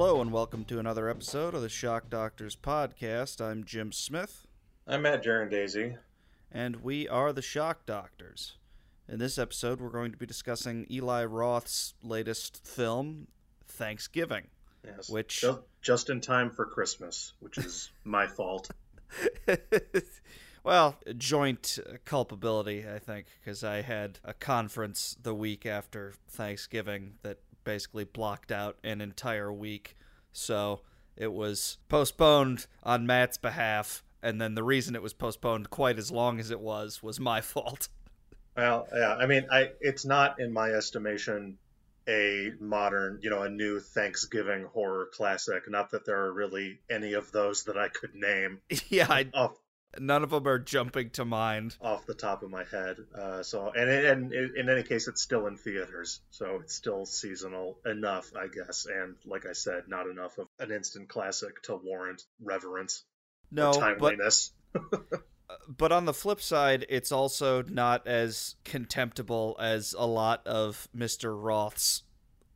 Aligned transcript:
Hello, 0.00 0.20
and 0.20 0.30
welcome 0.30 0.64
to 0.66 0.78
another 0.78 1.08
episode 1.08 1.54
of 1.54 1.60
the 1.60 1.68
Shock 1.68 2.08
Doctors 2.08 2.54
podcast. 2.54 3.40
I'm 3.40 3.64
Jim 3.64 3.90
Smith, 3.90 4.46
I'm 4.86 5.02
Matt 5.02 5.24
Daisy. 5.24 5.96
and 6.52 6.76
we 6.84 7.08
are 7.08 7.32
the 7.32 7.42
Shock 7.42 7.84
Doctors. 7.84 8.58
In 9.08 9.18
this 9.18 9.38
episode, 9.38 9.80
we're 9.80 9.88
going 9.88 10.12
to 10.12 10.16
be 10.16 10.24
discussing 10.24 10.86
Eli 10.88 11.24
Roth's 11.24 11.94
latest 12.00 12.64
film, 12.64 13.26
Thanksgiving. 13.66 14.46
Yes. 14.84 15.10
Which- 15.10 15.40
just, 15.40 15.58
just 15.82 16.10
in 16.10 16.20
time 16.20 16.50
for 16.52 16.64
Christmas, 16.64 17.32
which 17.40 17.58
is 17.58 17.90
my 18.04 18.28
fault. 18.28 18.70
well, 20.62 20.96
joint 21.16 21.76
culpability, 22.04 22.84
I 22.88 23.00
think, 23.00 23.26
because 23.40 23.64
I 23.64 23.82
had 23.82 24.20
a 24.22 24.32
conference 24.32 25.16
the 25.20 25.34
week 25.34 25.66
after 25.66 26.14
Thanksgiving 26.28 27.14
that 27.22 27.38
basically 27.64 28.04
blocked 28.04 28.52
out 28.52 28.76
an 28.82 29.00
entire 29.00 29.52
week. 29.52 29.96
So 30.32 30.80
it 31.16 31.32
was 31.32 31.78
postponed 31.88 32.66
on 32.82 33.06
Matt's 33.06 33.38
behalf, 33.38 34.02
and 34.22 34.40
then 34.40 34.54
the 34.54 34.62
reason 34.62 34.94
it 34.94 35.02
was 35.02 35.12
postponed 35.12 35.70
quite 35.70 35.98
as 35.98 36.10
long 36.10 36.38
as 36.38 36.50
it 36.50 36.60
was 36.60 37.02
was 37.02 37.18
my 37.18 37.40
fault. 37.42 37.88
Well, 38.56 38.88
yeah, 38.92 39.14
I 39.14 39.26
mean, 39.26 39.46
I 39.50 39.70
it's 39.80 40.04
not 40.04 40.40
in 40.40 40.52
my 40.52 40.70
estimation 40.70 41.58
a 42.08 42.52
modern, 42.58 43.20
you 43.22 43.30
know, 43.30 43.42
a 43.42 43.50
new 43.50 43.78
Thanksgiving 43.78 44.64
horror 44.64 45.08
classic. 45.12 45.70
Not 45.70 45.90
that 45.90 46.06
there 46.06 46.18
are 46.24 46.32
really 46.32 46.78
any 46.90 47.12
of 47.12 47.30
those 47.32 47.64
that 47.64 47.76
I 47.76 47.88
could 47.88 48.14
name 48.14 48.60
yeah, 48.88 49.06
I, 49.08 49.26
off 49.34 49.58
none 50.00 50.22
of 50.22 50.30
them 50.30 50.46
are 50.46 50.58
jumping 50.58 51.10
to 51.10 51.24
mind. 51.24 51.76
off 51.80 52.06
the 52.06 52.14
top 52.14 52.42
of 52.42 52.50
my 52.50 52.64
head. 52.64 52.96
Uh, 53.14 53.42
so, 53.42 53.72
and 53.74 53.90
and 53.90 54.32
in 54.32 54.68
any 54.68 54.82
case, 54.82 55.08
it's 55.08 55.22
still 55.22 55.46
in 55.46 55.56
theaters, 55.56 56.20
so 56.30 56.60
it's 56.62 56.74
still 56.74 57.06
seasonal 57.06 57.78
enough, 57.86 58.30
I 58.36 58.46
guess. 58.48 58.86
And 58.86 59.16
like 59.24 59.46
I 59.46 59.52
said, 59.52 59.84
not 59.88 60.06
enough 60.06 60.38
of 60.38 60.48
an 60.58 60.70
instant 60.70 61.08
classic 61.08 61.62
to 61.64 61.76
warrant 61.76 62.22
reverence 62.42 63.04
No, 63.50 63.70
or 63.70 63.72
but 63.72 63.80
timeliness. 63.80 64.52
but 65.68 65.92
on 65.92 66.04
the 66.04 66.14
flip 66.14 66.40
side, 66.40 66.86
it's 66.88 67.12
also 67.12 67.62
not 67.62 68.06
as 68.06 68.56
contemptible 68.64 69.56
as 69.58 69.94
a 69.98 70.06
lot 70.06 70.46
of 70.46 70.88
Mr. 70.96 71.36
Roth's 71.40 72.02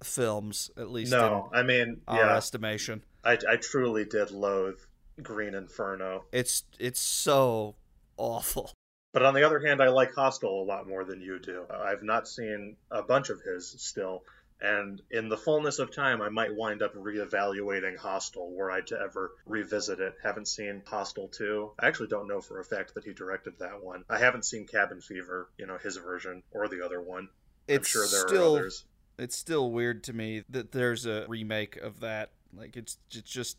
films, 0.02 0.70
at 0.76 0.90
least 0.90 1.12
no, 1.12 1.50
I 1.52 1.62
mean, 1.62 2.00
our 2.08 2.18
yeah, 2.18 2.36
estimation. 2.36 3.04
I, 3.24 3.38
I 3.48 3.56
truly 3.56 4.04
did 4.04 4.30
loathe 4.30 4.80
Green 5.22 5.54
Inferno. 5.54 6.24
It's 6.32 6.64
it's 6.78 7.00
so 7.00 7.76
awful. 8.16 8.72
But 9.12 9.22
on 9.22 9.34
the 9.34 9.44
other 9.44 9.60
hand, 9.60 9.82
I 9.82 9.88
like 9.88 10.14
Hostel 10.14 10.62
a 10.62 10.64
lot 10.64 10.88
more 10.88 11.04
than 11.04 11.20
you 11.20 11.38
do. 11.38 11.64
I've 11.70 12.02
not 12.02 12.26
seen 12.26 12.76
a 12.90 13.02
bunch 13.02 13.28
of 13.28 13.42
his 13.42 13.74
still, 13.78 14.22
and 14.62 15.02
in 15.10 15.28
the 15.28 15.36
fullness 15.36 15.78
of 15.80 15.94
time, 15.94 16.22
I 16.22 16.28
might 16.28 16.54
wind 16.54 16.82
up 16.82 16.94
reevaluating 16.94 17.98
Hostel 17.98 18.54
were 18.54 18.70
I 18.70 18.80
to 18.82 18.98
ever 18.98 19.32
revisit 19.44 20.00
it. 20.00 20.14
Haven't 20.22 20.48
seen 20.48 20.82
Hostel 20.86 21.28
2. 21.28 21.72
I 21.80 21.88
actually 21.88 22.08
don't 22.08 22.28
know 22.28 22.40
for 22.40 22.60
a 22.60 22.64
fact 22.64 22.94
that 22.94 23.04
he 23.04 23.12
directed 23.12 23.58
that 23.58 23.82
one. 23.82 24.04
I 24.08 24.18
haven't 24.18 24.44
seen 24.44 24.66
Cabin 24.66 25.00
Fever, 25.00 25.50
you 25.58 25.66
know, 25.66 25.78
his 25.78 25.96
version, 25.96 26.42
or 26.52 26.68
the 26.68 26.82
other 26.84 27.02
one. 27.02 27.28
It's 27.68 27.88
I'm 27.88 28.00
sure 28.00 28.06
there 28.08 28.28
still 28.28 28.54
are 28.54 28.60
others. 28.60 28.84
it's 29.18 29.36
still 29.36 29.70
weird 29.72 30.04
to 30.04 30.12
me 30.12 30.44
that 30.48 30.72
there's 30.72 31.04
a 31.06 31.26
remake 31.28 31.76
of 31.76 32.00
that. 32.00 32.30
Like 32.56 32.76
it's 32.76 32.98
it's 33.10 33.30
just 33.30 33.58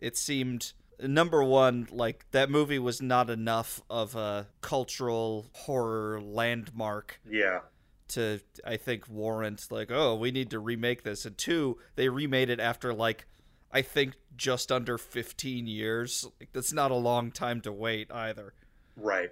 it 0.00 0.16
seemed 0.16 0.72
number 1.00 1.42
one 1.42 1.88
like 1.90 2.24
that 2.30 2.50
movie 2.50 2.78
was 2.78 3.00
not 3.02 3.30
enough 3.30 3.80
of 3.90 4.14
a 4.14 4.46
cultural 4.60 5.46
horror 5.52 6.20
landmark 6.20 7.20
Yeah. 7.28 7.60
to 8.08 8.40
I 8.64 8.76
think 8.76 9.08
warrant 9.08 9.66
like 9.70 9.90
oh 9.90 10.14
we 10.16 10.30
need 10.30 10.50
to 10.50 10.58
remake 10.58 11.02
this 11.02 11.24
and 11.24 11.36
two 11.36 11.78
they 11.96 12.08
remade 12.08 12.50
it 12.50 12.60
after 12.60 12.92
like 12.94 13.26
I 13.72 13.82
think 13.82 14.14
just 14.36 14.70
under 14.70 14.98
15 14.98 15.66
years 15.66 16.26
like 16.40 16.50
that's 16.52 16.72
not 16.72 16.90
a 16.90 16.96
long 16.96 17.30
time 17.30 17.60
to 17.62 17.72
wait 17.72 18.10
either 18.12 18.54
Right. 18.96 19.30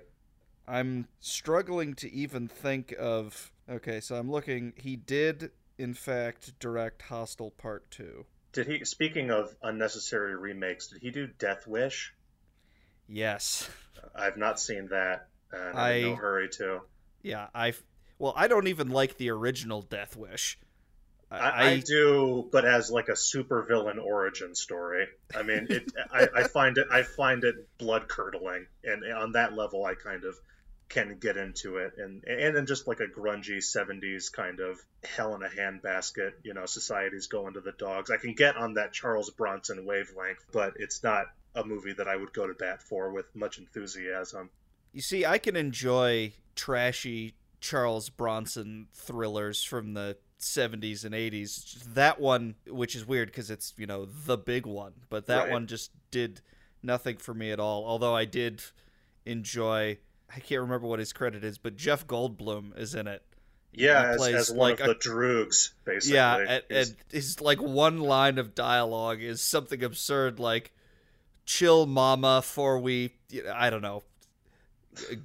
I'm 0.66 1.06
struggling 1.20 1.94
to 1.94 2.10
even 2.12 2.48
think 2.48 2.94
of 2.98 3.52
okay 3.70 4.00
so 4.00 4.16
I'm 4.16 4.30
looking 4.30 4.72
he 4.76 4.96
did 4.96 5.50
in 5.78 5.94
fact 5.94 6.58
direct 6.58 7.02
Hostel 7.02 7.50
Part 7.50 7.90
2 7.90 8.24
Did 8.52 8.66
he, 8.66 8.84
speaking 8.84 9.30
of 9.30 9.54
unnecessary 9.62 10.36
remakes, 10.36 10.88
did 10.88 11.00
he 11.02 11.10
do 11.10 11.26
Death 11.26 11.66
Wish? 11.66 12.12
yes 13.08 13.68
I've 14.14 14.36
not 14.36 14.58
seen 14.60 14.88
that, 14.88 15.26
and 15.52 15.78
I'm 15.78 15.96
in 15.96 16.04
I- 16.04 16.08
no 16.10 16.16
hurry 16.16 16.48
to. 16.50 16.80
yeah 17.22 17.48
I 17.54 17.74
well 18.18 18.32
I 18.36 18.46
don't 18.48 18.68
even 18.68 18.90
like 18.90 19.16
the 19.16 19.30
original 19.30 19.82
Death 19.82 20.16
Wish 20.16 20.58
I, 21.30 21.70
I 21.70 21.78
do, 21.78 22.46
but 22.52 22.66
as 22.66 22.90
like 22.90 23.08
a 23.08 23.12
supervillain 23.12 23.98
origin 23.98 24.54
story. 24.54 25.06
I 25.34 25.42
mean, 25.42 25.66
it. 25.70 25.90
I, 26.12 26.28
I 26.36 26.42
find 26.42 26.76
it. 26.76 26.86
I 26.92 27.02
find 27.04 27.42
it 27.44 27.54
blood 27.78 28.06
curdling, 28.06 28.66
and 28.84 29.02
on 29.14 29.32
that 29.32 29.54
level, 29.54 29.82
I 29.84 29.94
kind 29.94 30.24
of 30.24 30.38
can 30.92 31.18
get 31.18 31.36
into 31.36 31.78
it, 31.78 31.94
and 31.96 32.22
and 32.24 32.54
then 32.54 32.66
just 32.66 32.86
like 32.86 33.00
a 33.00 33.06
grungy 33.06 33.58
'70s 33.58 34.30
kind 34.32 34.60
of 34.60 34.78
hell 35.02 35.34
in 35.34 35.42
a 35.42 35.48
handbasket. 35.48 36.32
You 36.44 36.54
know, 36.54 36.66
society's 36.66 37.26
going 37.26 37.54
to 37.54 37.60
the 37.60 37.72
dogs. 37.72 38.10
I 38.10 38.18
can 38.18 38.34
get 38.34 38.56
on 38.56 38.74
that 38.74 38.92
Charles 38.92 39.30
Bronson 39.30 39.84
wavelength, 39.86 40.44
but 40.52 40.74
it's 40.76 41.02
not 41.02 41.26
a 41.54 41.64
movie 41.64 41.94
that 41.94 42.08
I 42.08 42.16
would 42.16 42.32
go 42.32 42.46
to 42.46 42.54
bat 42.54 42.82
for 42.82 43.10
with 43.10 43.26
much 43.34 43.58
enthusiasm. 43.58 44.50
You 44.92 45.00
see, 45.00 45.24
I 45.24 45.38
can 45.38 45.56
enjoy 45.56 46.32
trashy 46.54 47.34
Charles 47.60 48.08
Bronson 48.10 48.88
thrillers 48.92 49.62
from 49.64 49.94
the 49.94 50.18
70s 50.38 51.04
and 51.04 51.14
80s. 51.14 51.94
That 51.94 52.20
one, 52.20 52.56
which 52.66 52.94
is 52.96 53.06
weird 53.06 53.28
because 53.28 53.50
it's, 53.50 53.72
you 53.76 53.86
know, 53.86 54.04
the 54.06 54.36
big 54.36 54.66
one, 54.66 54.92
but 55.08 55.26
that 55.26 55.44
Right. 55.44 55.52
one 55.52 55.66
just 55.66 55.92
did 56.10 56.40
nothing 56.82 57.16
for 57.16 57.32
me 57.32 57.50
at 57.52 57.60
all. 57.60 57.84
Although 57.84 58.14
I 58.14 58.24
did 58.24 58.60
enjoy, 59.24 59.98
I 60.34 60.40
can't 60.40 60.62
remember 60.62 60.86
what 60.86 60.98
his 60.98 61.12
credit 61.12 61.44
is, 61.44 61.58
but 61.58 61.76
Jeff 61.76 62.06
Goldblum 62.06 62.78
is 62.78 62.94
in 62.94 63.06
it. 63.06 63.22
Yeah, 63.74 64.10
as, 64.10 64.16
plays 64.18 64.34
as 64.34 64.50
one 64.50 64.70
like 64.72 64.80
of 64.80 64.86
a- 64.86 64.88
the 64.94 64.94
droogs, 64.98 65.70
basically. 65.84 66.16
Yeah, 66.16 66.36
and, 66.38 66.62
and 66.70 66.96
his 67.10 67.40
like 67.40 67.60
one 67.60 68.00
line 68.00 68.38
of 68.38 68.54
dialogue 68.54 69.20
is 69.22 69.42
something 69.42 69.82
absurd 69.82 70.38
like 70.38 70.72
"chill, 71.46 71.86
mama," 71.86 72.42
for 72.42 72.78
we, 72.78 73.14
I 73.52 73.70
don't 73.70 73.80
know, 73.80 74.02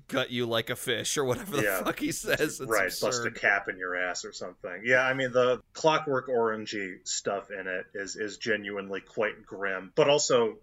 gut 0.08 0.32
you 0.32 0.46
like 0.46 0.70
a 0.70 0.78
fish 0.78 1.18
or 1.18 1.26
whatever 1.26 1.58
the 1.58 1.64
Yeah. 1.64 1.84
fuck 1.84 2.00
he 2.00 2.14
says. 2.14 2.40
It's 2.40 2.62
right, 2.62 2.92
bust 3.02 3.26
a 3.26 3.32
cap 3.32 3.68
in 3.68 3.78
your 3.78 3.98
ass 3.98 4.24
or 4.24 4.32
something. 4.32 4.82
Yeah, 4.86 5.02
I 5.02 5.14
mean 5.14 5.34
the 5.34 5.62
clockwork 5.74 6.30
orangey 6.30 7.06
stuff 7.06 7.50
in 7.52 7.68
it 7.68 7.86
is 7.96 8.16
is 8.16 8.38
genuinely 8.38 9.02
quite 9.02 9.46
grim, 9.46 9.92
but 9.96 10.08
also 10.10 10.58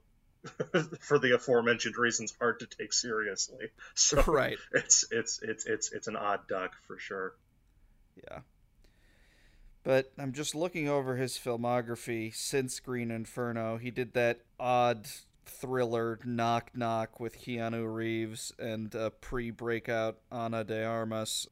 for 1.00 1.18
the 1.18 1.34
aforementioned 1.34 1.96
reasons 1.96 2.34
hard 2.38 2.60
to 2.60 2.66
take 2.66 2.92
seriously. 2.92 3.66
So 3.94 4.22
right. 4.22 4.58
it's 4.72 5.04
it's 5.10 5.40
it's 5.42 5.66
it's 5.66 5.92
it's 5.92 6.08
an 6.08 6.16
odd 6.16 6.46
duck 6.48 6.74
for 6.86 6.98
sure. 6.98 7.34
Yeah. 8.16 8.40
But 9.82 10.12
I'm 10.18 10.32
just 10.32 10.54
looking 10.54 10.88
over 10.88 11.16
his 11.16 11.34
filmography 11.34 12.34
since 12.34 12.80
Green 12.80 13.10
Inferno. 13.10 13.76
He 13.76 13.90
did 13.90 14.14
that 14.14 14.40
odd 14.58 15.06
thriller 15.46 16.18
Knock 16.24 16.70
Knock 16.74 17.20
with 17.20 17.40
Keanu 17.40 17.94
Reeves 17.94 18.52
and 18.58 18.94
a 18.94 19.10
pre-breakout 19.10 20.18
Ana 20.32 20.64
de 20.64 20.84
Armas, 20.84 21.46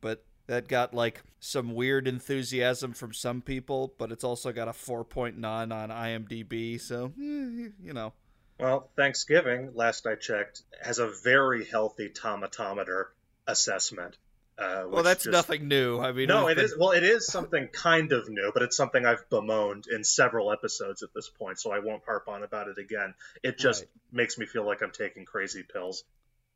but 0.00 0.24
that 0.46 0.68
got 0.68 0.94
like 0.94 1.22
some 1.40 1.74
weird 1.74 2.08
enthusiasm 2.08 2.92
from 2.92 3.12
some 3.12 3.40
people, 3.40 3.94
but 3.98 4.12
it's 4.12 4.24
also 4.24 4.52
got 4.52 4.68
a 4.68 4.72
4.9 4.72 5.44
on 5.44 5.88
IMDb, 5.90 6.80
so 6.80 7.12
you 7.16 7.72
know. 7.92 8.12
Well, 8.58 8.90
Thanksgiving, 8.96 9.72
last 9.74 10.06
I 10.06 10.14
checked, 10.14 10.62
has 10.80 10.98
a 10.98 11.08
very 11.22 11.64
healthy 11.64 12.08
tomatometer 12.08 13.06
assessment. 13.46 14.16
Uh, 14.56 14.84
Well, 14.88 15.02
that's 15.02 15.24
just- 15.24 15.32
nothing 15.32 15.66
new. 15.66 15.98
I 15.98 16.12
mean, 16.12 16.28
No, 16.28 16.46
it 16.46 16.54
been- 16.54 16.64
is. 16.64 16.76
Well, 16.78 16.92
it 16.92 17.02
is 17.02 17.26
something 17.26 17.66
kind 17.68 18.12
of 18.12 18.28
new, 18.28 18.52
but 18.54 18.62
it's 18.62 18.76
something 18.76 19.04
I've 19.04 19.28
bemoaned 19.28 19.88
in 19.88 20.04
several 20.04 20.52
episodes 20.52 21.02
at 21.02 21.12
this 21.12 21.28
point, 21.28 21.58
so 21.58 21.72
I 21.72 21.80
won't 21.80 22.04
harp 22.04 22.28
on 22.28 22.44
about 22.44 22.68
it 22.68 22.78
again. 22.78 23.14
It 23.42 23.58
just 23.58 23.82
Right. 23.82 23.90
makes 24.12 24.38
me 24.38 24.46
feel 24.46 24.64
like 24.64 24.80
I'm 24.82 24.92
taking 24.92 25.24
crazy 25.24 25.64
pills, 25.64 26.04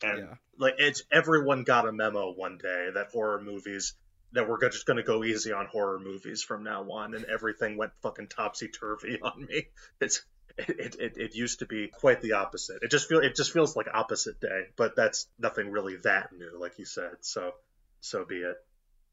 and 0.00 0.18
Yeah. 0.20 0.34
like 0.56 0.76
it's 0.78 1.02
everyone 1.10 1.64
got 1.64 1.88
a 1.88 1.92
memo 1.92 2.30
one 2.30 2.56
day 2.58 2.90
that 2.94 3.10
horror 3.10 3.40
movies 3.40 3.94
that 4.30 4.48
we're 4.48 4.60
just 4.60 4.86
going 4.86 4.98
to 4.98 5.02
go 5.02 5.24
easy 5.24 5.50
on 5.52 5.66
horror 5.66 5.98
movies 5.98 6.44
from 6.44 6.62
now 6.62 6.88
on, 6.92 7.14
and 7.14 7.24
everything 7.24 7.76
went 7.76 7.92
fucking 8.02 8.28
topsy 8.28 8.68
turvy 8.68 9.18
on 9.22 9.44
me. 9.46 9.66
It's 10.00 10.24
it, 10.58 10.96
it, 10.98 11.16
it 11.16 11.34
used 11.34 11.60
to 11.60 11.66
be 11.66 11.88
quite 11.88 12.20
the 12.20 12.32
opposite. 12.32 12.82
It 12.82 12.90
just 12.90 13.08
feel 13.08 13.20
it 13.20 13.36
just 13.36 13.52
feels 13.52 13.76
like 13.76 13.86
opposite 13.92 14.40
day, 14.40 14.64
but 14.76 14.96
that's 14.96 15.26
nothing 15.38 15.70
really 15.70 15.96
that 16.04 16.30
new, 16.32 16.58
like 16.60 16.78
you 16.78 16.84
said. 16.84 17.16
So 17.20 17.52
so 18.00 18.24
be 18.24 18.36
it. 18.36 18.56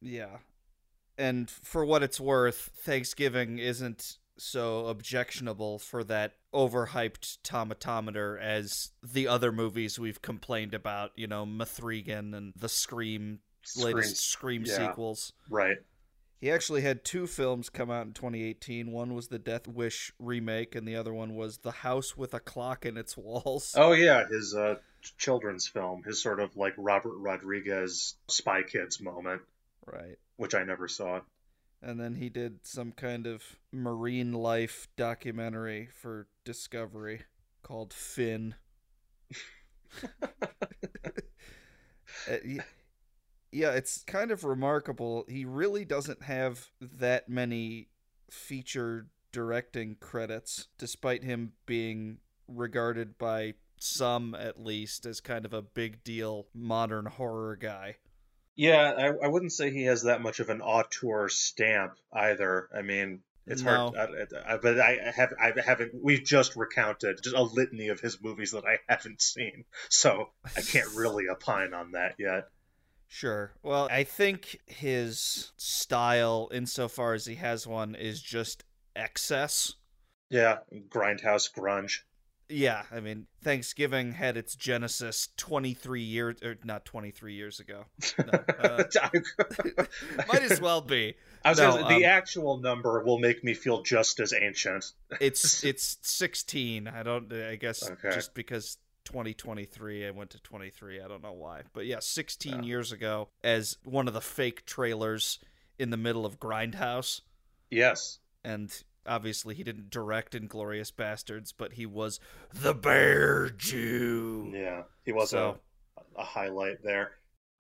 Yeah. 0.02 0.38
And 1.18 1.50
for 1.50 1.86
what 1.86 2.04
it's 2.04 2.20
worth, 2.20 2.72
Thanksgiving 2.76 3.58
isn't 3.58 4.18
so 4.38 4.88
objectionable 4.88 5.80
for 5.80 6.04
that 6.04 6.34
overhyped 6.54 7.38
tomatometer 7.42 8.40
as 8.42 8.92
the 9.02 9.28
other 9.28 9.52
movies 9.52 9.98
we've 9.98 10.22
complained 10.22 10.74
about, 10.74 11.12
you 11.16 11.28
know, 11.28 11.46
Mithrigan 11.46 12.34
and 12.34 12.54
the 12.56 12.68
Scream 12.68 13.40
latest 13.78 14.18
Scream 14.18 14.64
yeah. 14.66 14.90
sequels. 14.90 15.34
Right. 15.50 15.78
He 16.40 16.52
actually 16.52 16.82
had 16.82 17.04
two 17.04 17.28
films 17.28 17.70
come 17.70 17.90
out 17.90 18.06
in 18.06 18.14
2018. 18.14 18.92
One 18.92 19.14
was 19.16 19.30
the 19.30 19.40
Death 19.40 19.68
Wish 19.68 20.12
remake, 20.20 20.76
and 20.76 20.88
the 20.88 20.96
other 20.96 21.14
one 21.14 21.36
was 21.36 21.60
The 21.60 21.72
House 21.72 22.16
with 22.18 22.34
a 22.34 22.40
Clock 22.40 22.86
in 22.86 22.98
Its 22.98 23.18
Walls. 23.18 23.74
Oh 23.78 23.94
yeah, 23.94 24.28
his 24.28 24.54
uh, 24.54 24.76
children's 25.18 25.68
film, 25.68 26.04
his 26.04 26.22
sort 26.22 26.40
of 26.40 26.56
like 26.56 26.74
Robert 26.78 27.18
Rodriguez 27.18 28.16
Spy 28.28 28.64
Kids 28.64 29.00
moment, 29.02 29.42
Right. 29.86 30.18
which 30.36 30.54
I 30.54 30.64
never 30.64 30.88
saw. 30.88 31.22
And 31.82 32.00
then 32.00 32.16
he 32.16 32.30
did 32.30 32.60
some 32.66 32.92
kind 32.92 33.28
of 33.28 33.44
marine 33.72 34.34
life 34.34 34.88
documentary 34.98 35.88
for 35.94 36.28
Discovery 36.44 37.22
called 37.64 37.94
Fin. 37.94 38.56
Yeah, 43.56 43.72
it's 43.72 44.04
kind 44.04 44.32
of 44.32 44.44
remarkable. 44.44 45.24
He 45.30 45.46
really 45.46 45.86
doesn't 45.86 46.24
have 46.24 46.72
that 46.82 47.30
many 47.30 47.88
feature 48.30 49.08
directing 49.32 49.96
credits, 49.96 50.68
despite 50.78 51.24
him 51.24 51.54
being 51.66 52.18
regarded 52.50 53.18
by 53.18 53.54
some, 53.78 54.36
at 54.36 54.62
least, 54.62 55.06
as 55.06 55.22
kind 55.22 55.46
of 55.46 55.54
a 55.54 55.62
big 55.62 56.04
deal 56.04 56.48
modern 56.54 57.06
horror 57.06 57.56
guy. 57.56 57.96
Yeah, 58.58 58.92
I, 58.92 59.26
I 59.26 59.28
wouldn't 59.30 59.54
say 59.54 59.72
he 59.72 59.84
has 59.84 60.04
that 60.04 60.22
much 60.22 60.42
of 60.42 60.50
an 60.50 60.62
auteur 60.62 61.30
stamp 61.30 61.94
either. 62.12 62.68
I 62.78 62.82
mean, 62.82 63.22
it's 63.48 63.62
No. 63.62 63.94
hard, 63.96 64.10
I, 64.36 64.54
I, 64.54 64.58
but 64.58 64.80
I 64.82 65.12
have 65.16 65.34
I 65.42 65.54
haven't. 65.62 65.92
We've 65.94 66.24
just 66.24 66.56
recounted 66.58 67.20
just 67.24 67.36
a 67.36 67.42
litany 67.44 67.88
of 67.90 68.00
his 68.00 68.22
movies 68.22 68.52
that 68.52 68.66
I 68.66 68.80
haven't 68.90 69.22
seen, 69.22 69.64
so 69.90 70.30
I 70.58 70.62
can't 70.62 70.88
really 70.96 71.26
opine 71.30 71.74
on 71.74 71.92
that 71.92 72.16
yet. 72.20 72.50
Sure. 73.08 73.54
Well, 73.64 73.88
I 73.92 74.04
think 74.04 74.60
his 74.66 75.52
style, 75.58 76.50
insofar 76.52 77.14
as 77.14 77.26
he 77.26 77.36
has 77.36 77.66
one, 77.66 77.96
is 77.96 78.22
just 78.22 78.64
excess. 78.96 79.74
Yeah, 80.30 80.60
grindhouse 80.90 81.52
grunge. 81.52 82.00
Yeah, 82.48 82.84
I 82.92 83.00
mean, 83.00 83.26
Thanksgiving 83.44 84.12
had 84.12 84.38
its 84.38 84.56
genesis 84.56 85.30
23 85.38 86.02
years, 86.02 86.36
or 86.44 86.58
not 86.64 86.86
23 86.86 87.34
years 87.34 87.60
ago. 87.60 87.86
No, 88.20 88.40
uh, 88.60 88.84
might 90.28 90.44
as 90.44 90.62
well 90.62 90.82
be. 90.82 91.16
I 91.44 91.50
was 91.50 91.58
No, 91.58 91.72
gonna 91.78 91.88
the 91.88 92.06
um, 92.06 92.12
actual 92.12 92.58
number 92.58 93.04
will 93.04 93.18
make 93.20 93.44
me 93.44 93.54
feel 93.56 93.82
just 93.82 94.20
as 94.20 94.32
ancient. 94.34 94.86
It's 95.20 95.64
it's 95.64 95.98
16. 96.02 96.88
I 96.88 97.02
don't. 97.02 97.32
I 97.34 97.56
guess 97.56 97.90
Okay. 97.90 98.12
just 98.14 98.36
because 98.36 98.78
2023, 99.06 100.06
I 100.08 100.12
went 100.12 100.32
to 100.32 100.40
23. 100.40 101.02
I 101.02 101.08
don't 101.08 101.24
know 101.24 101.34
why, 101.34 101.62
but 101.74 101.86
yeah, 101.86 102.00
16 102.00 102.52
Yeah. 102.54 102.62
years 102.62 102.92
ago, 102.92 103.30
as 103.44 103.78
one 103.84 104.08
of 104.08 104.14
the 104.14 104.22
fake 104.22 104.66
trailers 104.66 105.40
in 105.80 105.90
the 105.92 105.98
middle 105.98 106.26
of 106.26 106.40
Grindhouse. 106.40 107.22
Yes. 107.72 108.20
and 108.44 108.84
obviously 109.08 109.56
he 109.56 109.64
didn't 109.64 109.90
direct 109.90 110.34
Inglourious 110.34 110.92
Basterds, 110.94 111.52
but 111.56 111.74
he 111.74 111.86
was 111.88 112.20
the 112.54 112.74
Bear 112.76 113.50
Jew. 113.50 114.52
Yeah, 114.54 114.84
he 115.04 115.12
was 115.12 115.32
So- 115.32 115.60
a, 116.16 116.22
a 116.22 116.24
highlight 116.24 116.84
there. 116.84 117.14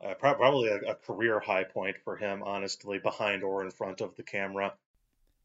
Uh, 0.04 0.14
prob- 0.14 0.38
probably 0.38 0.70
a, 0.70 0.78
a 0.92 0.96
career 0.96 1.40
high 1.40 1.64
point 1.64 1.96
for 2.04 2.16
him, 2.18 2.44
honestly, 2.44 3.00
behind 3.00 3.44
or 3.44 3.64
in 3.64 3.72
front 3.72 4.02
of 4.02 4.16
the 4.16 4.24
camera. 4.24 4.74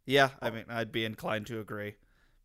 Yeah, 0.04 0.30
I 0.42 0.50
mean, 0.50 0.64
I'd 0.68 0.92
be 0.92 1.04
inclined 1.04 1.46
to 1.46 1.60
agree. 1.60 1.94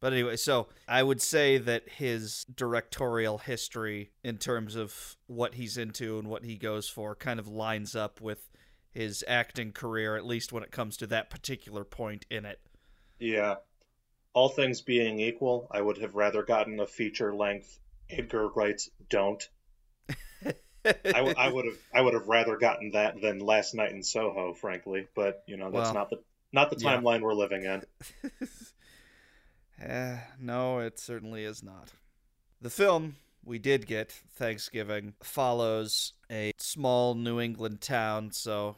But 0.05 0.13
anyway, 0.13 0.35
so 0.35 0.67
I 0.87 1.01
would 1.01 1.19
say 1.19 1.57
that 1.57 1.89
his 1.89 2.45
directorial 2.55 3.39
history, 3.39 4.11
in 4.23 4.37
terms 4.37 4.75
of 4.75 5.17
what 5.25 5.55
he's 5.55 5.79
into 5.79 6.19
and 6.19 6.27
what 6.27 6.45
he 6.45 6.57
goes 6.57 6.87
for, 6.87 7.15
kind 7.15 7.39
of 7.39 7.47
lines 7.47 7.95
up 7.95 8.21
with 8.21 8.51
his 8.91 9.25
acting 9.27 9.71
career, 9.71 10.15
at 10.15 10.23
least 10.23 10.53
when 10.53 10.61
it 10.61 10.69
comes 10.69 10.95
to 10.97 11.07
that 11.07 11.31
particular 11.31 11.83
point 11.83 12.27
in 12.29 12.45
it. 12.45 12.59
Yeah. 13.17 13.55
All 14.35 14.49
things 14.49 14.83
being 14.83 15.19
equal, 15.19 15.67
I 15.71 15.81
would 15.81 15.97
have 15.97 16.13
rather 16.13 16.43
gotten 16.43 16.79
a 16.79 16.85
feature 16.85 17.33
length 17.33 17.79
Edgar 18.07 18.49
Wright's 18.49 18.91
Don't. 19.09 19.43
I, 20.47 20.53
w- 21.03 21.33
I 21.35 21.49
would 21.51 21.65
have 21.65 21.77
I 21.95 22.01
would 22.01 22.13
have 22.13 22.27
rather 22.27 22.57
gotten 22.57 22.91
that 22.91 23.19
than 23.21 23.39
Last 23.39 23.73
Night 23.73 23.91
in 23.91 24.03
Soho, 24.03 24.53
frankly. 24.53 25.07
But 25.15 25.41
you 25.47 25.57
know 25.57 25.71
that's 25.71 25.85
Well, 25.85 25.93
not 25.95 26.09
the 26.11 26.19
not 26.53 26.69
the 26.69 26.77
yeah. 26.77 26.95
timeline 26.95 27.21
we're 27.21 27.33
living 27.33 27.63
in. 27.63 27.81
Eh, 29.81 30.17
no, 30.39 30.79
it 30.79 30.99
certainly 30.99 31.43
is 31.43 31.61
not. 31.61 31.91
The 32.61 32.69
film 32.69 33.17
we 33.43 33.59
did 33.59 33.85
get, 33.85 34.11
Thanksgiving, 34.11 35.13
follows 35.21 36.13
a 36.31 36.53
small 36.57 37.13
New 37.13 37.39
England 37.39 37.81
town, 37.81 38.31
so 38.31 38.75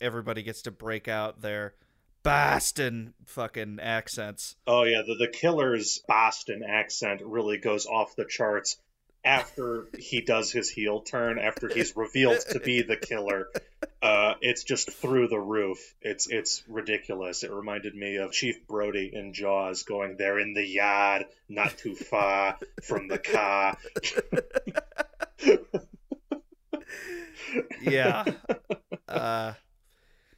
everybody 0.00 0.42
gets 0.42 0.62
to 0.62 0.70
break 0.70 1.08
out 1.08 1.40
their 1.40 1.74
Boston 2.22 3.14
fucking 3.26 3.78
accents. 3.80 4.56
Oh 4.66 4.84
yeah, 4.84 5.02
the 5.06 5.14
the 5.14 5.28
killer's 5.28 6.02
Boston 6.08 6.62
accent 6.66 7.20
really 7.22 7.58
goes 7.58 7.86
off 7.86 8.16
the 8.16 8.24
charts 8.24 8.78
after 9.24 9.86
he 9.98 10.20
does 10.20 10.50
his 10.50 10.70
heel 10.70 11.00
turn, 11.00 11.38
after 11.38 11.68
he's 11.68 11.96
revealed 11.96 12.40
to 12.50 12.60
be 12.60 12.82
the 12.82 12.96
killer. 12.96 13.48
Uh, 14.02 14.34
it's 14.40 14.64
just 14.64 14.90
through 14.90 15.28
the 15.28 15.40
roof. 15.40 15.78
It's 16.02 16.28
it's 16.28 16.62
ridiculous. 16.68 17.42
It 17.42 17.50
reminded 17.52 17.94
me 17.94 18.16
of 18.16 18.32
Chief 18.32 18.66
Brody 18.66 19.10
in 19.12 19.32
Jaws 19.32 19.82
going 19.82 20.16
there 20.16 20.38
in 20.38 20.52
the 20.54 20.66
yard, 20.66 21.24
not 21.48 21.76
too 21.78 21.94
far 21.94 22.58
from 22.82 23.08
the 23.08 23.18
car. 23.18 23.76
Yeah. 27.82 28.24
uh, 29.08 29.52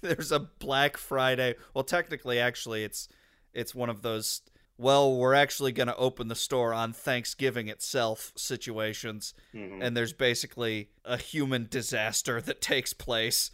there's 0.01 0.33
a 0.33 0.41
Black 0.41 0.97
Friday. 0.97 1.55
Well, 1.75 1.85
technically, 1.85 2.39
actually, 2.39 2.85
it's 2.85 3.09
it's 3.55 3.75
one 3.75 3.89
of 3.89 4.03
those. 4.03 4.43
Well, 4.79 5.17
we're 5.17 5.35
actually 5.35 5.73
going 5.73 5.87
to 5.87 5.97
open 5.97 6.29
the 6.29 6.35
store 6.35 6.75
on 6.75 6.93
Thanksgiving 6.93 7.69
itself 7.69 8.33
situations. 8.37 9.33
Mhm. 9.55 9.83
and 9.83 9.97
there's 9.97 10.13
basically 10.13 10.91
a 11.05 11.17
human 11.17 11.67
disaster 11.71 12.41
that 12.43 12.61
takes 12.61 12.93
place. 12.93 13.51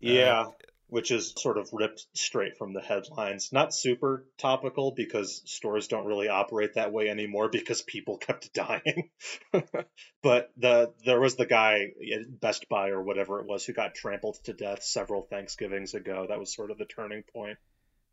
Yeah, 0.00 0.46
which 0.88 1.10
is 1.10 1.34
sort 1.36 1.58
of 1.58 1.68
ripped 1.72 2.06
straight 2.14 2.56
from 2.56 2.72
the 2.72 2.80
headlines. 2.80 3.50
Not 3.52 3.74
super 3.74 4.24
topical 4.38 4.92
because 4.92 5.42
stores 5.44 5.88
don't 5.88 6.06
really 6.06 6.28
operate 6.28 6.74
that 6.74 6.92
way 6.92 7.08
anymore 7.08 7.48
because 7.52 7.82
people 7.82 8.16
kept 8.18 8.52
dying. 8.54 9.10
but 10.22 10.50
the 10.56 10.92
there 11.04 11.20
was 11.20 11.36
the 11.36 11.46
guy 11.46 11.92
at 12.14 12.40
Best 12.40 12.68
Buy 12.68 12.90
or 12.90 13.02
whatever 13.02 13.40
it 13.40 13.46
was 13.46 13.64
who 13.64 13.72
got 13.72 13.94
trampled 13.94 14.38
to 14.44 14.52
death 14.52 14.82
several 14.82 15.22
Thanksgivings 15.22 15.94
ago. 15.94 16.26
That 16.28 16.38
was 16.38 16.54
sort 16.54 16.70
of 16.70 16.78
the 16.78 16.84
turning 16.86 17.22
point. 17.34 17.58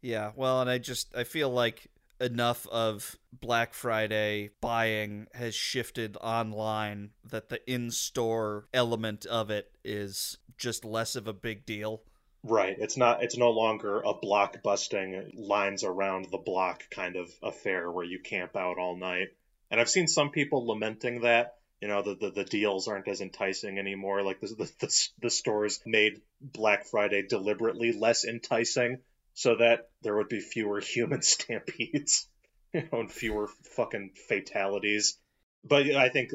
Yeah, 0.01 0.31
well, 0.35 0.61
and 0.61 0.69
I 0.69 0.77
just 0.77 1.15
I 1.15 1.23
feel 1.23 1.49
like 1.49 1.87
enough 2.19 2.67
of 2.67 3.17
Black 3.31 3.73
Friday 3.73 4.51
buying 4.61 5.27
has 5.33 5.53
shifted 5.53 6.17
online 6.21 7.11
that 7.29 7.49
the 7.49 7.59
in-store 7.71 8.67
element 8.73 9.25
of 9.25 9.49
it 9.49 9.71
is 9.83 10.37
just 10.57 10.85
less 10.85 11.15
of 11.15 11.27
a 11.27 11.33
big 11.33 11.65
deal. 11.65 12.01
Right. 12.43 12.75
It's 12.77 12.95
not 12.95 13.23
it's 13.23 13.37
no 13.37 13.49
longer 13.49 14.01
a 14.01 14.13
block 14.13 14.61
busting 14.61 15.31
lines 15.35 15.83
around 15.83 16.27
the 16.31 16.37
block 16.37 16.83
kind 16.91 17.15
of 17.15 17.29
affair 17.41 17.89
where 17.91 18.05
you 18.05 18.19
camp 18.19 18.55
out 18.55 18.77
all 18.77 18.95
night. 18.95 19.29
And 19.71 19.81
I've 19.81 19.89
seen 19.89 20.07
some 20.07 20.29
people 20.29 20.67
lamenting 20.67 21.21
that, 21.21 21.55
you 21.81 21.87
know, 21.87 22.03
the 22.03 22.15
the, 22.15 22.31
the 22.31 22.43
deals 22.43 22.87
aren't 22.87 23.07
as 23.07 23.19
enticing 23.19 23.79
anymore. 23.79 24.21
Like 24.21 24.41
the, 24.41 24.47
the 24.47 24.71
the 24.79 25.07
the 25.23 25.29
stores 25.31 25.81
made 25.87 26.21
Black 26.39 26.85
Friday 26.85 27.25
deliberately 27.27 27.91
less 27.93 28.23
enticing 28.23 28.99
so 29.35 29.57
that 29.57 29.89
there 30.01 30.15
would 30.15 30.29
be 30.29 30.39
fewer 30.39 30.79
human 30.81 31.21
stampedes, 31.21 32.27
you 32.73 32.81
know, 32.91 33.01
and 33.01 33.11
fewer 33.11 33.47
fucking 33.75 34.11
fatalities. 34.27 35.19
But 35.63 35.87
I 35.91 36.09
think 36.09 36.31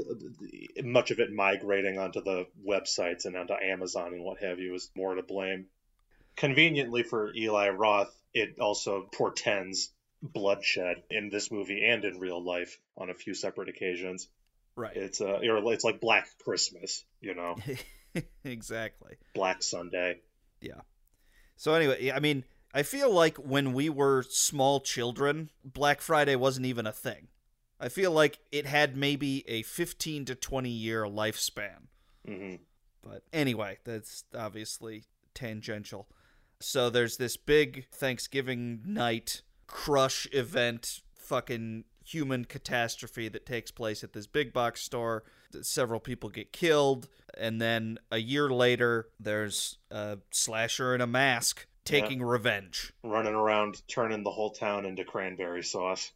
much 0.83 1.11
of 1.11 1.21
it 1.21 1.33
migrating 1.33 1.99
onto 1.99 2.21
the 2.21 2.47
websites 2.67 3.27
and 3.27 3.37
onto 3.37 3.55
Amazon 3.55 4.13
and 4.15 4.25
what 4.25 4.43
have 4.43 4.59
you 4.59 4.75
is 4.75 4.91
more 4.97 5.15
to 5.15 5.23
blame 5.23 5.67
conveniently 6.37 7.03
for 7.03 7.33
Eli 7.35 7.69
Roth, 7.69 8.15
it 8.33 8.59
also 8.59 9.09
portends 9.13 9.93
bloodshed 10.23 11.03
in 11.11 11.29
this 11.31 11.51
movie 11.51 11.85
and 11.85 12.05
in 12.05 12.19
real 12.19 12.43
life 12.43 12.79
on 12.97 13.11
a 13.11 13.15
few 13.15 13.35
separate 13.35 13.69
occasions. 13.69 14.29
Right. 14.77 14.97
It's 14.97 15.21
uh, 15.21 15.41
it's 15.43 15.85
like 15.85 16.01
Black 16.01 16.27
Christmas, 16.43 17.05
you 17.21 17.35
know, 17.35 17.57
exactly. 18.45 19.17
Black 19.35 19.63
Sunday. 19.63 20.21
Yeah. 20.61 20.81
So 21.57 21.75
anyway, 21.75 22.11
I 22.11 22.21
mean, 22.21 22.45
I 22.73 22.83
feel 22.83 23.13
like 23.13 23.37
when 23.37 23.73
we 23.73 23.89
were 23.89 24.23
small 24.23 24.81
children, 24.81 25.51
Black 25.65 26.01
Friday 26.01 26.37
wasn't 26.37 26.67
even 26.67 26.87
a 26.87 26.93
thing. 26.93 27.29
I 27.81 27.89
feel 27.89 28.13
like 28.13 28.39
it 28.53 28.67
had 28.67 28.97
maybe 28.97 29.49
a 29.49 29.63
15 29.63 30.27
to 30.27 30.35
20 30.35 30.69
year 30.69 31.05
lifespan. 31.05 31.89
hmm 32.27 32.57
But 33.03 33.23
anyway, 33.33 33.79
that's 33.85 34.25
obviously 34.37 35.05
tangential. 35.35 36.09
So 36.61 36.91
there's 36.91 37.17
this 37.17 37.37
big 37.37 37.87
Thanksgiving 37.91 38.83
night 38.85 39.43
crush 39.67 40.27
event, 40.33 41.01
fucking 41.15 41.85
human 42.05 42.45
catastrophe 42.45 43.29
that 43.29 43.47
takes 43.47 43.71
place 43.71 44.05
at 44.05 44.13
this 44.13 44.27
big 44.27 44.53
box 44.53 44.83
store. 44.83 45.25
Several 45.63 46.01
people 46.01 46.29
get 46.29 46.53
killed, 46.53 47.09
and 47.39 47.61
then 47.61 47.99
a 48.11 48.19
year 48.19 48.51
later, 48.51 49.09
there's 49.19 49.79
a 49.91 50.19
slasher 50.31 50.95
in 50.95 51.01
a 51.01 51.07
mask 51.07 51.67
taking 51.91 52.21
yeah. 52.21 52.27
revenge. 52.27 52.93
Running 53.03 53.35
around 53.35 53.81
turning 53.89 54.23
the 54.23 54.31
whole 54.31 54.51
town 54.51 54.87
into 54.87 55.05
cranberry 55.05 55.63
sauce. 55.63 56.11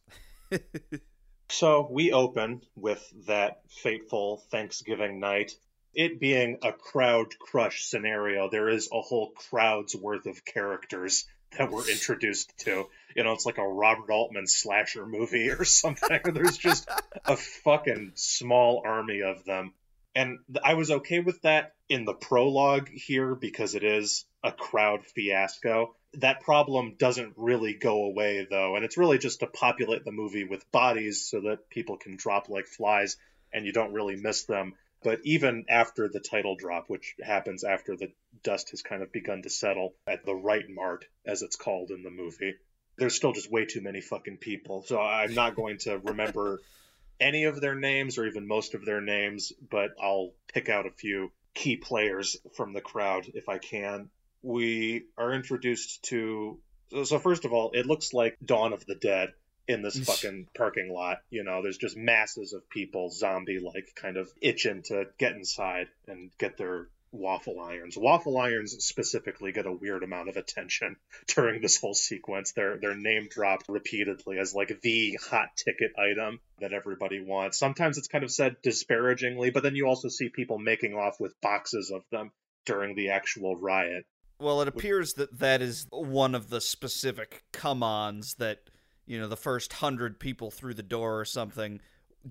so 1.49 1.87
we 1.91 2.11
open 2.11 2.61
with 2.75 3.03
that 3.27 3.61
fateful 3.69 4.43
Thanksgiving 4.51 5.19
night. 5.19 5.53
It 5.93 6.19
being 6.19 6.57
a 6.61 6.73
crowd 6.73 7.37
crush 7.39 7.85
scenario, 7.85 8.49
there 8.49 8.69
is 8.69 8.89
a 8.91 9.01
whole 9.01 9.31
crowd's 9.31 9.95
worth 9.95 10.25
of 10.25 10.43
characters 10.43 11.25
that 11.57 11.71
we're 11.71 11.89
introduced 11.89 12.51
to. 12.59 12.87
You 13.15 13.23
know, 13.23 13.33
it's 13.33 13.45
like 13.45 13.57
a 13.57 13.67
Robert 13.67 14.11
Altman 14.11 14.47
slasher 14.47 15.05
movie 15.05 15.49
or 15.49 15.63
something. 15.65 16.19
There's 16.25 16.57
just 16.57 16.89
a 17.23 17.37
fucking 17.37 18.13
small 18.15 18.83
army 18.85 19.21
of 19.21 19.45
them. 19.45 19.73
And 20.15 20.39
I 20.63 20.75
was 20.75 20.91
okay 20.91 21.19
with 21.19 21.41
that 21.41 21.73
in 21.89 22.05
the 22.05 22.13
prologue 22.13 22.89
here 22.89 23.35
because 23.35 23.75
it 23.75 23.83
is 23.83 24.25
a 24.45 24.51
crowd 24.51 25.03
fiasco. 25.03 25.95
That 26.13 26.41
problem 26.41 26.95
doesn't 26.99 27.33
really 27.35 27.73
go 27.73 28.05
away 28.05 28.45
though, 28.47 28.75
and 28.75 28.85
it's 28.85 28.97
really 28.97 29.17
just 29.17 29.39
to 29.39 29.47
populate 29.47 30.05
the 30.05 30.11
movie 30.11 30.43
with 30.43 30.71
bodies 30.71 31.25
so 31.27 31.41
that 31.41 31.67
people 31.69 31.97
can 31.97 32.15
drop 32.15 32.47
like 32.47 32.67
flies 32.67 33.17
and 33.51 33.65
you 33.65 33.73
don't 33.73 33.93
really 33.93 34.15
miss 34.15 34.43
them. 34.43 34.75
But 35.03 35.19
even 35.23 35.65
after 35.67 36.07
the 36.07 36.19
title 36.19 36.55
drop, 36.55 36.89
which 36.89 37.15
happens 37.23 37.63
after 37.63 37.95
the 37.95 38.11
dust 38.43 38.69
has 38.69 38.83
kind 38.83 39.01
of 39.01 39.11
begun 39.11 39.41
to 39.41 39.49
settle 39.49 39.95
at 40.07 40.25
the 40.25 40.33
RightMart, 40.33 41.03
as 41.25 41.41
it's 41.41 41.55
called 41.55 41.89
in 41.89 42.03
the 42.03 42.11
movie, 42.11 42.55
there's 42.97 43.15
still 43.15 43.33
just 43.33 43.51
way 43.51 43.65
too 43.65 43.81
many 43.81 43.99
fucking 43.99 44.37
people. 44.37 44.83
So 44.83 45.01
I'm 45.01 45.33
not 45.33 45.55
going 45.55 45.79
to 45.79 45.97
remember 45.97 46.61
any 47.19 47.45
of 47.45 47.61
their 47.61 47.75
names 47.75 48.17
or 48.17 48.27
even 48.27 48.47
most 48.47 48.75
of 48.75 48.85
their 48.85 49.01
names, 49.01 49.53
but 49.69 49.91
I'll 49.99 50.31
pick 50.53 50.69
out 50.69 50.85
a 50.85 50.91
few 50.91 51.31
key 51.55 51.77
players 51.77 52.37
from 52.55 52.73
the 52.73 52.81
crowd 52.81 53.25
if 53.33 53.49
I 53.49 53.57
can. 53.57 54.09
We 54.45 55.05
are 55.17 55.33
introduced 55.33 56.03
to. 56.09 56.59
So, 57.03 57.17
first 57.17 57.45
of 57.45 57.53
all, 57.53 57.71
it 57.73 57.87
looks 57.87 58.13
like 58.13 58.37
Dawn 58.45 58.73
of 58.73 58.85
the 58.85 58.93
Dead 58.93 59.33
in 59.67 59.81
this 59.81 59.97
fucking 59.97 60.49
parking 60.55 60.93
lot. 60.93 61.17
You 61.31 61.43
know, 61.43 61.63
there's 61.63 61.79
just 61.79 61.97
masses 61.97 62.53
of 62.53 62.69
people, 62.69 63.09
zombie 63.09 63.57
like, 63.57 63.95
kind 63.95 64.17
of 64.17 64.31
itching 64.39 64.83
to 64.83 65.05
get 65.17 65.33
inside 65.33 65.87
and 66.07 66.29
get 66.37 66.57
their 66.57 66.89
waffle 67.11 67.59
irons. 67.59 67.97
Waffle 67.97 68.37
irons 68.37 68.75
specifically 68.85 69.51
get 69.51 69.65
a 69.65 69.71
weird 69.71 70.03
amount 70.03 70.29
of 70.29 70.37
attention 70.37 70.97
during 71.27 71.59
this 71.59 71.79
whole 71.79 71.95
sequence. 71.95 72.51
They're 72.51 72.77
they're 72.77 72.95
name 72.95 73.27
dropped 73.31 73.67
repeatedly 73.67 74.37
as 74.37 74.53
like 74.53 74.79
the 74.81 75.17
hot 75.29 75.55
ticket 75.55 75.93
item 75.97 76.39
that 76.59 76.71
everybody 76.71 77.19
wants. 77.19 77.57
Sometimes 77.57 77.97
it's 77.97 78.09
kind 78.09 78.23
of 78.23 78.31
said 78.31 78.57
disparagingly, 78.61 79.49
but 79.49 79.63
then 79.63 79.75
you 79.75 79.87
also 79.87 80.09
see 80.09 80.29
people 80.29 80.59
making 80.59 80.93
off 80.93 81.19
with 81.19 81.39
boxes 81.41 81.89
of 81.89 82.03
them 82.11 82.31
during 82.65 82.95
the 82.95 83.09
actual 83.09 83.55
riot. 83.55 84.05
Well, 84.39 84.61
it 84.61 84.67
appears 84.67 85.13
that 85.13 85.39
that 85.39 85.61
is 85.61 85.87
one 85.91 86.35
of 86.35 86.49
the 86.49 86.59
specific 86.59 87.43
come-ons 87.51 88.35
that 88.35 88.69
you 89.05 89.19
know 89.19 89.27
the 89.27 89.37
first 89.37 89.73
hundred 89.73 90.19
people 90.19 90.51
through 90.51 90.73
the 90.73 90.83
door 90.83 91.19
or 91.19 91.25
something 91.25 91.79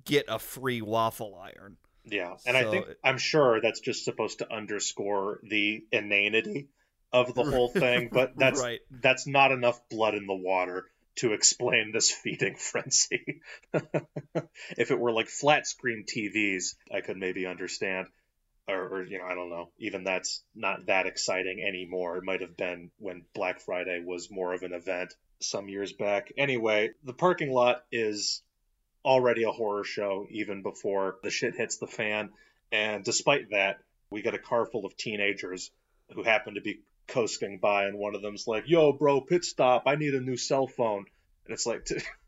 get 0.05 0.27
a 0.29 0.39
free 0.39 0.83
waffle 0.83 1.41
iron. 1.41 1.77
Yeah, 2.05 2.35
and 2.47 2.57
so, 2.57 2.69
I 2.69 2.71
think 2.71 2.87
I'm 3.03 3.19
sure 3.19 3.61
that's 3.61 3.81
just 3.81 4.05
supposed 4.05 4.41
to 4.41 4.53
underscore 4.53 5.41
the 5.43 5.85
inanity 5.91 6.69
of 7.13 7.35
the 7.35 7.45
whole 7.45 7.69
thing, 7.69 8.11
but 8.13 8.33
that's 8.37 8.61
right. 8.61 8.81
that's 8.91 9.27
not 9.27 9.53
enough 9.53 9.81
blood 9.89 10.15
in 10.15 10.27
the 10.27 10.35
water 10.35 10.87
to 11.17 11.33
explain 11.33 11.93
this 11.93 12.11
feeding 12.11 12.57
frenzy. 12.59 13.41
if 14.77 14.91
it 14.91 14.99
were 14.99 15.13
like 15.13 15.29
flat 15.29 15.67
screen 15.67 16.05
TVs, 16.05 16.75
I 16.93 17.01
could 17.01 17.17
maybe 17.17 17.47
understand. 17.47 18.09
Or, 18.67 18.89
or, 18.89 19.05
you 19.05 19.19
know, 19.19 19.25
I 19.25 19.35
don't 19.35 19.51
know. 19.51 19.69
Even 19.79 20.05
that's 20.05 20.43
not 20.55 20.87
that 20.87 21.07
exciting 21.07 21.63
anymore. 21.63 22.17
It 22.17 22.25
might 22.25 22.41
have 22.41 22.57
been 22.57 22.91
when 22.99 23.25
Black 23.35 23.61
Friday 23.61 24.03
was 24.05 24.31
more 24.31 24.55
of 24.55 24.63
an 24.63 24.73
event 24.73 25.15
some 25.41 25.69
years 25.69 25.93
back. 25.93 26.33
Anyway, 26.39 26.91
the 27.05 27.13
parking 27.13 27.53
lot 27.53 27.85
is 27.93 28.43
already 29.05 29.45
a 29.45 29.51
horror 29.51 29.85
show 29.85 30.27
even 30.31 30.63
before 30.63 31.17
the 31.23 31.31
shit 31.31 31.55
hits 31.55 31.77
the 31.77 31.87
fan. 31.87 32.31
And 32.73 33.05
despite 33.05 33.51
that, 33.51 33.81
we 34.11 34.23
get 34.23 34.35
a 34.35 34.39
car 34.39 34.65
full 34.65 34.87
of 34.87 34.97
teenagers 34.97 35.71
who 36.15 36.23
happen 36.23 36.55
to 36.55 36.61
be 36.61 36.81
coasting 37.07 37.59
by, 37.59 37.85
and 37.85 37.99
one 37.99 38.15
of 38.15 38.23
them's 38.23 38.47
like, 38.47 38.65
"Yo, 38.67 38.93
bro, 38.93 39.21
pit 39.21 39.45
stop! 39.45 39.85
I 39.87 39.97
need 39.97 40.15
a 40.15 40.21
new 40.21 40.37
cell 40.37 40.67
phone." 40.67 41.05
And 41.45 41.53
it's 41.53 41.67
like, 41.67 41.87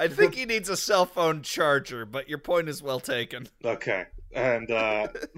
I 0.00 0.08
think 0.08 0.34
he 0.34 0.46
needs 0.46 0.68
a 0.68 0.76
cell 0.76 1.06
phone 1.06 1.42
charger, 1.42 2.06
but 2.06 2.28
your 2.28 2.38
point 2.38 2.68
is 2.68 2.82
well 2.82 3.00
taken. 3.00 3.48
Okay, 3.64 4.06
and 4.32 4.70
uh, 4.70 5.08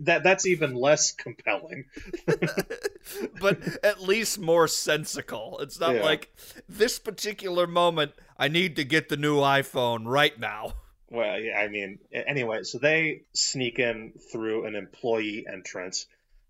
that 0.00 0.20
that's 0.22 0.46
even 0.46 0.74
less 0.74 1.12
compelling. 1.12 1.86
but 3.40 3.84
at 3.84 4.02
least 4.02 4.38
more 4.38 4.68
sensical. 4.68 5.58
It's 5.60 5.80
not 5.80 5.96
yeah. 5.96 6.02
like 6.02 6.34
this 6.68 6.98
particular 6.98 7.66
moment. 7.66 8.12
I 8.38 8.48
need 8.48 8.76
to 8.76 8.84
get 8.84 9.08
the 9.08 9.16
new 9.16 9.38
iPhone 9.38 10.02
right 10.06 10.38
now. 10.38 10.74
Well, 11.08 11.40
yeah, 11.40 11.58
I 11.58 11.68
mean, 11.68 12.00
anyway, 12.12 12.64
so 12.64 12.78
they 12.78 13.22
sneak 13.32 13.78
in 13.78 14.12
through 14.32 14.66
an 14.66 14.74
employee 14.74 15.46
entrance 15.50 16.06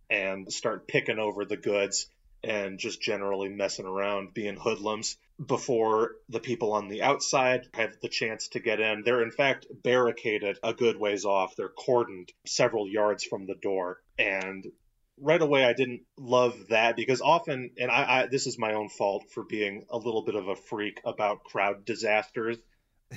and 0.08 0.50
start 0.50 0.88
picking 0.88 1.18
over 1.18 1.44
the 1.44 1.58
goods 1.58 2.06
and 2.42 2.78
just 2.78 3.02
generally 3.02 3.48
messing 3.48 3.86
around, 3.86 4.32
being 4.32 4.56
hoodlums 4.56 5.16
before 5.44 6.12
the 6.28 6.40
people 6.40 6.72
on 6.72 6.88
the 6.88 7.02
outside 7.02 7.68
have 7.74 7.96
the 8.00 8.08
chance 8.08 8.48
to 8.48 8.60
get 8.60 8.80
in. 8.80 9.02
They're 9.04 9.22
in 9.22 9.30
fact 9.30 9.66
barricaded 9.82 10.58
a 10.62 10.72
good 10.72 10.98
ways 10.98 11.24
off. 11.24 11.56
They're 11.56 11.68
cordoned 11.68 12.30
several 12.46 12.88
yards 12.88 13.24
from 13.24 13.46
the 13.46 13.54
door. 13.54 14.00
And 14.18 14.66
right 15.20 15.40
away 15.40 15.64
I 15.64 15.74
didn't 15.74 16.02
love 16.18 16.68
that 16.68 16.96
because 16.96 17.20
often 17.20 17.70
and 17.78 17.90
I, 17.90 18.22
I 18.22 18.26
this 18.26 18.46
is 18.46 18.58
my 18.58 18.74
own 18.74 18.88
fault 18.88 19.24
for 19.30 19.44
being 19.44 19.84
a 19.90 19.98
little 19.98 20.22
bit 20.24 20.36
of 20.36 20.48
a 20.48 20.56
freak 20.56 21.00
about 21.04 21.44
crowd 21.44 21.84
disasters. 21.84 22.56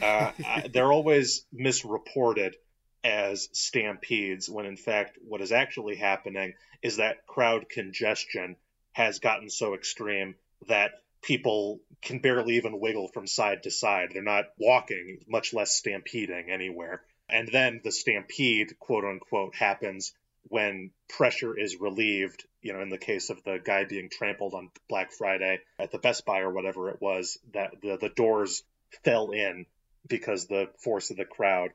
Uh, 0.02 0.32
I, 0.46 0.68
they're 0.74 0.92
always 0.92 1.46
misreported 1.54 2.56
as 3.02 3.48
stampedes 3.54 4.50
when 4.50 4.66
in 4.66 4.76
fact 4.76 5.18
what 5.26 5.40
is 5.40 5.54
actually 5.54 5.96
happening 5.96 6.54
is 6.82 6.98
that 6.98 7.26
crowd 7.28 7.70
congestion 7.70 8.58
has 8.92 9.20
gotten 9.20 9.50
so 9.50 9.74
extreme 9.74 10.36
that 10.68 10.92
people 11.22 11.80
can 12.02 12.20
barely 12.20 12.56
even 12.56 12.80
wiggle 12.80 13.10
from 13.10 13.28
side 13.28 13.64
to 13.64 13.72
side. 13.72 14.10
They're 14.14 14.24
not 14.24 14.46
walking, 14.58 15.20
much 15.28 15.54
less 15.54 15.72
stampeding 15.72 16.50
anywhere. 16.50 17.02
And 17.30 17.48
then 17.52 17.82
the 17.84 17.92
stampede, 17.92 18.80
quote 18.80 19.06
unquote, 19.06 19.56
happens 19.56 20.14
when 20.44 20.92
pressure 21.08 21.58
is 21.58 21.80
relieved. 21.80 22.46
You 22.62 22.74
know, 22.74 22.82
in 22.82 22.90
the 22.90 22.98
case 22.98 23.30
of 23.30 23.44
the 23.44 23.60
guy 23.64 23.86
being 23.86 24.10
trampled 24.10 24.54
on 24.54 24.72
Black 24.88 25.12
Friday 25.12 25.60
at 25.78 25.92
the 25.92 26.00
Best 26.00 26.26
Buy 26.26 26.40
or 26.40 26.52
whatever 26.52 26.90
it 26.90 27.02
was, 27.02 27.38
that 27.54 27.82
the, 27.82 27.98
the 28.00 28.10
doors 28.10 28.64
fell 29.04 29.32
in 29.32 29.66
because 30.08 30.48
the 30.48 30.70
force 30.84 31.12
of 31.12 31.18
the 31.18 31.26
crowd 31.26 31.70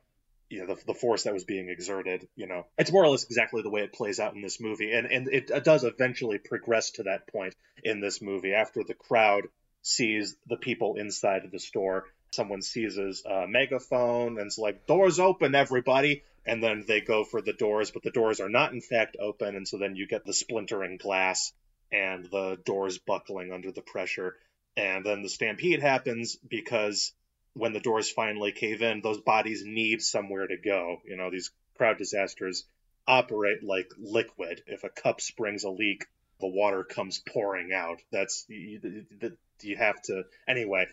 you 0.51 0.61
know 0.61 0.75
the, 0.75 0.85
the 0.87 0.95
force 0.95 1.25
that 1.25 1.35
was 1.35 1.45
being 1.45 1.69
exerted 1.69 2.29
you 2.37 2.47
know. 2.47 2.67
It's 2.79 2.93
more 2.93 3.05
or 3.05 3.09
less 3.09 3.25
exactly 3.25 3.63
the 3.63 3.71
way 3.71 3.83
it 3.83 3.93
plays 3.93 4.21
out 4.21 4.35
in 4.35 4.43
this 4.43 4.61
movie 4.61 4.93
and 4.93 5.07
and 5.07 5.29
it, 5.29 5.51
it 5.51 5.65
does 5.65 5.85
eventually 5.85 6.39
progress 6.39 6.91
to 6.93 7.05
that 7.05 7.27
point 7.29 7.55
in 7.83 8.01
this 8.01 8.21
movie. 8.23 8.53
After 8.53 8.83
the 8.85 8.95
crowd 8.95 9.45
sees 9.83 10.37
the 10.47 10.57
people 10.57 10.97
inside 10.97 11.45
of 11.45 11.51
the 11.51 11.59
store 11.59 12.05
someone 12.33 12.63
seizes 12.63 13.23
a 13.25 13.47
megaphone 13.47 14.39
and 14.39 14.47
it's 14.47 14.59
like 14.59 14.87
doors 14.87 15.21
open 15.21 15.55
everybody! 15.55 16.25
And 16.47 16.63
then 16.63 16.85
they 16.87 17.01
go 17.01 17.25
for 17.25 17.41
the 17.41 17.53
doors 17.55 17.91
but 17.91 18.03
the 18.03 18.11
doors 18.11 18.41
are 18.41 18.49
not 18.49 18.73
in 18.73 18.81
fact 18.81 19.17
open 19.21 19.57
and 19.57 19.67
so 19.67 19.79
then 19.79 19.97
you 19.97 20.07
get 20.07 20.25
the 20.25 20.35
splintering 20.35 20.99
glass 20.99 21.53
and 21.95 22.25
the 22.27 22.59
doors 22.65 22.99
buckling 22.99 23.53
under 23.53 23.71
the 23.71 23.83
pressure. 23.83 24.37
And 24.77 25.07
then 25.07 25.23
the 25.23 25.29
stampede 25.29 25.81
happens 25.81 26.37
because 26.37 27.13
when 27.55 27.73
the 27.73 27.81
doors 27.81 28.11
finally 28.11 28.53
cave 28.53 28.83
in, 28.83 29.01
those 29.01 29.21
bodies 29.21 29.65
need 29.65 30.03
somewhere 30.03 30.47
to 30.47 30.57
go. 30.57 31.01
You 31.07 31.17
know, 31.17 31.31
these 31.31 31.51
crowd 31.77 31.99
disasters 31.99 32.65
operate 33.07 33.63
like 33.63 33.91
liquid. 33.99 34.63
If 34.67 34.85
a 34.85 34.89
cup 34.89 35.21
springs 35.21 35.65
a 35.65 35.71
leak, 35.71 36.07
the 36.41 36.49
water 36.49 36.85
comes 36.85 37.19
pouring 37.19 37.73
out. 37.73 38.01
That's 38.11 38.45
you, 38.49 39.07
you 39.63 39.77
have 39.77 40.01
to 40.03 40.25
anyway 40.47 40.87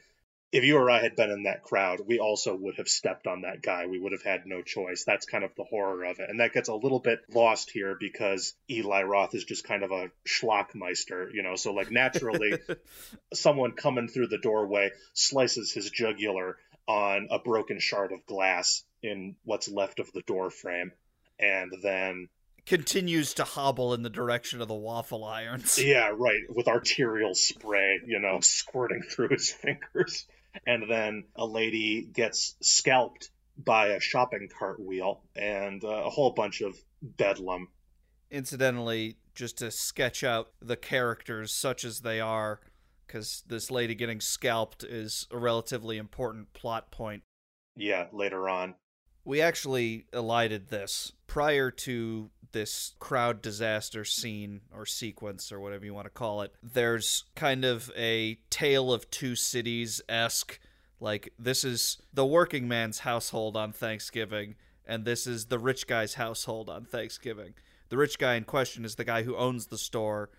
if 0.52 0.66
you 0.66 0.78
or 0.78 0.90
I 0.90 1.02
had 1.02 1.16
been 1.16 1.30
in 1.30 1.44
that 1.44 1.64
crowd, 1.64 2.02
we 2.06 2.20
also 2.20 2.54
would 2.54 2.76
have 2.76 2.90
stepped 2.90 3.26
on 3.26 3.42
that 3.42 3.62
guy. 3.62 3.86
We 3.86 4.00
would 4.00 4.12
have 4.12 4.24
had 4.24 4.46
no 4.46 4.62
choice. 4.62 5.06
That's 5.06 5.26
kind 5.26 5.46
of 5.46 5.56
the 5.56 5.64
horror 5.64 6.04
of 6.04 6.20
it. 6.20 6.30
And 6.30 6.42
that 6.42 6.52
gets 6.52 6.68
a 6.68 6.76
little 6.76 7.00
bit 7.00 7.20
lost 7.34 7.72
here 7.72 7.96
because 7.98 8.54
Eli 8.70 9.04
Roth 9.04 9.34
is 9.34 9.46
just 9.46 9.64
kind 9.64 9.84
of 9.84 9.92
a 9.92 10.12
schlockmeister, 10.28 11.34
you 11.34 11.42
know. 11.42 11.56
So, 11.56 11.74
like, 11.74 11.90
naturally, 11.90 12.60
someone 13.34 13.72
coming 13.72 14.10
through 14.10 14.28
the 14.28 14.40
doorway 14.40 14.92
slices 15.14 15.72
his 15.72 15.90
jugular 15.90 16.58
on 16.86 17.30
a 17.32 17.40
broken 17.40 17.80
shard 17.80 18.12
of 18.12 18.26
glass 18.26 18.84
in 19.02 19.36
what's 19.46 19.70
left 19.70 20.00
of 20.00 20.12
the 20.12 20.22
door 20.22 20.50
frame. 20.50 20.92
And 21.40 21.72
then 21.82 22.28
continues 22.66 23.34
to 23.36 23.44
hobble 23.44 23.94
in 23.94 24.04
the 24.04 24.10
direction 24.10 24.62
of 24.62 24.68
the 24.68 24.76
waffle 24.76 25.24
irons. 25.24 25.82
Yeah, 25.82 26.12
right, 26.14 26.42
with 26.50 26.68
arterial 26.68 27.34
spray, 27.34 28.02
you 28.06 28.20
know, 28.20 28.40
squirting 28.42 29.02
through 29.02 29.30
his 29.30 29.50
fingers 29.50 30.28
and 30.66 30.90
then 30.90 31.26
a 31.36 31.46
lady 31.46 32.02
gets 32.02 32.56
scalped 32.62 33.30
by 33.58 33.88
a 33.88 34.00
shopping 34.00 34.50
cart 34.58 34.80
wheel 34.80 35.22
and 35.36 35.84
uh, 35.84 35.88
a 35.88 36.10
whole 36.10 36.32
bunch 36.32 36.62
of 36.62 36.76
bedlam 37.02 37.68
incidentally, 38.32 39.18
just 39.36 39.58
to 39.60 39.70
sketch 39.70 40.24
out 40.24 40.52
the 40.62 40.78
characters 40.78 41.52
such 41.52 41.84
as 41.84 42.00
they 42.00 42.20
are, 42.20 42.62
because 43.06 43.44
this 43.48 43.70
lady 43.70 43.94
getting 43.94 44.22
scalped 44.22 44.84
is 44.84 45.28
a 45.32 45.38
relatively 45.38 45.98
important 45.98 46.54
plot 46.54 46.92
point. 46.92 47.24
Yeah, 47.76 48.08
later 48.12 48.50
on. 48.50 48.76
We 49.24 49.42
actually 49.42 50.08
elided 50.14 50.70
this 50.70 51.12
prior 51.28 51.70
to 51.72 52.32
this 52.52 52.94
crowd 53.00 53.42
disaster 53.42 54.04
scene 54.04 54.62
or 54.76 54.86
sequence 54.86 55.52
or 55.52 55.60
whatever 55.60 55.86
you 55.86 55.94
want 55.94 56.06
to 56.06 56.12
call 56.12 56.42
it. 56.42 56.54
There's 56.62 57.26
kind 57.36 57.66
of 57.66 57.92
a 57.98 58.38
tale 58.50 58.92
of 58.94 59.10
two 59.10 59.36
cities 59.36 60.02
esque. 60.10 60.60
Like, 61.00 61.34
this 61.40 61.64
is 61.64 61.98
the 62.14 62.26
working 62.26 62.68
man's 62.68 63.00
household 63.00 63.58
on 63.58 63.72
Thanksgiving, 63.72 64.56
and 64.86 65.04
this 65.04 65.26
is 65.26 65.46
the 65.46 65.60
rich 65.60 65.88
guy's 65.88 66.14
household 66.14 66.70
on 66.70 66.86
Thanksgiving. 66.86 67.54
The 67.90 67.98
rich 67.98 68.20
guy 68.20 68.36
in 68.36 68.44
question 68.44 68.86
is 68.86 68.96
the 68.96 69.04
guy 69.04 69.24
who 69.24 69.36
owns 69.36 69.68
the 69.68 69.78
store. 69.78 70.30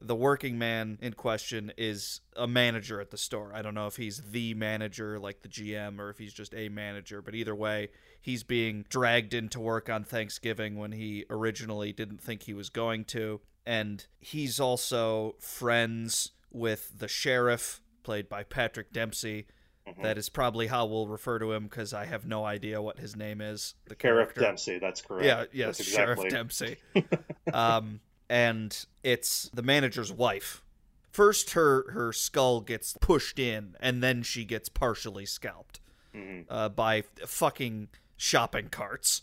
The 0.00 0.14
working 0.14 0.58
man 0.58 0.98
in 1.00 1.14
question 1.14 1.72
is 1.78 2.20
a 2.36 2.46
manager 2.46 3.00
at 3.00 3.10
the 3.10 3.16
store. 3.16 3.52
I 3.54 3.62
don't 3.62 3.74
know 3.74 3.86
if 3.86 3.96
he's 3.96 4.20
the 4.30 4.52
manager, 4.54 5.18
like 5.18 5.42
the 5.42 5.48
GM, 5.48 5.98
or 5.98 6.10
if 6.10 6.18
he's 6.18 6.34
just 6.34 6.54
a 6.54 6.68
manager, 6.68 7.22
but 7.22 7.34
either 7.34 7.54
way, 7.54 7.88
he's 8.20 8.42
being 8.42 8.84
dragged 8.88 9.32
into 9.34 9.60
work 9.60 9.88
on 9.88 10.04
Thanksgiving 10.04 10.76
when 10.76 10.92
he 10.92 11.24
originally 11.30 11.92
didn't 11.92 12.20
think 12.20 12.42
he 12.42 12.52
was 12.54 12.68
going 12.68 13.04
to. 13.06 13.40
And 13.64 14.04
he's 14.18 14.60
also 14.60 15.36
friends 15.38 16.32
with 16.52 16.98
the 16.98 17.08
sheriff, 17.08 17.80
played 18.02 18.28
by 18.28 18.42
Patrick 18.42 18.92
Dempsey. 18.92 19.46
Mhm. 19.88 20.02
That 20.02 20.18
is 20.18 20.28
probably 20.28 20.66
how 20.66 20.86
we'll 20.86 21.06
refer 21.08 21.38
to 21.38 21.52
him 21.52 21.64
because 21.64 21.92
I 21.94 22.04
have 22.06 22.26
no 22.26 22.44
idea 22.44 22.82
what 22.82 22.98
his 22.98 23.16
name 23.16 23.40
is. 23.40 23.74
The 23.86 23.96
Sheriff 24.00 24.34
character. 24.34 24.40
Dempsey, 24.40 24.78
that's 24.78 25.00
correct. 25.02 25.24
Yeah, 25.26 25.44
yes, 25.52 25.78
That's 25.78 25.88
Sheriff 25.90 26.18
exactly- 26.24 26.76
Dempsey. 26.94 27.16
um, 27.54 28.00
and 28.28 28.86
it's 29.02 29.50
the 29.54 29.62
manager's 29.62 30.12
wife. 30.12 30.62
First, 31.10 31.52
her 31.52 31.90
her 31.92 32.12
skull 32.12 32.60
gets 32.60 32.96
pushed 33.00 33.38
in, 33.38 33.76
and 33.80 34.02
then 34.02 34.22
she 34.22 34.44
gets 34.44 34.68
partially 34.68 35.26
scalped 35.26 35.80
Mhm. 36.14 36.46
uh, 36.48 36.68
by 36.68 37.02
fucking 37.26 37.88
shopping 38.16 38.68
carts. 38.68 39.22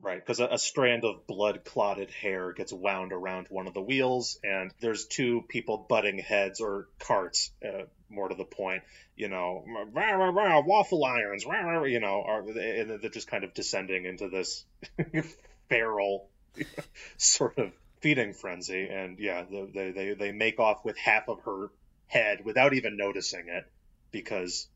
Right, 0.00 0.18
because 0.18 0.40
a, 0.40 0.46
a 0.48 0.58
strand 0.58 1.04
of 1.04 1.28
blood 1.28 1.64
clotted 1.64 2.10
hair 2.10 2.52
gets 2.52 2.72
wound 2.72 3.12
around 3.12 3.46
one 3.50 3.68
of 3.68 3.74
the 3.74 3.80
wheels, 3.80 4.38
and 4.42 4.72
there's 4.80 5.06
two 5.06 5.42
people 5.48 5.86
butting 5.88 6.18
heads 6.18 6.60
or 6.60 6.88
carts, 6.98 7.52
uh, 7.64 7.84
more 8.08 8.28
to 8.28 8.34
the 8.34 8.44
point. 8.44 8.82
You 9.14 9.28
know, 9.28 9.64
rah, 9.92 10.10
rah, 10.12 10.30
rah, 10.30 10.60
waffle 10.60 11.04
irons, 11.04 11.44
you 11.44 12.00
know, 12.00 12.22
are, 12.26 12.40
and 12.40 13.00
they're 13.00 13.10
just 13.10 13.28
kind 13.28 13.44
of 13.44 13.54
descending 13.54 14.04
into 14.04 14.28
this 14.28 14.64
feral 15.68 16.28
sort 17.16 17.58
of 17.58 17.72
feeding 18.02 18.34
frenzy. 18.34 18.88
And 18.88 19.18
yeah, 19.18 19.44
they, 19.50 19.92
they, 19.92 20.14
they 20.14 20.32
make 20.32 20.58
off 20.58 20.84
with 20.84 20.98
half 20.98 21.28
of 21.28 21.40
her 21.42 21.70
head 22.08 22.44
without 22.44 22.74
even 22.74 22.96
noticing 22.96 23.48
it 23.48 23.64
because 24.10 24.68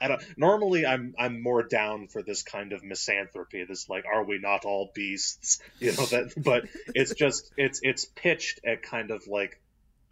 I 0.00 0.08
don't 0.08 0.22
normally 0.36 0.84
I'm 0.84 1.14
I'm 1.18 1.42
more 1.42 1.62
down 1.62 2.08
for 2.08 2.22
this 2.22 2.42
kind 2.42 2.72
of 2.72 2.84
misanthropy, 2.84 3.64
this 3.64 3.88
like 3.88 4.04
are 4.04 4.24
we 4.24 4.38
not 4.38 4.64
all 4.64 4.90
beasts? 4.94 5.58
You 5.80 5.92
know 5.92 6.06
that 6.06 6.32
but 6.36 6.66
it's 6.94 7.14
just 7.14 7.52
it's 7.56 7.80
it's 7.82 8.04
pitched 8.04 8.60
at 8.64 8.82
kind 8.82 9.10
of 9.10 9.26
like 9.26 9.60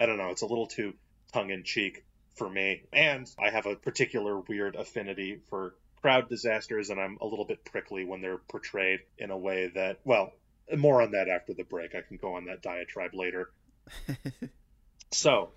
I 0.01 0.07
don't 0.07 0.19
know, 0.19 0.31
it's 0.31 0.43
a 0.43 0.47
little 0.47 0.67
too 0.67 0.95
tongue 1.33 1.51
in 1.51 1.65
cheek 1.65 2.05
for 2.35 2.49
me. 2.49 2.83
And 2.93 3.31
I 3.39 3.51
have 3.51 3.67
a 3.67 3.77
particular 3.77 4.41
weird 4.41 4.75
affinity 4.75 5.41
for 5.49 5.75
crowd 6.01 6.29
disasters 6.29 6.91
and 6.91 7.01
I'm 7.01 7.19
a 7.21 7.27
little 7.27 7.45
bit 7.45 7.65
prickly 7.65 8.05
when 8.05 8.21
they're 8.21 8.39
portrayed 8.39 9.01
in 9.19 9.31
a 9.31 9.39
way 9.39 9.71
that 9.75 10.01
well, 10.05 10.33
Uh, 10.73 10.77
more 10.77 11.03
on 11.03 11.13
that 11.13 11.29
after 11.29 11.55
the 11.55 11.65
break. 11.65 11.95
I 11.95 12.01
can 12.01 12.17
go 12.17 12.35
on 12.35 12.47
that 12.47 12.63
diatribe 12.63 13.15
later. 13.15 13.51
So, 15.15 15.53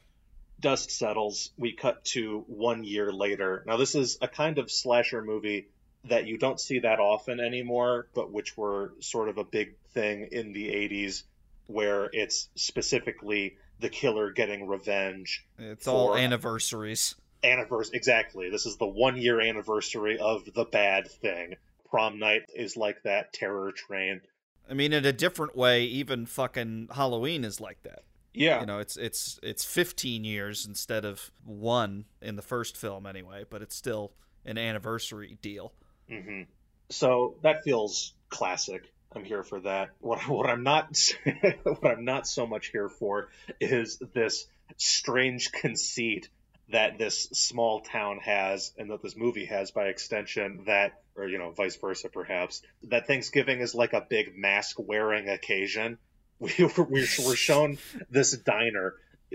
dust 0.59 0.91
settles. 0.91 1.49
We 1.57 1.73
cut 1.73 2.05
to 2.05 2.43
one 2.47 2.83
year 2.83 3.11
later. 3.11 3.63
Now, 3.65 3.77
this 3.77 3.95
is 3.95 4.19
a 4.21 4.27
kind 4.27 4.59
of 4.59 4.71
slasher 4.71 5.23
movie 5.23 5.69
that 6.05 6.27
you 6.27 6.37
don't 6.37 6.59
see 6.59 6.79
that 6.79 6.99
often 6.99 7.39
anymore, 7.39 8.07
but 8.13 8.31
which 8.31 8.55
were 8.55 8.93
sort 8.99 9.29
of 9.29 9.39
a 9.39 9.43
big 9.43 9.75
thing 9.93 10.29
in 10.31 10.53
the 10.53 10.67
80s, 10.67 11.23
where 11.65 12.07
it's 12.13 12.49
specifically 12.55 13.57
the 13.79 13.89
killer 13.89 14.31
getting 14.31 14.67
revenge. 14.67 15.45
It's 15.57 15.87
all 15.87 16.15
anniversaries. 16.15 17.15
Anniversary, 17.43 17.97
exactly. 17.97 18.49
This 18.49 18.67
is 18.67 18.77
the 18.77 18.87
one 18.87 19.17
year 19.17 19.41
anniversary 19.41 20.19
of 20.19 20.45
the 20.53 20.65
bad 20.65 21.09
thing. 21.09 21.55
Prom 21.89 22.19
night 22.19 22.43
is 22.55 22.77
like 22.77 23.01
that. 23.03 23.33
Terror 23.33 23.71
train. 23.71 24.21
I 24.69 24.73
mean, 24.73 24.93
in 24.93 25.05
a 25.05 25.13
different 25.13 25.55
way, 25.55 25.83
even 25.83 26.25
fucking 26.25 26.89
Halloween 26.93 27.43
is 27.43 27.61
like 27.61 27.83
that. 27.83 28.03
Yeah. 28.33 28.59
You 28.59 28.65
know, 28.65 28.79
it's 28.79 28.97
it's 28.97 29.39
it's 29.41 29.65
15 29.65 30.23
years 30.23 30.65
instead 30.65 31.05
of 31.05 31.31
one 31.43 32.05
in 32.21 32.35
the 32.35 32.41
first 32.41 32.77
film 32.77 33.05
anyway, 33.05 33.45
but 33.49 33.61
it's 33.61 33.75
still 33.75 34.13
an 34.45 34.57
anniversary 34.57 35.37
deal. 35.41 35.73
hmm 36.09 36.43
So 36.89 37.35
that 37.41 37.63
feels 37.63 38.13
classic. 38.29 38.91
I'm 39.15 39.23
here 39.23 39.43
for 39.43 39.59
that. 39.61 39.89
What 39.99 40.27
what 40.27 40.49
I'm 40.49 40.63
not 40.63 40.95
what 41.63 41.85
I'm 41.85 42.05
not 42.05 42.27
so 42.27 42.45
much 42.45 42.67
here 42.67 42.89
for 42.89 43.29
is 43.59 43.97
this 44.13 44.47
strange 44.77 45.51
conceit 45.51 46.29
that 46.69 46.97
this 46.97 47.23
small 47.33 47.81
town 47.81 48.19
has 48.19 48.73
and 48.77 48.91
that 48.91 49.01
this 49.01 49.15
movie 49.15 49.45
has 49.45 49.71
by 49.71 49.85
extension 49.85 50.63
that 50.67 51.01
or 51.15 51.27
you 51.27 51.37
know 51.37 51.51
vice 51.51 51.75
versa 51.77 52.09
perhaps 52.09 52.61
that 52.83 53.07
Thanksgiving 53.07 53.59
is 53.59 53.73
like 53.73 53.93
a 53.93 54.05
big 54.07 54.37
mask 54.37 54.77
wearing 54.79 55.29
occasion. 55.29 55.97
We 56.39 56.53
were, 56.59 56.83
we 56.83 57.07
we're 57.25 57.35
shown 57.35 57.79
this 58.11 58.31
diner 58.37 58.93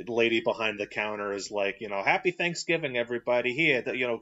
lady 0.08 0.40
behind 0.40 0.80
the 0.80 0.86
counter 0.86 1.32
is 1.34 1.50
like, 1.50 1.80
you 1.80 1.88
know, 1.88 2.02
happy 2.02 2.30
Thanksgiving, 2.30 2.96
everybody. 2.96 3.52
Here, 3.54 3.82
the- 3.82 3.96
you 3.96 4.06
know, 4.06 4.20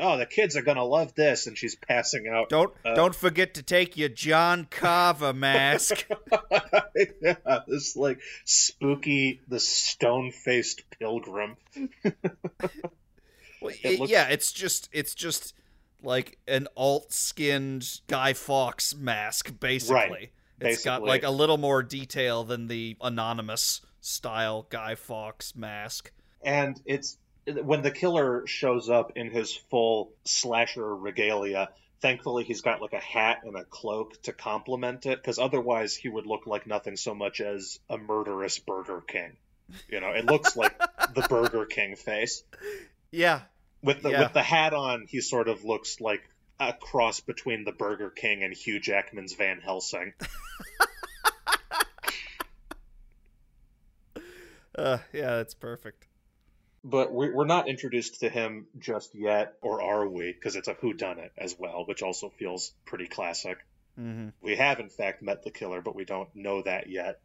oh, 0.00 0.18
the 0.18 0.26
kids 0.26 0.56
are 0.56 0.62
gonna 0.62 0.84
love 0.84 1.14
this, 1.14 1.46
and 1.46 1.56
she's 1.56 1.76
passing 1.76 2.26
out. 2.28 2.48
Don't 2.48 2.74
Uh, 2.84 2.94
don't 2.94 3.14
forget 3.14 3.54
to 3.54 3.62
take 3.62 3.96
your 3.96 4.08
John 4.08 4.66
Carver 4.70 5.32
mask. 5.34 6.06
yeah, 7.22 7.60
this 7.68 7.94
like 7.96 8.18
spooky, 8.44 9.40
the 9.48 9.60
stone-faced 9.60 10.82
pilgrim. 10.98 11.56
Well, 13.60 13.72
It 13.84 14.00
looks- 14.00 14.10
yeah, 14.10 14.26
it's 14.28 14.52
just 14.52 14.88
it's 14.92 15.14
just 15.14 15.54
like 16.02 16.36
an 16.48 16.66
alt-skinned 16.76 18.00
Guy 18.08 18.32
Fawkes 18.32 18.92
mask, 18.96 19.54
basically. 19.60 19.94
Right, 19.94 20.32
It's 20.60 20.84
got 20.84 21.04
like 21.04 21.22
a 21.22 21.30
little 21.30 21.58
more 21.58 21.84
detail 21.84 22.42
than 22.42 22.66
the 22.66 22.96
anonymous 23.00 23.80
style 24.02 24.66
Guy 24.68 24.94
Fawkes 24.96 25.56
mask. 25.56 26.12
And 26.44 26.78
it's 26.84 27.16
when 27.46 27.80
the 27.82 27.90
killer 27.90 28.46
shows 28.46 28.90
up 28.90 29.12
in 29.16 29.30
his 29.30 29.54
full 29.56 30.12
slasher 30.24 30.94
regalia. 30.94 31.70
Thankfully, 32.00 32.42
he's 32.44 32.60
got 32.62 32.82
like 32.82 32.92
a 32.92 32.98
hat 33.00 33.38
and 33.44 33.56
a 33.56 33.64
cloak 33.64 34.20
to 34.24 34.32
complement 34.32 35.06
it, 35.06 35.18
because 35.22 35.38
otherwise 35.38 35.94
he 35.94 36.08
would 36.08 36.26
look 36.26 36.46
like 36.46 36.66
nothing 36.66 36.96
so 36.96 37.14
much 37.14 37.40
as 37.40 37.78
a 37.88 37.96
murderous 37.96 38.58
Burger 38.58 39.00
King. 39.00 39.36
You 39.88 40.00
know, 40.00 40.10
it 40.10 40.26
looks 40.26 40.56
like 40.56 40.76
the 41.14 41.22
Burger 41.30 41.64
King 41.64 41.94
face. 41.96 42.42
Yeah, 43.12 43.42
With 43.82 44.02
the 44.02 44.10
Yeah. 44.10 44.22
with 44.24 44.32
the 44.32 44.42
hat 44.42 44.74
on, 44.74 45.06
he 45.08 45.20
sort 45.20 45.48
of 45.48 45.64
looks 45.64 46.00
like 46.00 46.22
a 46.58 46.72
cross 46.72 47.20
between 47.20 47.64
the 47.64 47.72
Burger 47.72 48.10
King 48.10 48.42
and 48.42 48.52
Hugh 48.52 48.80
Jackman's 48.80 49.34
Van 49.34 49.60
Helsing. 49.60 50.12
uh, 54.76 54.98
yeah, 55.12 55.36
that's 55.36 55.54
perfect. 55.54 56.06
But 56.84 57.12
we- 57.12 57.30
we're 57.30 57.46
not 57.46 57.68
introduced 57.68 58.20
to 58.20 58.28
him 58.28 58.66
just 58.78 59.14
yet, 59.14 59.54
or 59.62 59.82
are 59.82 60.08
we? 60.08 60.32
Because 60.32 60.56
it's 60.56 60.68
a 60.68 60.74
whodunit 60.74 61.30
as 61.38 61.56
well, 61.58 61.84
which 61.86 62.02
also 62.02 62.28
feels 62.28 62.72
pretty 62.84 63.06
classic. 63.06 63.58
Mm-hmm. 63.98 64.30
We 64.40 64.56
have, 64.56 64.80
in 64.80 64.88
fact, 64.88 65.22
met 65.22 65.42
the 65.42 65.50
killer, 65.50 65.80
but 65.80 65.94
we 65.94 66.04
don't 66.04 66.34
know 66.34 66.62
that 66.62 66.88
yet. 66.88 67.20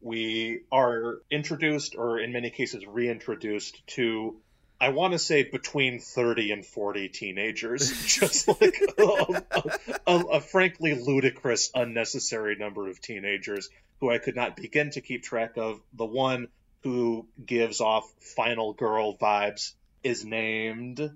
We 0.00 0.62
are 0.72 1.18
introduced, 1.30 1.94
or 1.96 2.18
in 2.18 2.32
many 2.32 2.50
cases, 2.50 2.84
reintroduced 2.86 3.86
to, 3.88 4.36
I 4.80 4.88
want 4.88 5.12
to 5.12 5.18
say, 5.18 5.44
between 5.44 6.00
30 6.00 6.50
and 6.50 6.66
40 6.66 7.08
teenagers. 7.10 7.88
Just 8.06 8.48
like 8.48 8.80
a, 8.98 9.42
a, 10.06 10.18
a 10.18 10.40
frankly 10.40 10.94
ludicrous, 10.94 11.70
unnecessary 11.72 12.56
number 12.56 12.88
of 12.88 13.00
teenagers 13.00 13.68
who 14.00 14.10
I 14.10 14.18
could 14.18 14.34
not 14.34 14.56
begin 14.56 14.90
to 14.90 15.00
keep 15.00 15.22
track 15.22 15.56
of. 15.56 15.80
The 15.92 16.04
one 16.06 16.48
who 16.82 17.26
gives 17.44 17.80
off 17.80 18.10
final 18.36 18.72
girl 18.72 19.16
vibes 19.16 19.72
is 20.02 20.24
named 20.24 21.10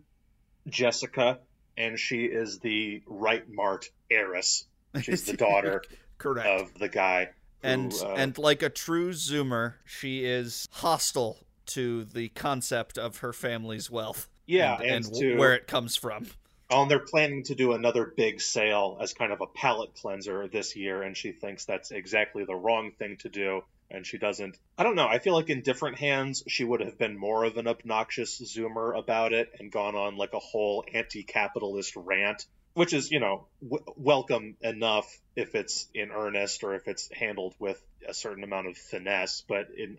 Jessica, 0.68 1.38
and 1.76 1.98
she 1.98 2.24
is 2.24 2.58
the 2.60 3.02
RightMart 3.08 3.88
heiress. 4.10 4.64
She's 5.02 5.24
the 5.24 5.36
daughter 5.36 5.82
Correct. 6.18 6.48
of 6.48 6.78
the 6.78 6.88
guy. 6.88 7.30
who, 7.62 7.68
and 7.68 7.94
uh, 8.02 8.14
and 8.14 8.38
like 8.38 8.62
a 8.62 8.70
true 8.70 9.10
zoomer, 9.10 9.74
she 9.84 10.24
is 10.24 10.68
hostile 10.70 11.38
to 11.66 12.04
the 12.04 12.28
concept 12.30 12.96
of 12.96 13.18
her 13.18 13.32
family's 13.32 13.90
wealth. 13.90 14.28
yeah, 14.46 14.74
and, 14.74 14.82
and, 14.82 15.06
and 15.06 15.14
to 15.14 15.36
where 15.36 15.54
it 15.54 15.66
comes 15.66 15.96
from. 15.96 16.26
Oh, 16.68 16.82
and 16.82 16.90
they're 16.90 16.98
planning 16.98 17.44
to 17.44 17.54
do 17.54 17.72
another 17.72 18.12
big 18.16 18.40
sale 18.40 18.98
as 19.00 19.14
kind 19.14 19.32
of 19.32 19.40
a 19.40 19.46
palate 19.46 19.94
cleanser 19.94 20.48
this 20.48 20.74
year, 20.74 21.02
and 21.02 21.16
she 21.16 21.32
thinks 21.32 21.64
that's 21.64 21.92
exactly 21.92 22.44
the 22.44 22.54
wrong 22.54 22.92
thing 22.98 23.16
to 23.18 23.28
do. 23.28 23.62
And 23.90 24.06
she 24.06 24.18
doesn't. 24.18 24.58
I 24.76 24.82
don't 24.82 24.96
know. 24.96 25.06
I 25.06 25.18
feel 25.18 25.34
like 25.34 25.48
in 25.48 25.62
different 25.62 25.98
hands, 25.98 26.42
she 26.48 26.64
would 26.64 26.80
have 26.80 26.98
been 26.98 27.16
more 27.16 27.44
of 27.44 27.56
an 27.56 27.68
obnoxious 27.68 28.40
Zoomer 28.40 28.98
about 28.98 29.32
it 29.32 29.50
and 29.60 29.70
gone 29.70 29.94
on 29.94 30.16
like 30.16 30.32
a 30.34 30.40
whole 30.40 30.84
anti 30.92 31.22
capitalist 31.22 31.94
rant, 31.94 32.46
which 32.74 32.92
is, 32.92 33.10
you 33.10 33.20
know, 33.20 33.46
w- 33.62 33.84
welcome 33.96 34.56
enough 34.60 35.06
if 35.36 35.54
it's 35.54 35.88
in 35.94 36.10
earnest 36.10 36.64
or 36.64 36.74
if 36.74 36.88
it's 36.88 37.08
handled 37.12 37.54
with 37.60 37.80
a 38.08 38.12
certain 38.12 38.42
amount 38.42 38.66
of 38.66 38.76
finesse. 38.76 39.44
But 39.46 39.68
in, 39.76 39.98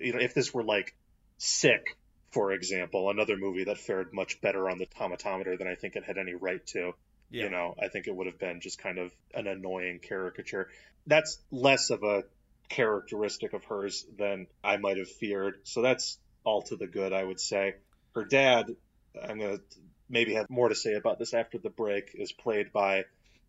you 0.00 0.12
know, 0.14 0.18
if 0.18 0.34
this 0.34 0.52
were 0.52 0.64
like 0.64 0.96
sick 1.38 1.96
for 2.30 2.52
example, 2.52 3.10
another 3.10 3.36
movie 3.36 3.64
that 3.64 3.78
fared 3.78 4.12
much 4.12 4.40
better 4.40 4.68
on 4.68 4.78
the 4.78 4.86
tomatometer 4.86 5.56
than 5.56 5.66
I 5.66 5.74
think 5.74 5.96
it 5.96 6.04
had 6.04 6.18
any 6.18 6.34
right 6.34 6.64
to. 6.68 6.92
Yeah. 7.30 7.44
You 7.44 7.50
know, 7.50 7.74
I 7.80 7.88
think 7.88 8.06
it 8.06 8.14
would 8.14 8.26
have 8.26 8.38
been 8.38 8.60
just 8.60 8.78
kind 8.78 8.98
of 8.98 9.12
an 9.34 9.46
annoying 9.46 10.00
caricature. 10.00 10.68
That's 11.06 11.38
less 11.50 11.90
of 11.90 12.02
a 12.02 12.24
characteristic 12.68 13.52
of 13.52 13.64
hers 13.64 14.06
than 14.18 14.46
I 14.62 14.76
might 14.76 14.98
have 14.98 15.10
feared. 15.10 15.60
So 15.64 15.82
that's 15.82 16.18
all 16.44 16.62
to 16.62 16.76
the 16.76 16.86
good, 16.86 17.12
I 17.12 17.24
would 17.24 17.40
say. 17.40 17.74
Her 18.14 18.24
dad, 18.24 18.74
I'm 19.20 19.38
going 19.38 19.58
to 19.58 19.62
maybe 20.08 20.34
have 20.34 20.48
more 20.48 20.68
to 20.68 20.74
say 20.74 20.94
about 20.94 21.18
this 21.18 21.34
after 21.34 21.58
the 21.58 21.70
break, 21.70 22.10
is 22.14 22.32
played 22.32 22.72
by 22.72 23.04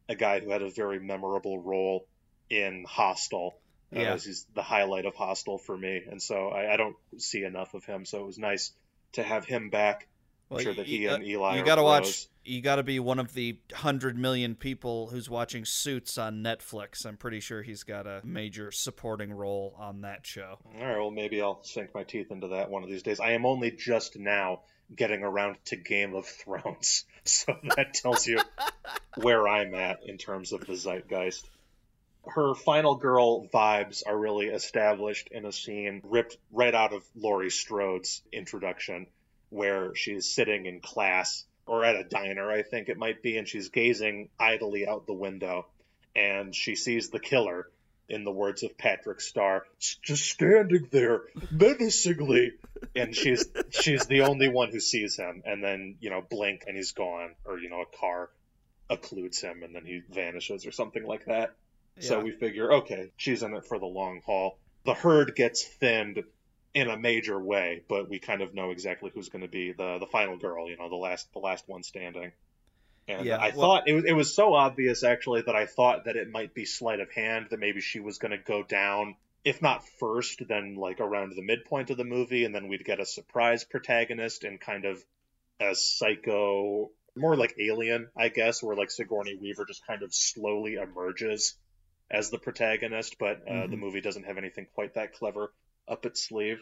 a 0.08 0.15
guy 0.15 0.39
who 0.39 0.51
had 0.51 0.62
a 0.62 0.69
very 0.69 0.99
memorable 0.99 1.60
role 1.60 2.08
in 2.49 2.86
Hostel. 2.88 3.60
Uh, 3.95 3.99
yeah. 3.99 4.13
Uh, 4.13 4.17
he's 4.17 4.45
the 4.53 4.62
highlight 4.62 5.05
of 5.05 5.15
Hostel 5.15 5.58
for 5.58 5.77
me, 5.77 6.03
and 6.10 6.21
so 6.21 6.49
I, 6.49 6.73
I, 6.73 6.77
don't 6.77 6.95
see 7.17 7.43
enough 7.43 7.73
of 7.73 7.86
him. 7.86 8.05
So 8.05 8.19
it 8.19 8.25
was 8.25 8.38
nice 8.38 8.71
to 9.13 9.23
have 9.23 9.45
him 9.45 9.69
back. 9.69 10.08
I'm 10.49 10.55
well, 10.55 10.63
sure 10.63 10.73
that 10.73 10.85
he 10.85 11.07
uh, 11.07 11.15
and 11.15 11.25
Eli. 11.25 11.57
You 11.57 11.63
got 11.63 11.75
to 11.75 11.83
watch. 11.83 12.27
You 12.43 12.62
got 12.62 12.77
to 12.77 12.83
be 12.83 12.99
one 12.99 13.19
of 13.19 13.33
the 13.33 13.59
hundred 13.73 14.17
million 14.17 14.55
people 14.55 15.07
who's 15.07 15.29
watching 15.29 15.65
Suits 15.65 16.17
on 16.17 16.43
Netflix. 16.43 17.05
I'm 17.05 17.17
pretty 17.17 17.39
sure 17.39 17.62
he's 17.62 17.83
got 17.83 18.07
a 18.07 18.21
major 18.23 18.71
supporting 18.71 19.31
role 19.31 19.75
on 19.77 20.01
that 20.01 20.25
show. 20.25 20.57
All 20.65 20.85
right. 20.85 20.97
Well, 20.97 21.12
maybe 21.12 21.41
I'll 21.41 21.63
sink 21.63 21.93
my 21.93 22.03
teeth 22.03 22.31
into 22.31 22.47
that 22.49 22.71
one 22.71 22.83
of 22.83 22.89
these 22.89 23.03
days. 23.03 23.19
I 23.19 23.31
am 23.33 23.45
only 23.45 23.69
just 23.69 24.17
now 24.17 24.62
getting 24.95 25.21
around 25.21 25.57
to 25.65 25.75
Game 25.75 26.15
of 26.15 26.25
Thrones, 26.25 27.05
so 27.23 27.55
that 27.75 27.93
tells 27.93 28.25
you 28.25 28.39
where 29.17 29.47
I'm 29.47 29.75
at 29.75 29.99
in 30.03 30.17
terms 30.17 30.51
of 30.51 30.65
the 30.65 30.75
zeitgeist 30.75 31.47
her 32.25 32.53
final 32.53 32.95
girl 32.95 33.47
vibes 33.47 34.03
are 34.05 34.17
really 34.17 34.47
established 34.47 35.29
in 35.31 35.45
a 35.45 35.51
scene 35.51 36.01
ripped 36.03 36.38
right 36.51 36.75
out 36.75 36.93
of 36.93 37.03
Laurie 37.15 37.49
Strode's 37.49 38.21
introduction, 38.31 39.07
where 39.49 39.95
she's 39.95 40.33
sitting 40.33 40.65
in 40.65 40.79
class 40.79 41.45
or 41.65 41.85
at 41.85 41.95
a 41.95 42.03
diner, 42.03 42.51
I 42.51 42.63
think 42.63 42.89
it 42.89 42.97
might 42.97 43.21
be, 43.21 43.38
and 43.38 43.47
she's 43.47 43.69
gazing 43.69 44.29
idly 44.39 44.88
out 44.88 45.05
the 45.05 45.13
window, 45.13 45.67
and 46.15 46.55
she 46.55 46.75
sees 46.75 47.09
the 47.09 47.19
killer. 47.19 47.67
In 48.12 48.23
the 48.23 48.31
words 48.31 48.63
of 48.63 48.75
Patrick 48.75 49.21
Star, 49.21 49.67
just 50.01 50.25
standing 50.25 50.88
there 50.89 51.25
menacingly, 51.51 52.53
and 52.95 53.15
she's 53.15 53.45
she's 53.69 54.07
the 54.07 54.21
only 54.21 54.49
one 54.49 54.71
who 54.71 54.79
sees 54.79 55.15
him. 55.15 55.43
And 55.45 55.63
then 55.63 55.97
you 55.99 56.09
know, 56.09 56.23
blink 56.27 56.63
and 56.65 56.75
he's 56.75 56.93
gone, 56.93 57.35
or 57.45 57.59
you 57.59 57.69
know, 57.69 57.81
a 57.81 57.97
car 57.99 58.31
occludes 58.89 59.41
him, 59.41 59.62
and 59.62 59.75
then 59.75 59.85
he 59.85 60.01
vanishes, 60.09 60.65
or 60.65 60.71
something 60.71 61.05
like 61.05 61.25
that. 61.25 61.53
So 61.99 62.19
we 62.19 62.31
figure, 62.31 62.73
okay, 62.77 63.12
she's 63.15 63.43
in 63.43 63.53
it 63.53 63.67
for 63.67 63.77
the 63.77 63.85
long 63.85 64.21
haul. 64.25 64.57
The 64.85 64.95
herd 64.95 65.35
gets 65.35 65.63
thinned 65.63 66.23
in 66.73 66.88
a 66.88 66.97
major 66.97 67.39
way, 67.39 67.84
but 67.88 68.10
we 68.10 68.19
kind 68.19 68.41
of 68.41 68.53
know 68.53 68.71
exactly 68.71 69.12
who's 69.13 69.29
going 69.29 69.41
to 69.41 69.47
be 69.47 69.71
the 69.71 69.97
the 69.99 70.05
final 70.05 70.38
girl. 70.38 70.69
You 70.69 70.77
know, 70.77 70.89
the 70.89 70.95
last 70.95 71.32
the 71.34 71.39
last 71.39 71.67
one 71.67 71.84
standing. 71.84 72.32
And 73.08 73.25
yeah, 73.25 73.38
I 73.38 73.49
well, 73.49 73.62
thought 73.62 73.84
it 73.88 73.93
was 73.93 74.05
it 74.05 74.13
was 74.13 74.36
so 74.36 74.53
obvious 74.53 75.03
actually 75.03 75.41
that 75.41 75.55
I 75.55 75.65
thought 75.65 76.05
that 76.05 76.15
it 76.15 76.29
might 76.29 76.53
be 76.53 76.65
sleight 76.65 76.99
of 76.99 77.12
hand 77.12 77.47
that 77.49 77.60
maybe 77.60 77.82
she 77.82 77.99
was 77.99 78.19
going 78.19 78.32
to 78.32 78.38
go 78.38 78.62
down, 78.62 79.15
if 79.43 79.62
not 79.62 79.88
first, 79.99 80.47
then 80.47 80.75
like 80.75 80.99
around 80.99 81.34
the 81.36 81.41
midpoint 81.41 81.89
of 81.89 81.97
the 81.97 82.03
movie, 82.03 82.45
and 82.45 82.53
then 82.53 82.67
we'd 82.67 82.86
get 82.86 82.99
a 82.99 83.05
surprise 83.05 83.63
protagonist 83.63 84.43
and 84.43 84.62
kind 84.62 84.86
of 84.86 85.03
a 85.60 85.73
psycho, 85.73 86.91
more 87.15 87.36
like 87.36 87.55
Alien, 87.60 88.10
I 88.15 88.29
guess, 88.29 88.62
where 88.62 88.75
like 88.75 88.91
Sigourney 88.91 89.36
Weaver 89.36 89.65
just 89.65 89.86
kind 89.88 90.03
of 90.03 90.13
slowly 90.13 90.75
emerges 90.75 91.55
as 92.12 92.29
the 92.29 92.38
protagonist, 92.38 93.17
but 93.19 93.41
uh, 93.47 93.51
mm-hmm. 93.51 93.71
the 93.71 93.77
movie 93.77 94.01
doesn't 94.01 94.25
have 94.25 94.38
anything 94.38 94.67
quite 94.75 94.93
that 94.93 95.13
clever 95.13 95.51
up 95.89 96.06
its 96.06 96.28
sleeve. 96.28 96.60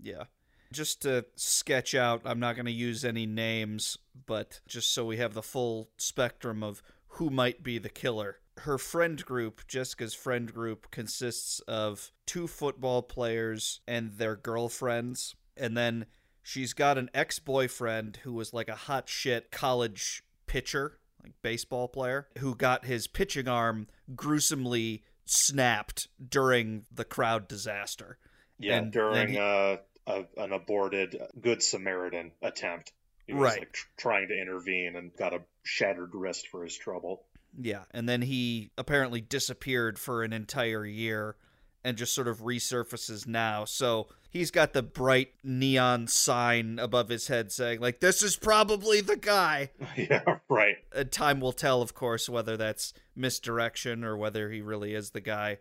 Yeah. 0.00 0.24
Just 0.72 1.02
to 1.02 1.26
sketch 1.36 1.94
out, 1.94 2.22
I'm 2.24 2.40
not 2.40 2.56
going 2.56 2.66
to 2.66 2.72
use 2.72 3.04
any 3.04 3.26
names, 3.26 3.98
but 4.26 4.60
just 4.66 4.92
so 4.92 5.04
we 5.04 5.18
have 5.18 5.34
the 5.34 5.42
full 5.42 5.90
spectrum 5.96 6.62
of 6.62 6.82
who 7.08 7.30
might 7.30 7.62
be 7.62 7.78
the 7.78 7.88
killer. 7.88 8.38
Her 8.58 8.78
friend 8.78 9.24
group, 9.24 9.66
Jessica's 9.68 10.14
friend 10.14 10.52
group, 10.52 10.90
consists 10.90 11.60
of 11.60 12.12
two 12.26 12.46
football 12.46 13.02
players 13.02 13.80
and 13.86 14.12
their 14.12 14.36
girlfriends. 14.36 15.36
And 15.56 15.76
then 15.76 16.06
she's 16.42 16.72
got 16.72 16.98
an 16.98 17.10
ex 17.14 17.38
boyfriend 17.38 18.18
who 18.22 18.32
was 18.32 18.52
like 18.52 18.68
a 18.68 18.74
hot 18.74 19.08
shit 19.08 19.50
college 19.50 20.24
pitcher 20.46 20.98
like 21.24 21.32
baseball 21.42 21.88
player, 21.88 22.28
who 22.38 22.54
got 22.54 22.84
his 22.84 23.06
pitching 23.06 23.48
arm 23.48 23.88
gruesomely 24.14 25.02
snapped 25.24 26.08
during 26.28 26.84
the 26.92 27.04
crowd 27.04 27.48
disaster. 27.48 28.18
Yeah, 28.58 28.78
and 28.78 28.92
during 28.92 29.28
he, 29.28 29.38
uh, 29.38 29.76
a, 30.06 30.24
an 30.36 30.52
aborted 30.52 31.16
Good 31.40 31.62
Samaritan 31.62 32.32
attempt. 32.42 32.92
He 33.26 33.32
was 33.32 33.42
right. 33.42 33.58
like 33.60 33.72
tr- 33.72 33.86
trying 33.96 34.28
to 34.28 34.40
intervene 34.40 34.96
and 34.96 35.14
got 35.16 35.32
a 35.32 35.40
shattered 35.62 36.14
wrist 36.14 36.48
for 36.48 36.62
his 36.62 36.76
trouble. 36.76 37.22
Yeah, 37.58 37.84
and 37.92 38.08
then 38.08 38.22
he 38.22 38.70
apparently 38.76 39.20
disappeared 39.20 39.98
for 39.98 40.22
an 40.22 40.32
entire 40.32 40.84
year 40.84 41.36
and 41.84 41.96
just 41.96 42.14
sort 42.14 42.28
of 42.28 42.40
resurfaces 42.40 43.26
now. 43.26 43.64
So 43.64 44.08
he's 44.30 44.50
got 44.50 44.72
the 44.72 44.82
bright 44.82 45.32
neon 45.44 46.06
sign 46.06 46.78
above 46.78 47.08
his 47.08 47.28
head 47.28 47.52
saying, 47.52 47.80
like, 47.80 48.00
this 48.00 48.22
is 48.22 48.36
probably 48.36 49.00
the 49.00 49.16
guy. 49.16 49.70
Yeah, 49.96 50.38
right. 50.48 50.76
And 50.94 51.12
time 51.12 51.40
will 51.40 51.52
tell, 51.52 51.80
of 51.80 51.94
course, 51.94 52.28
whether 52.28 52.56
that's 52.56 52.92
misdirection 53.14 54.02
or 54.02 54.16
whether 54.16 54.50
he 54.50 54.60
really 54.60 54.94
is 54.94 55.10
the 55.10 55.20
guy. 55.20 55.58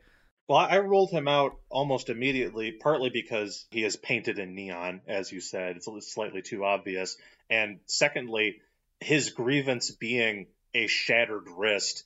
Well, 0.48 0.60
I 0.60 0.76
ruled 0.76 1.12
him 1.12 1.28
out 1.28 1.58
almost 1.70 2.10
immediately, 2.10 2.72
partly 2.72 3.10
because 3.10 3.66
he 3.72 3.84
is 3.84 3.96
painted 3.96 4.40
in 4.40 4.56
neon, 4.56 5.02
as 5.08 5.32
you 5.32 5.40
said. 5.40 5.78
It's 5.78 6.14
slightly 6.14 6.42
too 6.42 6.66
obvious. 6.66 7.18
And 7.50 7.80
secondly, 7.86 8.62
his 9.00 9.30
grievance 9.30 9.92
being 9.92 10.48
a 10.74 10.88
shattered 10.88 11.48
wrist 11.50 12.04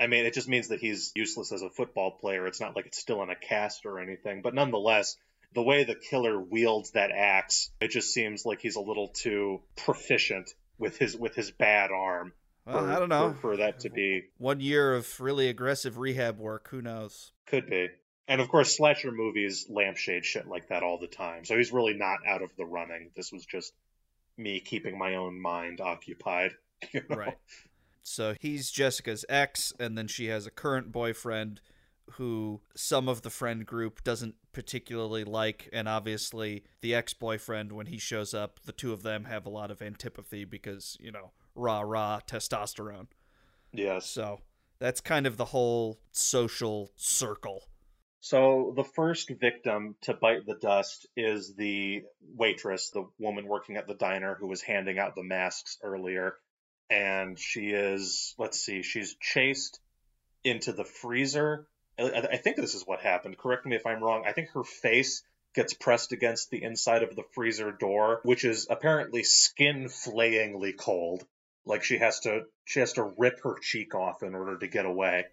I 0.00 0.06
mean, 0.06 0.24
it 0.24 0.32
just 0.32 0.48
means 0.48 0.68
that 0.68 0.80
he's 0.80 1.12
useless 1.14 1.52
as 1.52 1.60
a 1.60 1.68
football 1.68 2.12
player. 2.12 2.46
It's 2.46 2.60
not 2.60 2.74
like 2.74 2.86
it's 2.86 2.98
still 2.98 3.22
in 3.22 3.28
a 3.28 3.36
cast 3.36 3.84
or 3.84 4.00
anything. 4.00 4.40
But 4.40 4.54
nonetheless, 4.54 5.16
the 5.52 5.62
way 5.62 5.84
the 5.84 5.94
killer 5.94 6.40
wields 6.40 6.92
that 6.92 7.10
axe, 7.10 7.70
it 7.82 7.90
just 7.90 8.14
seems 8.14 8.46
like 8.46 8.62
he's 8.62 8.76
a 8.76 8.80
little 8.80 9.08
too 9.08 9.60
proficient 9.76 10.54
with 10.78 10.96
his 10.96 11.14
with 11.14 11.34
his 11.34 11.50
bad 11.50 11.90
arm. 11.90 12.32
Well, 12.72 12.84
for, 12.84 12.90
I 12.90 12.98
don't 12.98 13.08
know. 13.08 13.32
For, 13.32 13.40
for 13.40 13.56
that 13.58 13.80
to 13.80 13.90
be 13.90 14.24
one 14.38 14.60
year 14.60 14.94
of 14.94 15.20
really 15.20 15.48
aggressive 15.48 15.98
rehab 15.98 16.38
work, 16.38 16.68
who 16.70 16.82
knows? 16.82 17.32
Could 17.46 17.68
be. 17.68 17.88
And 18.28 18.40
of 18.40 18.48
course, 18.48 18.76
slasher 18.76 19.10
movies 19.10 19.66
lampshade 19.68 20.24
shit 20.24 20.46
like 20.46 20.68
that 20.68 20.82
all 20.82 20.98
the 20.98 21.08
time. 21.08 21.44
So 21.44 21.56
he's 21.56 21.72
really 21.72 21.94
not 21.94 22.18
out 22.26 22.42
of 22.42 22.50
the 22.56 22.64
running. 22.64 23.10
This 23.16 23.32
was 23.32 23.44
just 23.44 23.72
me 24.36 24.60
keeping 24.60 24.96
my 24.96 25.16
own 25.16 25.40
mind 25.40 25.80
occupied. 25.80 26.52
You 26.92 27.02
know? 27.10 27.16
Right. 27.16 27.36
So 28.02 28.34
he's 28.40 28.70
Jessica's 28.70 29.26
ex, 29.28 29.70
and 29.78 29.98
then 29.98 30.08
she 30.08 30.28
has 30.28 30.46
a 30.46 30.50
current 30.50 30.90
boyfriend 30.90 31.60
who 32.12 32.62
some 32.74 33.06
of 33.06 33.20
the 33.20 33.28
friend 33.28 33.66
group 33.66 34.02
doesn't 34.02 34.34
particularly 34.52 35.24
like. 35.24 35.68
And 35.72 35.86
obviously, 35.86 36.64
the 36.80 36.94
ex 36.94 37.12
boyfriend, 37.12 37.72
when 37.72 37.86
he 37.86 37.98
shows 37.98 38.32
up, 38.32 38.60
the 38.64 38.72
two 38.72 38.92
of 38.92 39.02
them 39.02 39.24
have 39.24 39.44
a 39.44 39.50
lot 39.50 39.70
of 39.70 39.82
antipathy 39.82 40.44
because, 40.44 40.96
you 41.00 41.12
know, 41.12 41.32
rah 41.60 41.82
rah 41.82 42.20
testosterone. 42.26 43.06
Yes. 43.72 44.06
So 44.06 44.40
that's 44.78 45.00
kind 45.00 45.26
of 45.26 45.36
the 45.36 45.44
whole 45.44 46.00
social 46.12 46.90
circle. 46.96 47.62
So 48.22 48.72
the 48.76 48.84
first 48.84 49.30
victim 49.40 49.96
to 50.02 50.14
bite 50.14 50.44
the 50.46 50.56
dust 50.56 51.06
is 51.16 51.54
the 51.54 52.02
waitress, 52.36 52.90
the 52.90 53.06
woman 53.18 53.46
working 53.46 53.76
at 53.76 53.86
the 53.86 53.94
diner 53.94 54.34
who 54.34 54.46
was 54.46 54.60
handing 54.60 54.98
out 54.98 55.14
the 55.14 55.22
masks 55.22 55.78
earlier 55.82 56.34
and 56.90 57.38
she 57.38 57.70
is 57.70 58.34
let's 58.36 58.60
see 58.60 58.82
she's 58.82 59.14
chased 59.20 59.80
into 60.42 60.72
the 60.72 60.84
freezer 60.84 61.66
I, 61.98 62.38
think 62.38 62.56
this 62.56 62.74
is 62.74 62.86
what 62.86 63.00
happened 63.00 63.38
correct 63.38 63.64
me 63.64 63.76
if 63.76 63.86
i'm 63.86 64.02
wrong 64.02 64.24
i 64.26 64.32
think 64.32 64.50
her 64.50 64.64
face 64.64 65.22
gets 65.54 65.74
pressed 65.74 66.12
against 66.12 66.50
the 66.50 66.62
inside 66.62 67.02
of 67.02 67.14
the 67.14 67.24
freezer 67.34 67.72
door 67.72 68.20
which 68.24 68.44
is 68.44 68.66
apparently 68.70 69.22
skin 69.22 69.88
flayingly 69.88 70.72
cold 70.76 71.24
like 71.66 71.82
she 71.82 71.98
has 71.98 72.20
to 72.20 72.42
she 72.64 72.80
has 72.80 72.92
to 72.94 73.12
rip 73.18 73.40
her 73.42 73.56
cheek 73.60 73.94
off 73.94 74.22
in 74.22 74.34
order 74.34 74.58
to 74.58 74.66
get 74.66 74.86
away 74.86 75.24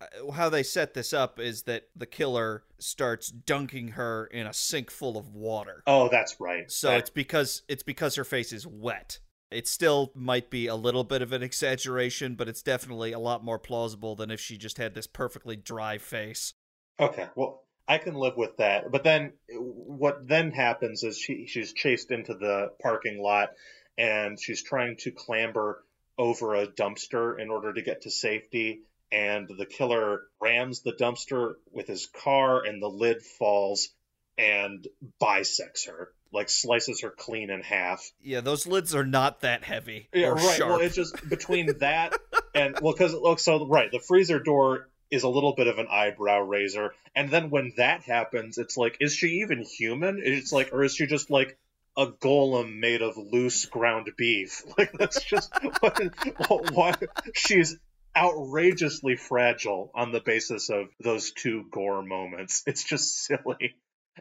uh, 0.00 0.32
how 0.32 0.48
they 0.48 0.62
set 0.62 0.94
this 0.94 1.12
up 1.12 1.40
is 1.40 1.62
that 1.62 1.88
the 1.96 2.06
killer 2.06 2.62
starts 2.78 3.28
dunking 3.28 3.88
her 3.88 4.26
in 4.26 4.46
a 4.46 4.52
sink 4.52 4.90
full 4.90 5.16
of 5.16 5.34
water. 5.34 5.82
Oh, 5.86 6.08
that's 6.08 6.38
right. 6.40 6.70
So 6.70 6.88
that... 6.88 6.98
it's 7.00 7.10
because 7.10 7.62
it's 7.68 7.82
because 7.82 8.14
her 8.14 8.24
face 8.24 8.52
is 8.52 8.66
wet 8.66 9.18
It 9.50 9.66
still 9.66 10.12
might 10.14 10.50
be 10.50 10.66
a 10.66 10.76
little 10.76 11.04
bit 11.04 11.22
of 11.22 11.32
an 11.32 11.42
exaggeration, 11.42 12.34
but 12.34 12.48
it's 12.48 12.62
definitely 12.62 13.12
a 13.12 13.18
lot 13.18 13.44
more 13.44 13.58
plausible 13.58 14.14
than 14.14 14.30
if 14.30 14.40
she 14.40 14.56
just 14.56 14.78
had 14.78 14.94
this 14.94 15.06
perfectly 15.06 15.56
dry 15.56 15.98
face. 15.98 16.54
Okay, 17.00 17.28
well, 17.34 17.64
I 17.88 17.98
can 17.98 18.14
live 18.14 18.36
with 18.36 18.58
that. 18.58 18.92
But 18.92 19.02
then 19.02 19.32
what 19.50 20.28
then 20.28 20.50
happens 20.52 21.02
is 21.02 21.18
she 21.18 21.46
she's 21.46 21.72
chased 21.72 22.10
into 22.10 22.34
the 22.34 22.72
parking 22.80 23.20
lot 23.20 23.50
and 23.98 24.40
she's 24.40 24.62
trying 24.62 24.96
to 24.96 25.10
clamber 25.10 25.82
over 26.16 26.54
a 26.54 26.66
dumpster 26.66 27.38
in 27.38 27.50
order 27.50 27.72
to 27.72 27.82
get 27.82 28.02
to 28.02 28.10
safety 28.10 28.82
and 29.10 29.48
the 29.58 29.66
killer 29.66 30.22
rams 30.40 30.80
the 30.82 30.92
dumpster 30.92 31.54
with 31.72 31.86
his 31.86 32.06
car 32.06 32.64
and 32.64 32.82
the 32.82 32.88
lid 32.88 33.22
falls 33.22 33.88
and 34.36 34.86
bisects 35.20 35.86
her 35.86 36.12
like 36.32 36.50
slices 36.50 37.00
her 37.00 37.10
clean 37.10 37.50
in 37.50 37.62
half 37.62 38.10
yeah 38.22 38.40
those 38.40 38.66
lids 38.66 38.94
are 38.94 39.06
not 39.06 39.40
that 39.40 39.64
heavy 39.64 40.08
yeah 40.12 40.28
right 40.28 40.56
sharp. 40.56 40.70
well 40.70 40.80
it's 40.80 40.94
just 40.94 41.28
between 41.28 41.78
that 41.78 42.14
and 42.54 42.78
well 42.80 42.92
because 42.92 43.14
look 43.14 43.38
so 43.38 43.66
right 43.66 43.90
the 43.90 44.00
freezer 44.00 44.38
door 44.38 44.88
is 45.10 45.22
a 45.22 45.28
little 45.28 45.54
bit 45.54 45.66
of 45.66 45.78
an 45.78 45.86
eyebrow 45.90 46.40
raiser 46.40 46.92
and 47.14 47.30
then 47.30 47.48
when 47.48 47.72
that 47.78 48.02
happens 48.02 48.58
it's 48.58 48.76
like 48.76 48.98
is 49.00 49.14
she 49.14 49.40
even 49.40 49.62
human 49.62 50.20
it's 50.22 50.52
like 50.52 50.70
or 50.72 50.84
is 50.84 50.94
she 50.94 51.06
just 51.06 51.30
like 51.30 51.56
a 51.98 52.06
golem 52.06 52.78
made 52.78 53.02
of 53.02 53.16
loose 53.16 53.66
ground 53.66 54.08
beef 54.16 54.62
like 54.78 54.92
that's 54.92 55.22
just 55.24 55.52
what, 55.80 56.72
what 56.72 57.02
she's 57.34 57.76
outrageously 58.18 59.16
fragile 59.16 59.90
on 59.94 60.12
the 60.12 60.20
basis 60.20 60.70
of 60.70 60.88
those 61.00 61.32
two 61.32 61.64
gore 61.70 62.02
moments. 62.02 62.62
It's 62.66 62.84
just 62.84 63.24
silly. 63.24 63.76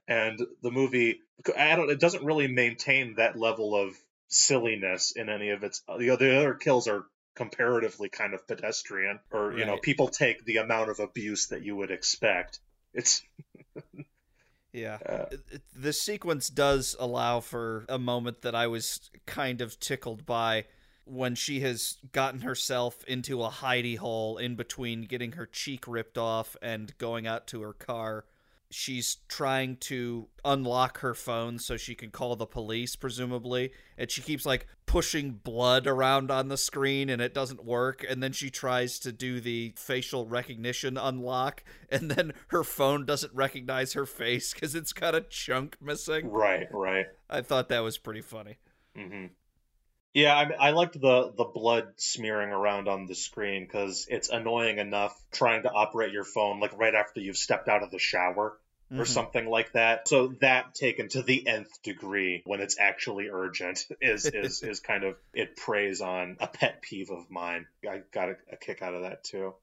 And 0.07 0.39
the 0.61 0.71
movie, 0.71 1.21
I 1.57 1.75
don't, 1.75 1.89
it 1.89 1.99
doesn't 1.99 2.23
really 2.23 2.47
maintain 2.47 3.15
that 3.15 3.37
level 3.37 3.75
of 3.75 3.95
silliness 4.27 5.13
in 5.15 5.29
any 5.29 5.49
of 5.49 5.63
its. 5.63 5.81
The 5.97 6.11
other 6.11 6.53
kills 6.53 6.87
are 6.87 7.05
comparatively 7.35 8.09
kind 8.09 8.33
of 8.33 8.47
pedestrian, 8.47 9.19
or 9.31 9.49
right. 9.49 9.57
you 9.57 9.65
know, 9.65 9.77
people 9.77 10.07
take 10.07 10.45
the 10.45 10.57
amount 10.57 10.89
of 10.89 10.99
abuse 10.99 11.47
that 11.47 11.63
you 11.63 11.75
would 11.75 11.91
expect. 11.91 12.59
It's. 12.93 13.23
yeah, 14.77 14.97
uh, 15.07 15.25
the 15.75 15.93
sequence 15.93 16.49
does 16.49 16.95
allow 16.99 17.39
for 17.39 17.85
a 17.89 17.97
moment 17.97 18.41
that 18.43 18.53
I 18.53 18.67
was 18.67 19.09
kind 19.25 19.61
of 19.61 19.79
tickled 19.79 20.25
by 20.25 20.65
when 21.05 21.35
she 21.35 21.61
has 21.61 21.97
gotten 22.11 22.41
herself 22.41 23.03
into 23.05 23.43
a 23.43 23.49
hidey 23.49 23.97
hole 23.97 24.37
in 24.37 24.55
between 24.55 25.03
getting 25.03 25.33
her 25.33 25.45
cheek 25.45 25.87
ripped 25.87 26.17
off 26.17 26.55
and 26.61 26.95
going 26.97 27.25
out 27.25 27.47
to 27.47 27.61
her 27.61 27.73
car. 27.73 28.25
She's 28.69 29.17
trying 29.29 29.77
to 29.77 30.27
unlock 30.43 30.99
her 30.99 31.13
phone 31.13 31.57
so 31.57 31.77
she 31.77 31.95
can 31.95 32.11
call 32.11 32.35
the 32.35 32.45
police, 32.45 32.95
presumably. 32.95 33.71
And 33.97 34.11
she 34.11 34.21
keeps 34.21 34.45
like 34.45 34.67
pushing 34.85 35.31
blood 35.31 35.87
around 35.87 36.31
on 36.31 36.49
the 36.49 36.57
screen 36.57 37.09
and 37.09 37.21
it 37.21 37.33
doesn't 37.33 37.63
work. 37.63 38.05
And 38.07 38.21
then 38.21 38.33
she 38.33 38.49
tries 38.49 38.99
to 38.99 39.11
do 39.11 39.39
the 39.39 39.73
facial 39.77 40.25
recognition 40.25 40.97
unlock. 40.97 41.63
And 41.89 42.11
then 42.11 42.33
her 42.47 42.63
phone 42.65 43.05
doesn't 43.05 43.33
recognize 43.33 43.93
her 43.93 44.05
face 44.05 44.53
because 44.53 44.75
it's 44.75 44.91
got 44.91 45.15
a 45.15 45.21
chunk 45.21 45.77
missing. 45.81 46.29
Right, 46.29 46.67
right. 46.71 47.05
I 47.29 47.41
thought 47.41 47.69
that 47.69 47.83
was 47.83 47.97
pretty 47.97 48.21
funny. 48.21 48.57
Mm-hmm. 48.97 49.27
Yeah, 50.17 50.33
I, 50.33 50.69
I 50.69 50.71
liked 50.71 50.99
the 50.99 51.31
the 51.37 51.43
blood 51.43 51.93
smearing 51.97 52.49
around 52.49 52.87
on 52.87 53.05
the 53.05 53.13
screen 53.13 53.65
because 53.65 54.07
it's 54.09 54.29
annoying 54.29 54.79
enough 54.79 55.15
trying 55.31 55.61
to 55.61 55.71
operate 55.71 56.11
your 56.11 56.23
phone 56.23 56.59
like 56.59 56.75
right 56.75 56.95
after 56.95 57.19
you've 57.19 57.37
stepped 57.37 57.69
out 57.69 57.83
of 57.83 57.91
the 57.91 57.99
shower 57.99 58.57
or 58.89 58.95
mm-hmm. 58.95 59.03
something 59.03 59.45
like 59.45 59.73
that. 59.73 60.07
So 60.07 60.29
that 60.41 60.73
taken 60.73 61.07
to 61.09 61.21
the 61.21 61.47
nth 61.47 61.83
degree 61.83 62.41
when 62.45 62.61
it's 62.61 62.79
actually 62.79 63.29
urgent 63.29 63.85
is 64.01 64.25
is 64.25 64.63
is 64.63 64.79
kind 64.79 65.03
of 65.03 65.17
it 65.35 65.55
preys 65.55 66.01
on 66.01 66.37
a 66.39 66.47
pet 66.47 66.81
peeve 66.81 67.11
of 67.11 67.29
mine. 67.29 67.67
I 67.87 68.01
got 68.11 68.29
a, 68.29 68.37
a 68.53 68.57
kick 68.57 68.81
out 68.81 68.95
of 68.95 69.03
that 69.03 69.23
too. 69.23 69.53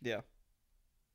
Yeah. 0.00 0.20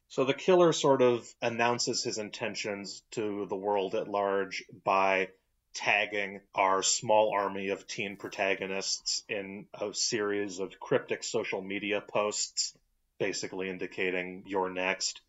So 0.10 0.26
the 0.26 0.34
killer 0.34 0.74
sort 0.74 1.02
of 1.02 1.26
announces 1.42 2.04
his 2.04 2.18
intentions 2.18 3.04
to 3.12 3.46
the 3.46 3.56
world 3.56 3.96
at 3.96 4.10
large 4.10 4.66
by 4.84 5.30
tagging 5.74 6.42
our 6.54 6.84
small 6.84 7.34
army 7.34 7.70
of 7.70 7.88
teen 7.88 8.18
protagonists 8.18 9.24
in 9.30 9.66
a 9.74 9.94
series 9.94 10.60
of 10.60 10.80
cryptic 10.80 11.24
social 11.24 11.62
media 11.62 12.02
posts, 12.02 12.74
basically 13.20 13.70
indicating 13.70 14.44
you're 14.46 14.70
next. 14.70 15.22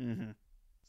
Mm-hmm. 0.00 0.30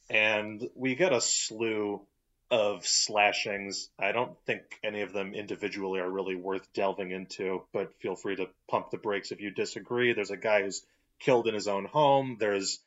And 0.09 0.69
we 0.75 0.95
get 0.95 1.13
a 1.13 1.21
slew 1.21 2.01
of 2.49 2.85
slashings. 2.85 3.89
I 3.97 4.11
don't 4.11 4.37
think 4.45 4.63
any 4.83 5.01
of 5.01 5.13
them 5.13 5.33
individually 5.33 6.01
are 6.01 6.09
really 6.09 6.35
worth 6.35 6.73
delving 6.73 7.11
into, 7.11 7.63
but 7.71 7.93
feel 8.01 8.15
free 8.15 8.35
to 8.35 8.49
pump 8.69 8.91
the 8.91 8.97
brakes 8.97 9.31
if 9.31 9.39
you 9.39 9.51
disagree. 9.51 10.11
There's 10.11 10.31
a 10.31 10.37
guy 10.37 10.63
who's 10.63 10.83
killed 11.19 11.47
in 11.47 11.53
his 11.53 11.69
own 11.69 11.85
home. 11.85 12.35
There's 12.39 12.79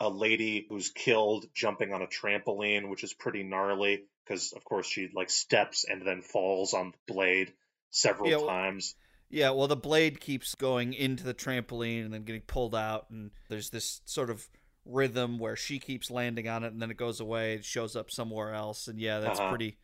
a 0.00 0.08
lady 0.08 0.66
who's 0.70 0.88
killed 0.88 1.46
jumping 1.52 1.92
on 1.92 2.00
a 2.00 2.06
trampoline, 2.06 2.88
which 2.88 3.04
is 3.04 3.12
pretty 3.12 3.42
gnarly 3.42 4.04
because 4.24 4.52
of 4.52 4.64
course 4.64 4.86
she 4.86 5.10
like 5.14 5.30
steps 5.30 5.84
and 5.88 6.06
then 6.06 6.22
falls 6.22 6.74
on 6.74 6.92
the 6.92 7.12
blade 7.12 7.52
several 7.90 8.30
yeah, 8.30 8.36
well, 8.36 8.46
times. 8.46 8.94
Yeah, 9.28 9.50
well 9.50 9.68
the 9.68 9.76
blade 9.76 10.20
keeps 10.20 10.54
going 10.54 10.92
into 10.92 11.24
the 11.24 11.34
trampoline 11.34 12.04
and 12.04 12.14
then 12.14 12.24
getting 12.24 12.42
pulled 12.42 12.74
out 12.74 13.06
and 13.10 13.30
there's 13.48 13.70
this 13.70 14.00
sort 14.04 14.30
of 14.30 14.48
rhythm 14.84 15.38
where 15.38 15.56
she 15.56 15.78
keeps 15.78 16.10
landing 16.10 16.48
on 16.48 16.64
it 16.64 16.72
and 16.72 16.80
then 16.80 16.90
it 16.90 16.96
goes 16.96 17.20
away, 17.20 17.54
it 17.54 17.64
shows 17.64 17.96
up 17.96 18.10
somewhere 18.10 18.54
else 18.54 18.88
and 18.88 18.98
yeah, 18.98 19.20
that's 19.20 19.38
uh-huh. 19.38 19.50
pretty 19.50 19.78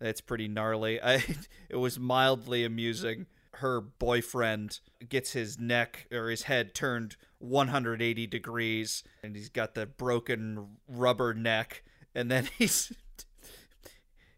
that's 0.00 0.20
pretty 0.20 0.48
gnarly. 0.48 1.00
I 1.02 1.24
it 1.68 1.76
was 1.76 1.98
mildly 1.98 2.64
amusing. 2.64 3.26
Her 3.58 3.80
boyfriend 3.80 4.80
gets 5.08 5.32
his 5.32 5.60
neck 5.60 6.08
or 6.12 6.28
his 6.28 6.42
head 6.42 6.74
turned 6.74 7.16
180 7.38 8.26
degrees 8.26 9.04
and 9.22 9.36
he's 9.36 9.48
got 9.48 9.74
the 9.74 9.86
broken 9.86 10.78
rubber 10.88 11.34
neck 11.34 11.84
and 12.14 12.30
then 12.30 12.48
he's 12.58 12.92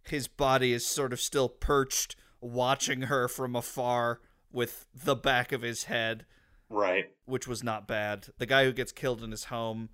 his 0.09 0.29
body 0.29 0.73
is 0.73 0.87
sort 0.87 1.12
of 1.12 1.21
still 1.21 1.49
perched 1.49 2.16
watching 2.40 3.03
her 3.03 3.29
from 3.29 3.57
afar 3.57 4.21
with 4.53 4.87
the 4.95 5.16
back 5.16 5.53
of 5.53 5.62
his 5.62 5.85
head. 5.85 6.25
Right. 6.69 7.07
Which 7.25 7.47
was 7.47 7.62
not 7.62 7.87
bad. 7.87 8.29
The 8.38 8.47
guy 8.47 8.64
who 8.64 8.73
gets 8.73 8.92
killed 8.92 9.23
in 9.23 9.31
his 9.31 9.45
home 9.45 9.90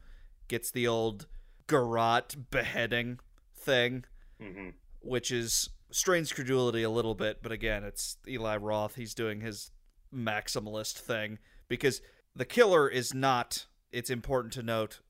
gets 0.49 0.71
the 0.71 0.87
old 0.87 1.27
garrote 1.67 2.51
beheading 2.51 3.19
thing, 3.55 4.05
mm-hmm. 4.41 4.71
which 5.01 5.31
is 5.31 5.71
strains 5.91 6.33
credulity 6.33 6.83
a 6.83 6.91
little 6.91 7.15
bit, 7.15 7.43
but 7.43 7.53
again, 7.53 7.85
it's 7.85 8.17
Eli 8.27 8.57
Roth. 8.57 8.95
He's 8.95 9.15
doing 9.15 9.41
his 9.41 9.71
maximalist 10.15 10.99
thing 10.99 11.39
because 11.69 12.01
the 12.35 12.45
killer 12.45 12.89
is 12.89 13.15
not, 13.15 13.67
it's 13.91 14.11
important 14.11 14.53
to 14.55 14.63
note, 14.63 15.01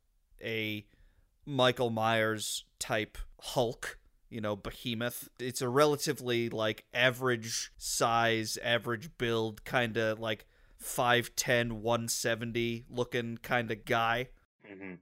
a 0.43 0.87
Michael 1.47 1.91
Myers 1.91 2.65
type 2.79 3.17
Hulk 3.41 3.99
you 4.33 4.41
know, 4.41 4.57
behemoth. 4.57 5.29
It's 5.39 5.61
a 5.61 5.69
relatively 5.69 6.49
like 6.49 6.85
average 6.95 7.71
size, 7.77 8.59
average 8.63 9.11
build, 9.19 9.65
kind 9.65 9.97
of 9.97 10.19
like 10.19 10.47
5'10, 10.83 11.73
170 11.73 12.87
looking 12.91 13.39
kind 13.39 13.71
of 13.71 13.85
guy. 13.85 14.29
Mm-hmm. 14.69 14.95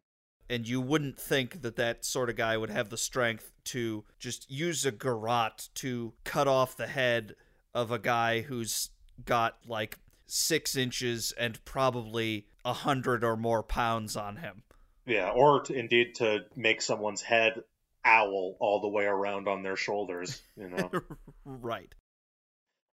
And 0.48 0.68
you 0.68 0.80
wouldn't 0.80 1.18
think 1.18 1.62
that 1.62 1.76
that 1.76 2.04
sort 2.04 2.28
of 2.28 2.34
guy 2.34 2.56
would 2.56 2.70
have 2.70 2.90
the 2.90 2.96
strength 2.96 3.52
to 3.66 4.04
just 4.18 4.50
use 4.50 4.84
a 4.84 4.90
garrote 4.90 5.68
to 5.76 6.12
cut 6.24 6.48
off 6.48 6.76
the 6.76 6.88
head 6.88 7.36
of 7.72 7.92
a 7.92 8.00
guy 8.00 8.40
who's 8.40 8.90
got 9.24 9.58
like 9.68 9.98
six 10.26 10.76
inches 10.76 11.32
and 11.38 11.64
probably 11.64 12.46
a 12.64 12.72
hundred 12.72 13.22
or 13.22 13.36
more 13.36 13.62
pounds 13.62 14.16
on 14.16 14.36
him. 14.36 14.64
Yeah, 15.06 15.30
or 15.30 15.62
to, 15.62 15.72
indeed 15.72 16.16
to 16.16 16.40
make 16.56 16.82
someone's 16.82 17.22
head 17.22 17.62
owl 18.04 18.56
all 18.60 18.80
the 18.80 18.88
way 18.88 19.04
around 19.04 19.48
on 19.48 19.62
their 19.62 19.76
shoulders, 19.76 20.40
you 20.56 20.68
know. 20.68 20.90
right. 21.44 21.92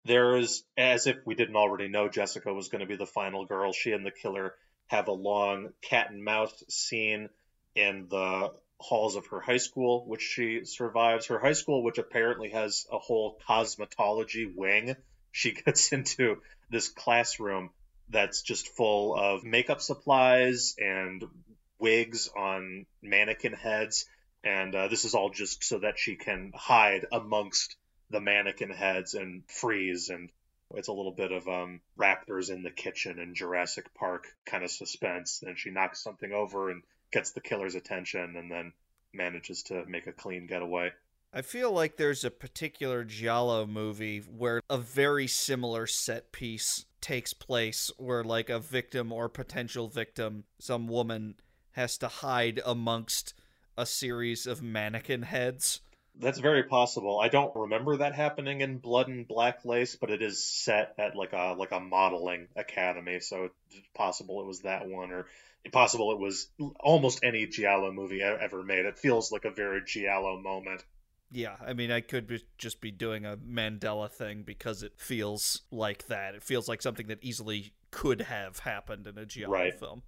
There's 0.06 0.63
as 0.78 1.08
if 1.08 1.17
we 1.26 1.36
didn't 1.36 1.56
already 1.56 1.88
know 1.88 2.08
Jessica 2.08 2.54
was 2.54 2.70
going 2.70 2.82
to 2.82 2.88
be 2.88 2.96
the 2.96 3.06
final 3.06 3.46
girl. 3.46 3.74
She 3.74 3.91
and 3.91 4.06
the 4.06 4.12
killer 4.12 4.54
have 4.88 5.08
a 5.08 5.13
long 5.13 5.70
cat 5.82 6.12
and 6.12 6.24
mouse 6.24 6.63
scene 6.70 7.30
in 7.76 8.08
the 8.10 8.54
halls 8.80 9.15
of 9.15 9.28
her 9.28 9.41
high 9.41 9.58
school, 9.58 10.06
which 10.08 10.22
she 10.22 10.63
survives. 10.63 11.28
Her 11.28 11.39
high 11.39 11.54
school, 11.54 11.84
which 11.84 11.98
apparently 11.98 12.52
has 12.52 12.86
a 12.91 13.00
whole 13.00 13.39
cosmetology 13.50 14.54
wing. 14.56 14.96
She 15.32 15.52
gets 15.65 15.91
into 15.91 16.41
this 16.70 16.89
classroom 16.89 17.72
that's 18.10 18.41
just 18.41 18.70
full 18.70 19.15
of 19.15 19.43
makeup 19.43 19.82
supplies 19.82 20.76
and 20.78 21.24
wigs 21.80 22.30
on 22.36 22.86
mannequin 23.02 23.54
heads 23.54 24.06
and 24.47 24.73
uh, 24.73 24.88
this 24.88 25.03
is 25.03 25.13
all 25.13 25.29
just 25.29 25.63
so 25.63 25.79
that 25.79 25.99
she 25.99 26.15
can 26.15 26.53
hide 26.55 27.05
amongst 27.12 27.75
the 28.10 28.21
mannequin 28.21 28.69
heads 28.69 29.13
and 29.13 29.43
freeze 29.47 30.10
and 30.10 30.29
it's 30.73 30.88
a 30.88 30.93
little 30.93 31.12
bit 31.12 31.31
of 31.31 31.47
um, 31.47 31.81
raptors 31.97 32.49
in 32.49 32.63
the 32.63 32.71
kitchen 32.71 33.19
and 33.19 33.36
Jurassic 33.36 33.93
Park 33.93 34.27
kind 34.45 34.63
of 34.63 34.71
suspense. 34.71 35.41
And 35.45 35.57
she 35.57 35.69
knocks 35.69 36.03
something 36.03 36.33
over 36.33 36.69
and 36.69 36.83
gets 37.12 37.31
the 37.31 37.41
killer's 37.41 37.75
attention 37.75 38.36
and 38.36 38.51
then 38.51 38.73
manages 39.13 39.63
to 39.63 39.86
make 39.86 40.07
a 40.07 40.12
clean 40.12 40.45
getaway. 40.45 40.91
I 41.33 41.41
feel 41.41 41.71
like 41.71 41.95
there's 41.95 42.25
a 42.25 42.31
particular 42.31 43.05
Giallo 43.05 43.65
movie 43.65 44.19
where 44.19 44.62
a 44.69 44.77
very 44.77 45.27
similar 45.27 45.88
set 45.88 46.31
piece 46.31 46.86
takes 46.99 47.33
place 47.33 47.91
where 47.97 48.23
like 48.23 48.49
a 48.49 48.60
victim 48.60 49.13
or 49.13 49.29
potential 49.29 49.88
victim, 49.88 50.45
some 50.60 50.88
woman 50.88 51.36
has 51.71 51.97
to 51.99 52.07
hide 52.07 52.60
amongst 52.65 53.33
a 53.77 53.85
series 53.85 54.47
of 54.47 54.61
mannequin 54.61 55.21
heads. 55.21 55.81
That's 56.19 56.39
very 56.39 56.63
possible. 56.63 57.19
I 57.19 57.27
don't 57.27 57.55
remember 57.55 57.97
that 57.97 58.15
happening 58.15 58.61
in 58.61 58.79
Blood 58.79 59.07
and 59.07 59.27
Black 59.27 59.63
Lace, 59.65 59.95
but 59.95 60.09
it 60.09 60.23
is 60.23 60.43
set 60.43 60.95
at 60.97 61.15
like 61.15 61.33
a 61.33 61.55
like 61.57 61.71
a 61.71 61.79
modeling 61.79 62.47
academy, 62.55 63.19
so 63.19 63.51
it's 63.69 63.87
possible 63.93 64.41
it 64.41 64.47
was 64.47 64.61
that 64.61 64.87
one, 64.87 65.11
or 65.11 65.27
possible 65.71 66.11
it 66.11 66.19
was 66.19 66.47
almost 66.79 67.19
any 67.23 67.45
Giallo 67.45 67.91
movie 67.91 68.21
ever 68.21 68.63
made. 68.63 68.85
It 68.85 68.97
feels 68.97 69.31
like 69.31 69.45
a 69.45 69.51
very 69.51 69.81
Giallo 69.85 70.39
moment. 70.39 70.83
Yeah, 71.29 71.57
I 71.65 71.73
mean, 71.73 71.91
I 71.91 72.01
could 72.01 72.25
be, 72.25 72.41
just 72.57 72.79
be 72.79 72.89
doing 72.89 73.25
a 73.25 73.35
Mandela 73.35 74.09
thing 74.09 74.43
because 74.43 74.81
it 74.81 74.93
feels 74.97 75.63
like 75.71 76.07
that. 76.07 76.35
It 76.35 76.43
feels 76.43 76.69
like 76.69 76.81
something 76.81 77.07
that 77.07 77.19
easily 77.21 77.73
could 77.91 78.21
have 78.21 78.59
happened 78.59 79.07
in 79.07 79.17
a 79.17 79.25
Giallo 79.25 79.53
right. 79.53 79.77
film. 79.77 80.03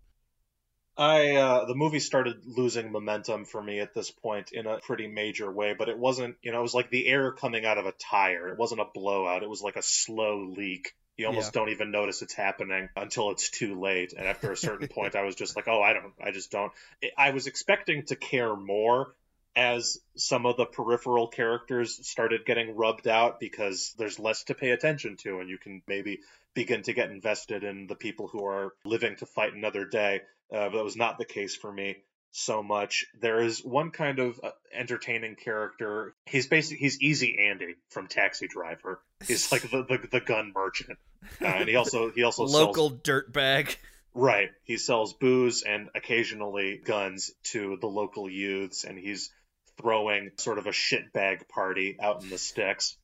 I 1.00 1.38
uh, 1.38 1.66
the 1.66 1.76
movie 1.76 2.02
started 2.02 2.46
losing 2.46 2.92
momentum 2.92 3.46
for 3.46 3.64
me 3.64 3.80
at 3.80 3.94
this 3.94 4.12
point 4.12 4.52
in 4.52 4.68
a 4.68 4.80
pretty 4.80 5.08
major 5.08 5.50
way, 5.50 5.74
but 5.74 5.88
it 5.88 5.98
wasn't. 5.98 6.36
You 6.42 6.52
know, 6.52 6.60
it 6.60 6.64
was 6.64 6.74
like 6.74 6.90
the 6.90 7.08
air 7.08 7.32
coming 7.32 7.66
out 7.66 7.78
of 7.78 7.86
a 7.86 7.94
tire. 7.94 8.50
It 8.50 8.60
wasn't 8.60 8.82
a 8.82 8.88
blowout. 8.94 9.42
It 9.42 9.50
was 9.50 9.62
like 9.62 9.78
a 9.78 9.82
slow 9.82 10.54
leak. 10.58 10.94
You 11.16 11.28
almost 11.28 11.54
yeah. 11.56 11.62
don't 11.62 11.70
even 11.70 11.92
notice 11.92 12.22
it's 12.22 12.34
happening 12.34 12.90
until 12.98 13.32
it's 13.32 13.50
too 13.50 13.80
late. 13.80 14.12
And 14.12 14.28
after 14.28 14.52
a 14.52 14.58
certain 14.58 14.88
point, 14.94 15.16
I 15.16 15.24
was 15.24 15.36
just 15.36 15.56
like, 15.56 15.70
oh, 15.70 15.82
I 15.82 15.94
don't, 15.94 16.14
I 16.22 16.32
just 16.32 16.52
don't. 16.52 16.72
I 17.18 17.32
was 17.32 17.48
expecting 17.48 18.04
to 18.08 18.18
care 18.18 18.54
more 18.54 19.16
as 19.56 20.00
some 20.16 20.46
of 20.46 20.58
the 20.58 20.66
peripheral 20.66 21.28
characters 21.28 22.06
started 22.08 22.46
getting 22.46 22.76
rubbed 22.76 23.08
out 23.08 23.40
because 23.40 23.94
there's 23.98 24.20
less 24.20 24.44
to 24.44 24.54
pay 24.54 24.72
attention 24.72 25.18
to 25.18 25.40
and 25.40 25.50
you 25.50 25.58
can 25.58 25.82
maybe 25.88 26.20
begin 26.54 26.84
to 26.84 26.94
get 26.94 27.12
invested 27.12 27.64
in 27.64 27.88
the 27.88 27.96
people 27.96 28.28
who 28.28 28.46
are 28.46 28.74
living 28.86 29.16
to 29.18 29.26
fight 29.26 29.54
another 29.54 29.86
day. 29.86 30.22
Uh, 30.52 30.70
but 30.70 30.78
that 30.78 30.84
was 30.84 30.96
not 30.96 31.18
the 31.18 31.26
case 31.26 31.56
for 31.56 31.72
me 31.72 31.98
so 32.32 32.62
much. 32.64 33.06
There 33.20 33.42
is 33.42 33.64
one 33.64 33.92
kind 33.92 34.20
of 34.20 34.40
uh, 34.44 34.52
entertaining 34.74 35.36
character. 35.36 36.14
He's 36.26 36.48
basically 36.48 36.78
he's 36.78 37.02
Easy 37.02 37.38
Andy 37.40 37.76
from 37.90 38.08
Taxi 38.08 38.48
Driver. 38.48 39.02
He's 39.26 39.52
like 39.52 39.64
the 39.64 39.84
the, 39.84 40.08
the 40.12 40.20
gun 40.20 40.52
merchant, 40.56 40.98
uh, 41.42 41.46
and 41.46 41.70
he 41.70 41.76
also 41.76 42.12
he 42.12 42.24
also 42.24 42.46
local 42.46 42.90
sells, 42.90 43.02
dirtbag. 43.02 43.76
Right. 44.14 44.50
He 44.64 44.78
sells 44.78 45.14
booze 45.14 45.64
and 45.64 45.90
occasionally 45.96 46.82
guns 46.84 47.32
to 47.52 47.78
the 47.80 47.88
local 47.88 48.30
youths, 48.30 48.84
and 48.84 48.98
he's 48.98 49.32
throwing 49.80 50.32
sort 50.38 50.58
of 50.58 50.68
a 50.68 50.72
shitbag 50.72 51.48
party 51.48 51.98
out 52.02 52.24
in 52.24 52.30
the 52.30 52.38
sticks. 52.38 52.98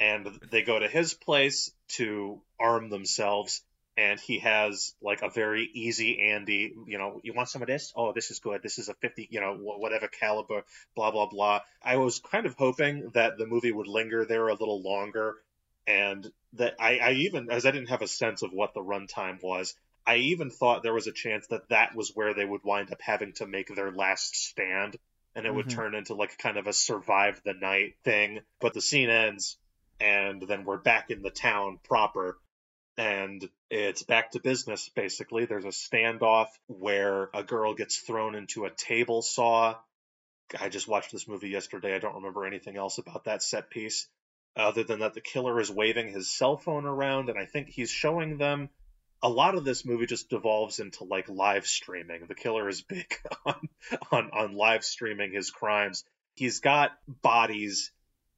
And 0.00 0.26
they 0.50 0.62
go 0.62 0.78
to 0.78 0.88
his 0.88 1.14
place 1.14 1.70
to 1.88 2.40
arm 2.58 2.90
themselves 2.90 3.62
and 3.96 4.18
he 4.18 4.40
has 4.40 4.94
like 5.00 5.22
a 5.22 5.30
very 5.30 5.70
easy 5.72 6.20
Andy, 6.20 6.74
you 6.86 6.98
know, 6.98 7.20
you 7.22 7.32
want 7.32 7.48
some 7.48 7.62
of 7.62 7.68
this? 7.68 7.92
Oh, 7.94 8.12
this 8.12 8.30
is 8.30 8.40
good. 8.40 8.62
This 8.62 8.78
is 8.78 8.88
a 8.88 8.94
50, 8.94 9.28
you 9.30 9.40
know, 9.40 9.56
whatever 9.56 10.08
caliber, 10.08 10.64
blah, 10.96 11.12
blah, 11.12 11.26
blah. 11.26 11.60
I 11.82 11.96
was 11.96 12.18
kind 12.18 12.46
of 12.46 12.54
hoping 12.54 13.10
that 13.14 13.38
the 13.38 13.46
movie 13.46 13.72
would 13.72 13.86
linger 13.86 14.24
there 14.24 14.48
a 14.48 14.54
little 14.54 14.82
longer. 14.82 15.36
And 15.86 16.26
that 16.54 16.74
I, 16.80 16.98
I 16.98 17.12
even, 17.12 17.50
as 17.50 17.66
I 17.66 17.70
didn't 17.70 17.90
have 17.90 18.02
a 18.02 18.08
sense 18.08 18.42
of 18.42 18.52
what 18.52 18.74
the 18.74 18.80
runtime 18.80 19.42
was, 19.42 19.74
I 20.06 20.16
even 20.16 20.50
thought 20.50 20.82
there 20.82 20.94
was 20.94 21.06
a 21.06 21.12
chance 21.12 21.46
that 21.48 21.68
that 21.68 21.94
was 21.94 22.12
where 22.14 22.34
they 22.34 22.44
would 22.44 22.64
wind 22.64 22.90
up 22.90 23.00
having 23.00 23.32
to 23.34 23.46
make 23.46 23.74
their 23.74 23.92
last 23.92 24.34
stand 24.34 24.98
and 25.34 25.46
it 25.46 25.48
mm-hmm. 25.48 25.56
would 25.56 25.70
turn 25.70 25.94
into 25.94 26.14
like 26.14 26.38
kind 26.38 26.56
of 26.56 26.66
a 26.66 26.72
survive 26.72 27.40
the 27.44 27.54
night 27.54 27.94
thing. 28.04 28.40
But 28.60 28.74
the 28.74 28.80
scene 28.80 29.10
ends, 29.10 29.56
and 30.00 30.42
then 30.42 30.64
we're 30.64 30.78
back 30.78 31.10
in 31.10 31.22
the 31.22 31.30
town 31.30 31.78
proper, 31.84 32.38
and 32.96 33.48
it's 33.70 34.02
back 34.02 34.32
to 34.32 34.40
business 34.40 34.88
basically. 34.94 35.46
There's 35.46 35.64
a 35.64 35.68
standoff 35.68 36.48
where 36.66 37.30
a 37.34 37.42
girl 37.42 37.74
gets 37.74 37.98
thrown 37.98 38.34
into 38.34 38.64
a 38.64 38.70
table 38.70 39.22
saw. 39.22 39.76
I 40.60 40.68
just 40.68 40.88
watched 40.88 41.12
this 41.12 41.26
movie 41.26 41.48
yesterday. 41.48 41.94
I 41.94 41.98
don't 41.98 42.16
remember 42.16 42.46
anything 42.46 42.76
else 42.76 42.98
about 42.98 43.24
that 43.24 43.42
set 43.42 43.70
piece. 43.70 44.06
Other 44.56 44.84
than 44.84 45.00
that, 45.00 45.14
the 45.14 45.20
killer 45.20 45.58
is 45.58 45.70
waving 45.70 46.12
his 46.12 46.30
cell 46.30 46.56
phone 46.56 46.84
around, 46.84 47.28
and 47.28 47.38
I 47.38 47.46
think 47.46 47.68
he's 47.68 47.90
showing 47.90 48.36
them 48.36 48.68
a 49.24 49.28
lot 49.28 49.54
of 49.54 49.64
this 49.64 49.86
movie 49.86 50.04
just 50.04 50.28
devolves 50.28 50.80
into 50.80 51.04
like 51.04 51.28
live 51.30 51.66
streaming. 51.66 52.26
The 52.28 52.34
killer 52.34 52.68
is 52.68 52.82
big 52.82 53.06
on 53.46 53.68
on, 54.12 54.30
on 54.32 54.54
live 54.54 54.84
streaming 54.84 55.32
his 55.32 55.50
crimes. 55.50 56.04
He's 56.34 56.60
got 56.60 56.92
bodies 57.08 57.90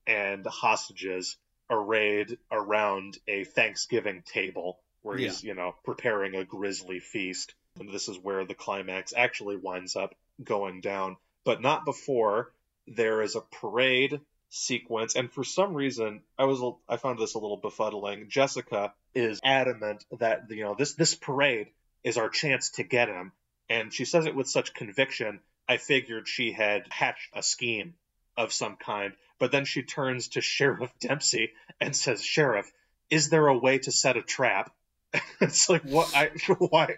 and 0.07 0.47
hostages 0.47 1.37
arrayed 1.71 2.39
around 2.51 3.19
a 3.27 3.45
Thanksgiving 3.45 4.23
table 4.23 4.79
where 5.03 5.17
he's, 5.17 5.43
yeah. 5.43 5.49
you 5.49 5.55
know, 5.55 5.75
preparing 5.85 6.35
a 6.35 6.45
grisly 6.45 7.01
feast. 7.01 7.55
And 7.79 7.93
this 7.93 8.09
is 8.09 8.19
where 8.19 8.45
the 8.45 8.55
climax 8.55 9.13
actually 9.17 9.57
winds 9.57 9.97
up 9.97 10.15
going 10.43 10.81
down. 10.81 11.17
But 11.45 11.63
not 11.63 11.85
before 11.85 12.53
there 12.87 13.23
is 13.23 13.37
a 13.37 13.41
parade 13.41 14.21
sequence. 14.49 15.17
And 15.17 15.31
for 15.31 15.45
some 15.45 15.75
reason, 15.75 16.23
I 16.39 16.45
was 16.45 16.63
I 16.89 16.97
found 16.97 17.19
this 17.19 17.35
a 17.35 17.39
little 17.39 17.61
befuddling. 17.61 18.29
Jessica 18.29 18.93
is 19.15 19.41
adamant 19.45 20.05
that 20.19 20.51
you 20.51 20.65
know 20.65 20.75
this 20.77 20.95
this 20.95 21.15
parade 21.15 21.69
is 22.05 22.17
our 22.17 22.29
chance 22.29 22.71
to 22.71 22.85
get 22.85 23.09
him, 23.09 23.33
and 23.69 23.93
she 23.93 24.05
says 24.05 24.27
it 24.27 24.35
with 24.35 24.49
such 24.49 24.75
conviction. 24.75 25.41
I 25.69 25.79
figured 25.79 26.29
she 26.29 26.53
had 26.53 26.85
hatched 26.91 27.31
a 27.35 27.43
scheme 27.43 27.95
of 28.37 28.53
some 28.53 28.77
kind, 28.77 29.15
but 29.39 29.53
then 29.53 29.65
she 29.65 29.83
turns 29.83 30.29
to 30.29 30.41
Sheriff 30.41 30.91
Dempsey 31.01 31.53
and 31.81 31.95
says, 31.95 32.23
"Sheriff, 32.23 32.71
is 33.11 33.29
there 33.29 33.47
a 33.47 33.59
way 33.59 33.79
to 33.79 33.93
set 33.93 34.17
a 34.17 34.23
trap?" 34.23 34.73
it's 35.41 35.69
like 35.69 35.83
what 35.83 36.15
I 36.15 36.31
why 36.59 36.97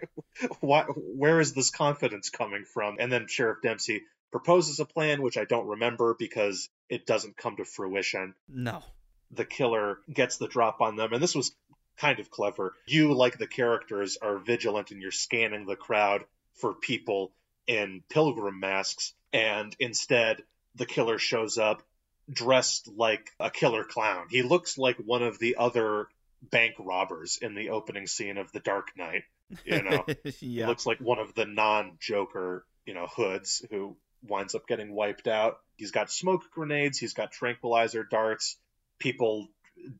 why 0.59 0.83
where 0.83 1.39
is 1.39 1.53
this 1.53 1.69
confidence 1.69 2.29
coming 2.29 2.65
from? 2.65 2.97
And 2.99 3.11
then 3.11 3.27
Sheriff 3.27 3.61
Dempsey 3.61 4.03
proposes 4.31 4.79
a 4.79 4.85
plan 4.85 5.21
which 5.21 5.37
I 5.37 5.45
don't 5.45 5.67
remember 5.67 6.15
because 6.17 6.69
it 6.89 7.05
doesn't 7.05 7.37
come 7.37 7.57
to 7.57 7.65
fruition. 7.65 8.35
No. 8.47 8.83
The 9.31 9.45
killer 9.45 9.99
gets 10.11 10.37
the 10.37 10.47
drop 10.47 10.81
on 10.81 10.95
them 10.95 11.13
and 11.13 11.21
this 11.21 11.35
was 11.35 11.51
kind 11.99 12.19
of 12.19 12.31
clever. 12.31 12.73
You, 12.87 13.13
like 13.13 13.37
the 13.37 13.47
characters, 13.47 14.17
are 14.21 14.39
vigilant 14.39 14.91
and 14.91 15.01
you're 15.01 15.11
scanning 15.11 15.65
the 15.65 15.75
crowd 15.75 16.23
for 16.55 16.73
people 16.73 17.31
in 17.67 18.03
pilgrim 18.09 18.59
masks, 18.59 19.13
and 19.31 19.75
instead, 19.79 20.41
the 20.75 20.85
killer 20.85 21.17
shows 21.17 21.57
up 21.57 21.83
dressed 22.31 22.87
like 22.95 23.31
a 23.39 23.49
killer 23.49 23.83
clown. 23.83 24.27
He 24.29 24.43
looks 24.43 24.77
like 24.77 24.97
one 24.97 25.23
of 25.23 25.39
the 25.39 25.55
other 25.57 26.07
bank 26.41 26.75
robbers 26.79 27.39
in 27.41 27.55
the 27.55 27.69
opening 27.69 28.07
scene 28.07 28.37
of 28.37 28.51
The 28.51 28.59
Dark 28.59 28.89
Knight. 28.95 29.23
You 29.65 29.81
know, 29.81 30.05
yeah. 30.23 30.31
he 30.31 30.65
looks 30.65 30.85
like 30.85 30.99
one 30.99 31.19
of 31.19 31.33
the 31.33 31.45
non-Joker, 31.45 32.65
you 32.85 32.93
know, 32.93 33.07
hoods 33.07 33.65
who 33.71 33.95
winds 34.27 34.53
up 34.55 34.67
getting 34.67 34.93
wiped 34.93 35.27
out. 35.27 35.59
He's 35.77 35.91
got 35.91 36.11
smoke 36.11 36.43
grenades. 36.51 36.99
He's 36.99 37.13
got 37.13 37.31
tranquilizer 37.31 38.03
darts. 38.03 38.57
People 38.99 39.47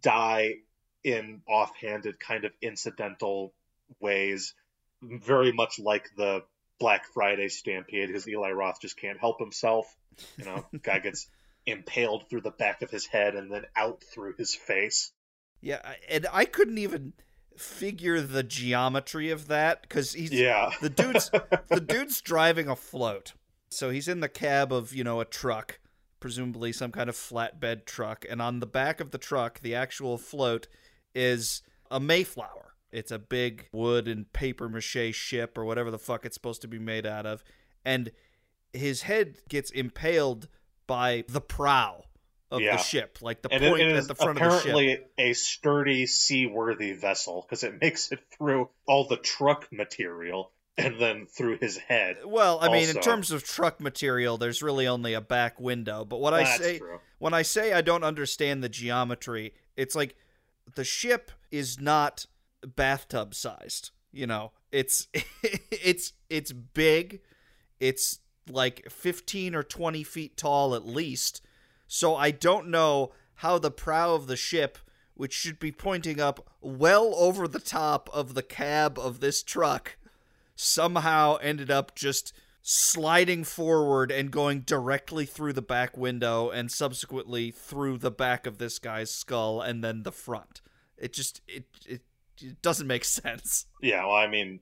die 0.02 0.56
in 1.04 1.42
offhanded, 1.48 2.20
kind 2.20 2.46
of 2.46 2.52
incidental 2.62 3.54
ways, 4.00 4.54
very 5.02 5.52
much 5.52 5.80
like 5.80 6.10
the 6.18 6.44
Black 6.80 7.06
Friday 7.14 7.50
stampede, 7.50 8.08
because 8.08 8.28
Eli 8.28 8.52
Roth 8.52 8.82
just 8.82 8.98
can't 8.98 9.20
help 9.20 9.40
himself. 9.40 9.94
You 10.38 10.46
know, 10.46 10.66
guy 10.82 11.00
gets 11.00 11.28
impaled 11.66 12.30
through 12.30 12.42
the 12.42 12.52
back 12.52 12.82
of 12.82 12.90
his 12.90 13.06
head 13.06 13.36
and 13.36 13.52
then 13.52 13.66
out 13.76 14.04
through 14.04 14.36
his 14.38 14.56
face. 14.56 15.12
Yeah, 15.62 15.82
and 16.10 16.26
I 16.32 16.46
couldn't 16.46 16.78
even 16.78 17.14
figure 17.58 18.22
the 18.22 18.44
geometry 18.44 19.30
of 19.32 19.50
that 19.50 19.82
because 19.82 20.14
he's 20.14 20.32
yeah 20.32 20.72
the 20.80 20.90
dude's 20.90 21.30
the 21.70 21.82
dude's 21.82 22.22
driving 22.22 22.70
a 22.70 22.76
float, 22.76 23.34
so 23.70 23.90
he's 23.90 24.08
in 24.08 24.22
the 24.22 24.30
cab 24.30 24.72
of 24.72 24.94
you 24.94 25.04
know 25.04 25.20
a 25.20 25.26
truck, 25.26 25.80
presumably 26.20 26.72
some 26.72 26.92
kind 26.92 27.10
of 27.10 27.16
flatbed 27.16 27.86
truck, 27.86 28.26
and 28.30 28.42
on 28.42 28.60
the 28.60 28.68
back 28.68 29.02
of 29.02 29.12
the 29.12 29.18
truck, 29.18 29.60
the 29.60 29.76
actual 29.76 30.18
float 30.18 30.68
is 31.14 31.62
a 31.92 32.00
Mayflower. 32.00 32.69
It's 32.92 33.12
a 33.12 33.20
big 33.20 33.68
wood 33.72 34.08
and 34.08 34.32
paper 34.34 34.68
mache 34.68 35.14
ship 35.14 35.58
or 35.58 35.66
whatever 35.66 35.92
the 35.92 36.00
fuck 36.00 36.26
it's 36.26 36.36
supposed 36.36 36.62
to 36.62 36.68
be 36.68 36.80
made 36.80 37.06
out 37.06 37.26
of. 37.26 37.44
And 37.86 38.12
his 38.74 39.04
head 39.04 39.38
gets 39.48 39.72
impaled 39.72 40.48
by 40.88 41.24
the 41.28 41.42
prow 41.42 42.04
of 42.52 42.62
yeah. 42.62 42.76
the 42.76 42.82
ship, 42.82 43.20
like 43.22 43.42
the 43.42 43.50
and 43.54 43.64
point 43.64 43.82
it, 43.82 43.90
it 43.90 43.96
at 43.96 44.08
the 44.08 44.16
front 44.16 44.42
of 44.42 44.44
the 44.44 44.60
ship. 44.60 44.70
Apparently, 44.72 45.00
a 45.18 45.34
sturdy, 45.34 46.06
seaworthy 46.08 46.94
vessel 46.94 47.46
because 47.48 47.64
it 47.64 47.76
makes 47.82 48.12
it 48.12 48.20
through 48.36 48.70
all 48.88 49.08
the 49.08 49.18
truck 49.18 49.68
material 49.72 50.52
and 50.78 51.00
then 51.00 51.28
through 51.28 51.58
his 51.58 51.78
head. 51.78 52.18
Well, 52.26 52.60
I 52.60 52.68
also. 52.68 52.72
mean, 52.72 52.90
in 52.90 53.02
terms 53.02 53.32
of 53.32 53.44
truck 53.44 53.80
material, 53.80 54.38
there's 54.38 54.64
really 54.64 54.88
only 54.88 55.14
a 55.14 55.22
back 55.22 55.60
window. 55.60 56.06
But 56.06 56.22
what 56.22 56.32
That's 56.32 56.52
I 56.52 56.58
say 56.58 56.80
true. 56.80 57.00
when 57.20 57.34
I 57.34 57.42
say 57.42 57.74
I 57.74 57.82
don't 57.82 58.04
understand 58.04 58.64
the 58.64 58.70
geometry, 58.70 59.54
it's 59.76 59.96
like 59.96 60.16
the 60.76 60.84
ship 60.84 61.32
is 61.52 61.80
not 61.80 62.26
bathtub 62.66 63.34
sized. 63.34 63.92
You 64.12 64.28
know, 64.28 64.52
it's 64.72 65.08
it's 65.44 66.14
it's 66.30 66.52
big. 66.52 67.22
It's 67.80 68.20
like 68.50 68.90
15 68.90 69.56
or 69.56 69.64
20 69.64 70.04
feet 70.04 70.36
tall 70.36 70.76
at 70.76 70.86
least. 70.86 71.42
So 71.88 72.16
I 72.16 72.32
don't 72.32 72.68
know 72.68 73.12
how 73.36 73.58
the 73.58 73.72
prow 73.72 74.14
of 74.16 74.28
the 74.28 74.36
ship, 74.36 74.78
which 75.14 75.34
should 75.34 75.60
be 75.60 75.72
pointing 75.72 76.20
up 76.20 76.46
well 76.62 77.14
over 77.16 77.48
the 77.48 77.60
top 77.60 78.10
of 78.12 78.34
the 78.34 78.44
cab 78.44 79.00
of 79.00 79.20
this 79.20 79.44
truck, 79.44 79.98
somehow 80.56 81.38
ended 81.38 81.72
up 81.72 81.96
just 81.96 82.34
sliding 82.62 83.44
forward 83.44 84.12
and 84.12 84.32
going 84.32 84.62
directly 84.62 85.26
through 85.26 85.54
the 85.54 85.62
back 85.62 85.98
window 85.98 86.50
and 86.50 86.72
subsequently 86.72 87.52
through 87.52 87.98
the 87.98 88.12
back 88.12 88.46
of 88.46 88.58
this 88.58 88.78
guy's 88.78 89.10
skull 89.10 89.62
and 89.62 89.84
then 89.84 90.04
the 90.04 90.12
front. 90.12 90.62
It 90.98 91.14
just 91.14 91.42
it 91.48 91.66
it, 91.88 92.02
it 92.42 92.62
doesn't 92.62 92.88
make 92.88 93.06
sense. 93.06 93.66
Yeah, 93.82 94.06
well, 94.06 94.16
I 94.16 94.28
mean, 94.28 94.60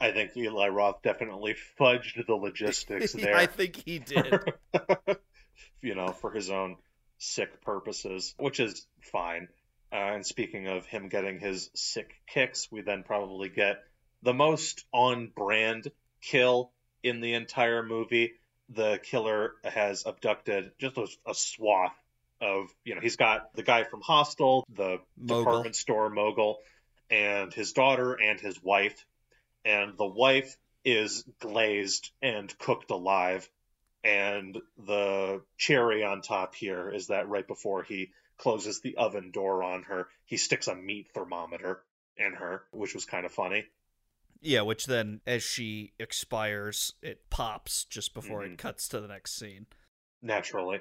I 0.00 0.12
think 0.12 0.36
Eli 0.36 0.68
Roth 0.68 1.02
definitely 1.02 1.56
fudged 1.78 2.26
the 2.26 2.34
logistics 2.34 3.12
there. 3.14 3.36
I 3.36 3.46
think 3.46 3.76
he 3.76 3.98
did. 3.98 4.54
you 5.80 5.94
know, 5.94 6.08
for 6.08 6.30
his 6.30 6.50
own 6.50 6.76
sick 7.18 7.62
purposes, 7.62 8.34
which 8.38 8.60
is 8.60 8.86
fine. 9.00 9.48
Uh, 9.92 10.14
and 10.14 10.26
speaking 10.26 10.66
of 10.66 10.84
him 10.86 11.08
getting 11.08 11.38
his 11.38 11.70
sick 11.74 12.12
kicks, 12.26 12.68
we 12.70 12.82
then 12.82 13.04
probably 13.04 13.48
get 13.48 13.82
the 14.22 14.34
most 14.34 14.84
on 14.92 15.30
brand 15.34 15.90
kill 16.20 16.72
in 17.02 17.20
the 17.20 17.34
entire 17.34 17.82
movie. 17.82 18.32
The 18.70 18.98
killer 19.02 19.52
has 19.64 20.04
abducted 20.04 20.72
just 20.78 20.98
a, 20.98 21.06
a 21.26 21.34
swath 21.34 21.94
of, 22.40 22.74
you 22.84 22.94
know, 22.94 23.00
he's 23.00 23.16
got 23.16 23.54
the 23.54 23.62
guy 23.62 23.84
from 23.84 24.00
Hostel, 24.02 24.66
the 24.74 24.98
mogul. 25.16 25.44
department 25.44 25.76
store 25.76 26.10
mogul, 26.10 26.58
and 27.10 27.52
his 27.52 27.72
daughter 27.72 28.14
and 28.14 28.40
his 28.40 28.62
wife. 28.62 29.04
And 29.64 29.96
the 29.98 30.06
wife 30.06 30.56
is 30.84 31.24
glazed 31.40 32.10
and 32.22 32.56
cooked 32.58 32.90
alive. 32.90 33.48
And 34.04 34.56
the 34.78 35.42
cherry 35.58 36.04
on 36.04 36.22
top 36.22 36.54
here 36.54 36.90
is 36.90 37.08
that 37.08 37.28
right 37.28 37.46
before 37.46 37.82
he 37.82 38.10
closes 38.38 38.80
the 38.80 38.96
oven 38.96 39.30
door 39.32 39.62
on 39.62 39.82
her, 39.84 40.08
he 40.24 40.36
sticks 40.36 40.68
a 40.68 40.74
meat 40.74 41.08
thermometer 41.12 41.82
in 42.16 42.34
her, 42.34 42.62
which 42.70 42.94
was 42.94 43.04
kind 43.04 43.26
of 43.26 43.32
funny. 43.32 43.64
Yeah, 44.40 44.62
which 44.62 44.86
then, 44.86 45.20
as 45.26 45.42
she 45.42 45.92
expires, 45.98 46.92
it 47.02 47.30
pops 47.30 47.84
just 47.84 48.14
before 48.14 48.42
mm-hmm. 48.42 48.52
it 48.52 48.58
cuts 48.58 48.86
to 48.88 49.00
the 49.00 49.08
next 49.08 49.36
scene. 49.36 49.66
Naturally. 50.22 50.80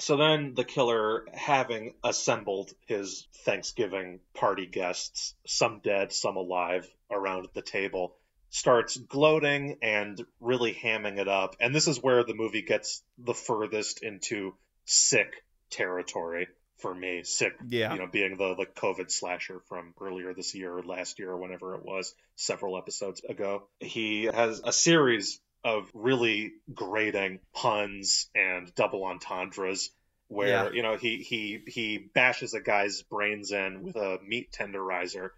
So 0.00 0.16
then 0.16 0.54
the 0.54 0.64
killer, 0.64 1.26
having 1.32 1.94
assembled 2.02 2.72
his 2.86 3.26
Thanksgiving 3.44 4.20
party 4.34 4.66
guests, 4.66 5.34
some 5.46 5.80
dead, 5.84 6.12
some 6.12 6.36
alive, 6.36 6.88
around 7.10 7.48
the 7.54 7.62
table, 7.62 8.16
starts 8.48 8.96
gloating 8.96 9.78
and 9.82 10.24
really 10.40 10.74
hamming 10.74 11.18
it 11.18 11.28
up. 11.28 11.56
And 11.60 11.74
this 11.74 11.86
is 11.86 12.02
where 12.02 12.24
the 12.24 12.34
movie 12.34 12.62
gets 12.62 13.02
the 13.18 13.34
furthest 13.34 14.02
into 14.02 14.54
sick 14.84 15.44
territory 15.70 16.48
for 16.78 16.94
me. 16.94 17.22
Sick, 17.22 17.52
yeah. 17.68 17.92
you 17.92 17.98
know, 18.00 18.06
being 18.06 18.36
the 18.36 18.54
the 18.54 18.66
COVID 18.66 19.10
slasher 19.10 19.60
from 19.68 19.94
earlier 20.00 20.34
this 20.34 20.54
year 20.54 20.76
or 20.76 20.82
last 20.82 21.18
year 21.18 21.30
or 21.30 21.36
whenever 21.36 21.74
it 21.74 21.84
was, 21.84 22.14
several 22.36 22.76
episodes 22.76 23.22
ago. 23.22 23.64
He 23.78 24.24
has 24.24 24.62
a 24.64 24.72
series 24.72 25.40
of 25.64 25.90
really 25.94 26.52
grating 26.72 27.40
puns 27.54 28.28
and 28.34 28.74
double 28.74 29.04
entendres 29.04 29.90
where 30.28 30.48
yeah. 30.48 30.70
you 30.70 30.82
know 30.82 30.96
he 30.96 31.18
he 31.18 31.62
he 31.66 31.98
bashes 31.98 32.54
a 32.54 32.60
guy's 32.60 33.02
brains 33.02 33.52
in 33.52 33.82
with 33.82 33.96
a 33.96 34.18
meat 34.26 34.52
tenderizer 34.52 35.30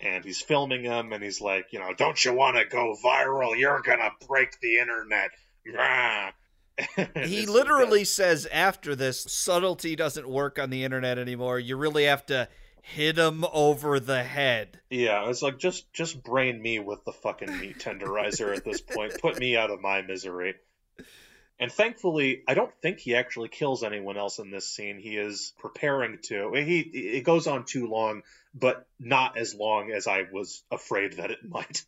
and 0.00 0.24
he's 0.24 0.40
filming 0.40 0.82
him 0.82 1.12
and 1.12 1.22
he's 1.22 1.40
like 1.40 1.66
you 1.72 1.78
know 1.78 1.92
don't 1.96 2.24
you 2.24 2.32
want 2.32 2.56
to 2.56 2.64
go 2.64 2.96
viral 3.04 3.56
you're 3.56 3.82
gonna 3.82 4.10
break 4.26 4.58
the 4.60 4.78
internet 4.78 5.30
he 7.24 7.46
literally 7.46 8.04
says 8.04 8.46
after 8.46 8.94
this, 8.94 9.22
subtlety 9.28 9.96
doesn't 9.96 10.28
work 10.28 10.58
on 10.58 10.70
the 10.70 10.84
internet 10.84 11.18
anymore. 11.18 11.58
You 11.58 11.76
really 11.76 12.04
have 12.04 12.24
to 12.26 12.48
hit 12.82 13.18
him 13.18 13.44
over 13.52 14.00
the 14.00 14.22
head. 14.22 14.80
Yeah, 14.90 15.28
it's 15.28 15.42
like 15.42 15.58
just 15.58 15.92
just 15.92 16.22
brain 16.22 16.60
me 16.60 16.78
with 16.78 17.04
the 17.04 17.12
fucking 17.12 17.58
meat 17.60 17.78
tenderizer 17.78 18.56
at 18.56 18.64
this 18.64 18.80
point. 18.80 19.20
Put 19.20 19.38
me 19.38 19.56
out 19.56 19.70
of 19.70 19.80
my 19.80 20.02
misery. 20.02 20.54
And 21.60 21.72
thankfully, 21.72 22.42
I 22.46 22.54
don't 22.54 22.72
think 22.82 23.00
he 23.00 23.16
actually 23.16 23.48
kills 23.48 23.82
anyone 23.82 24.16
else 24.16 24.38
in 24.38 24.50
this 24.50 24.68
scene. 24.68 25.00
He 25.00 25.16
is 25.16 25.52
preparing 25.58 26.18
to. 26.24 26.52
He 26.52 26.80
it 26.80 27.24
goes 27.24 27.46
on 27.46 27.64
too 27.64 27.88
long, 27.88 28.22
but 28.54 28.86
not 29.00 29.36
as 29.36 29.54
long 29.54 29.90
as 29.90 30.06
I 30.06 30.22
was 30.32 30.62
afraid 30.70 31.14
that 31.14 31.30
it 31.30 31.44
might. 31.44 31.84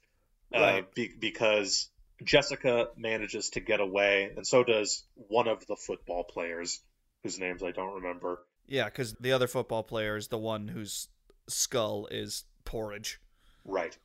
Uh, 0.52 0.60
right. 0.60 0.82
Uh, 0.82 0.86
be, 0.94 1.12
because 1.18 1.88
Jessica 2.24 2.88
manages 2.96 3.50
to 3.50 3.60
get 3.60 3.80
away, 3.80 4.32
and 4.36 4.46
so 4.46 4.64
does 4.64 5.04
one 5.14 5.46
of 5.46 5.64
the 5.66 5.76
football 5.76 6.24
players, 6.24 6.80
whose 7.22 7.38
names 7.38 7.62
I 7.62 7.70
don't 7.70 7.94
remember. 7.94 8.42
Yeah, 8.70 8.84
because 8.84 9.14
the 9.14 9.32
other 9.32 9.48
football 9.48 9.82
player 9.82 10.16
is 10.16 10.28
the 10.28 10.38
one 10.38 10.68
whose 10.68 11.08
skull 11.48 12.06
is 12.10 12.44
porridge. 12.64 13.20
Right. 13.64 13.98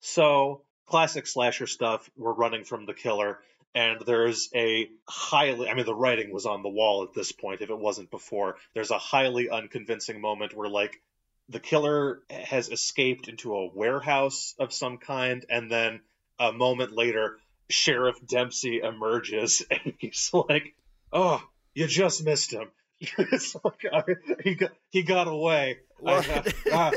So, 0.00 0.62
classic 0.84 1.26
slasher 1.26 1.66
stuff. 1.66 2.08
We're 2.14 2.34
running 2.34 2.64
from 2.64 2.84
the 2.84 2.92
killer, 2.92 3.38
and 3.74 4.02
there's 4.02 4.50
a 4.54 4.90
highly, 5.08 5.70
I 5.70 5.74
mean, 5.74 5.86
the 5.86 5.94
writing 5.94 6.30
was 6.30 6.44
on 6.44 6.62
the 6.62 6.68
wall 6.68 7.04
at 7.04 7.14
this 7.14 7.32
point, 7.32 7.62
if 7.62 7.70
it 7.70 7.78
wasn't 7.78 8.10
before. 8.10 8.56
There's 8.74 8.90
a 8.90 8.98
highly 8.98 9.48
unconvincing 9.48 10.20
moment 10.20 10.54
where, 10.54 10.68
like, 10.68 11.00
the 11.48 11.60
killer 11.60 12.20
has 12.28 12.68
escaped 12.68 13.28
into 13.28 13.54
a 13.54 13.66
warehouse 13.74 14.54
of 14.58 14.74
some 14.74 14.98
kind, 14.98 15.46
and 15.48 15.70
then 15.70 16.00
a 16.38 16.52
moment 16.52 16.92
later, 16.92 17.38
Sheriff 17.70 18.16
Dempsey 18.26 18.80
emerges 18.80 19.64
and 19.70 19.94
he's 19.98 20.30
like, 20.34 20.74
"Oh, 21.12 21.42
you 21.72 21.86
just 21.86 22.22
missed 22.24 22.52
him." 22.52 22.70
he 23.00 24.54
got 24.54 24.72
he 24.90 25.02
got 25.02 25.28
away. 25.28 25.78
I, 26.04 26.44
uh, 26.72 26.92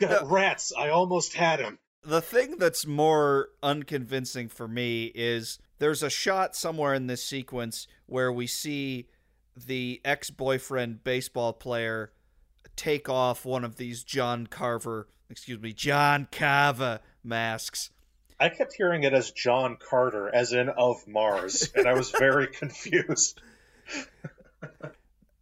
got 0.00 0.30
rats. 0.30 0.72
I 0.76 0.88
almost 0.90 1.34
had 1.34 1.60
him. 1.60 1.78
The 2.02 2.20
thing 2.20 2.58
that's 2.58 2.86
more 2.86 3.48
unconvincing 3.62 4.48
for 4.48 4.68
me 4.68 5.10
is 5.14 5.58
there's 5.78 6.02
a 6.02 6.10
shot 6.10 6.54
somewhere 6.54 6.94
in 6.94 7.06
this 7.06 7.24
sequence 7.24 7.86
where 8.06 8.32
we 8.32 8.46
see 8.46 9.08
the 9.56 10.00
ex-boyfriend 10.04 11.02
baseball 11.02 11.52
player 11.52 12.12
take 12.76 13.08
off 13.08 13.44
one 13.46 13.64
of 13.64 13.76
these 13.76 14.04
John 14.04 14.46
Carver, 14.46 15.08
excuse 15.30 15.60
me, 15.60 15.72
John 15.72 16.28
Carver 16.30 17.00
masks 17.22 17.90
I 18.38 18.48
kept 18.48 18.74
hearing 18.74 19.04
it 19.04 19.12
as 19.12 19.30
John 19.30 19.76
Carter, 19.76 20.34
as 20.34 20.52
in 20.52 20.68
of 20.68 21.06
Mars, 21.06 21.70
and 21.74 21.86
I 21.86 21.94
was 21.94 22.10
very 22.10 22.46
confused. 22.52 23.40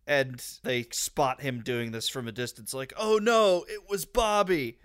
And 0.07 0.43
they 0.63 0.87
spot 0.91 1.41
him 1.41 1.61
doing 1.61 1.93
this 1.93 2.09
from 2.09 2.29
a 2.29 2.33
distance, 2.33 2.75
like, 2.75 2.93
oh 2.97 3.19
no, 3.23 3.65
it 3.69 3.89
was 3.89 4.05
Bobby. 4.05 4.79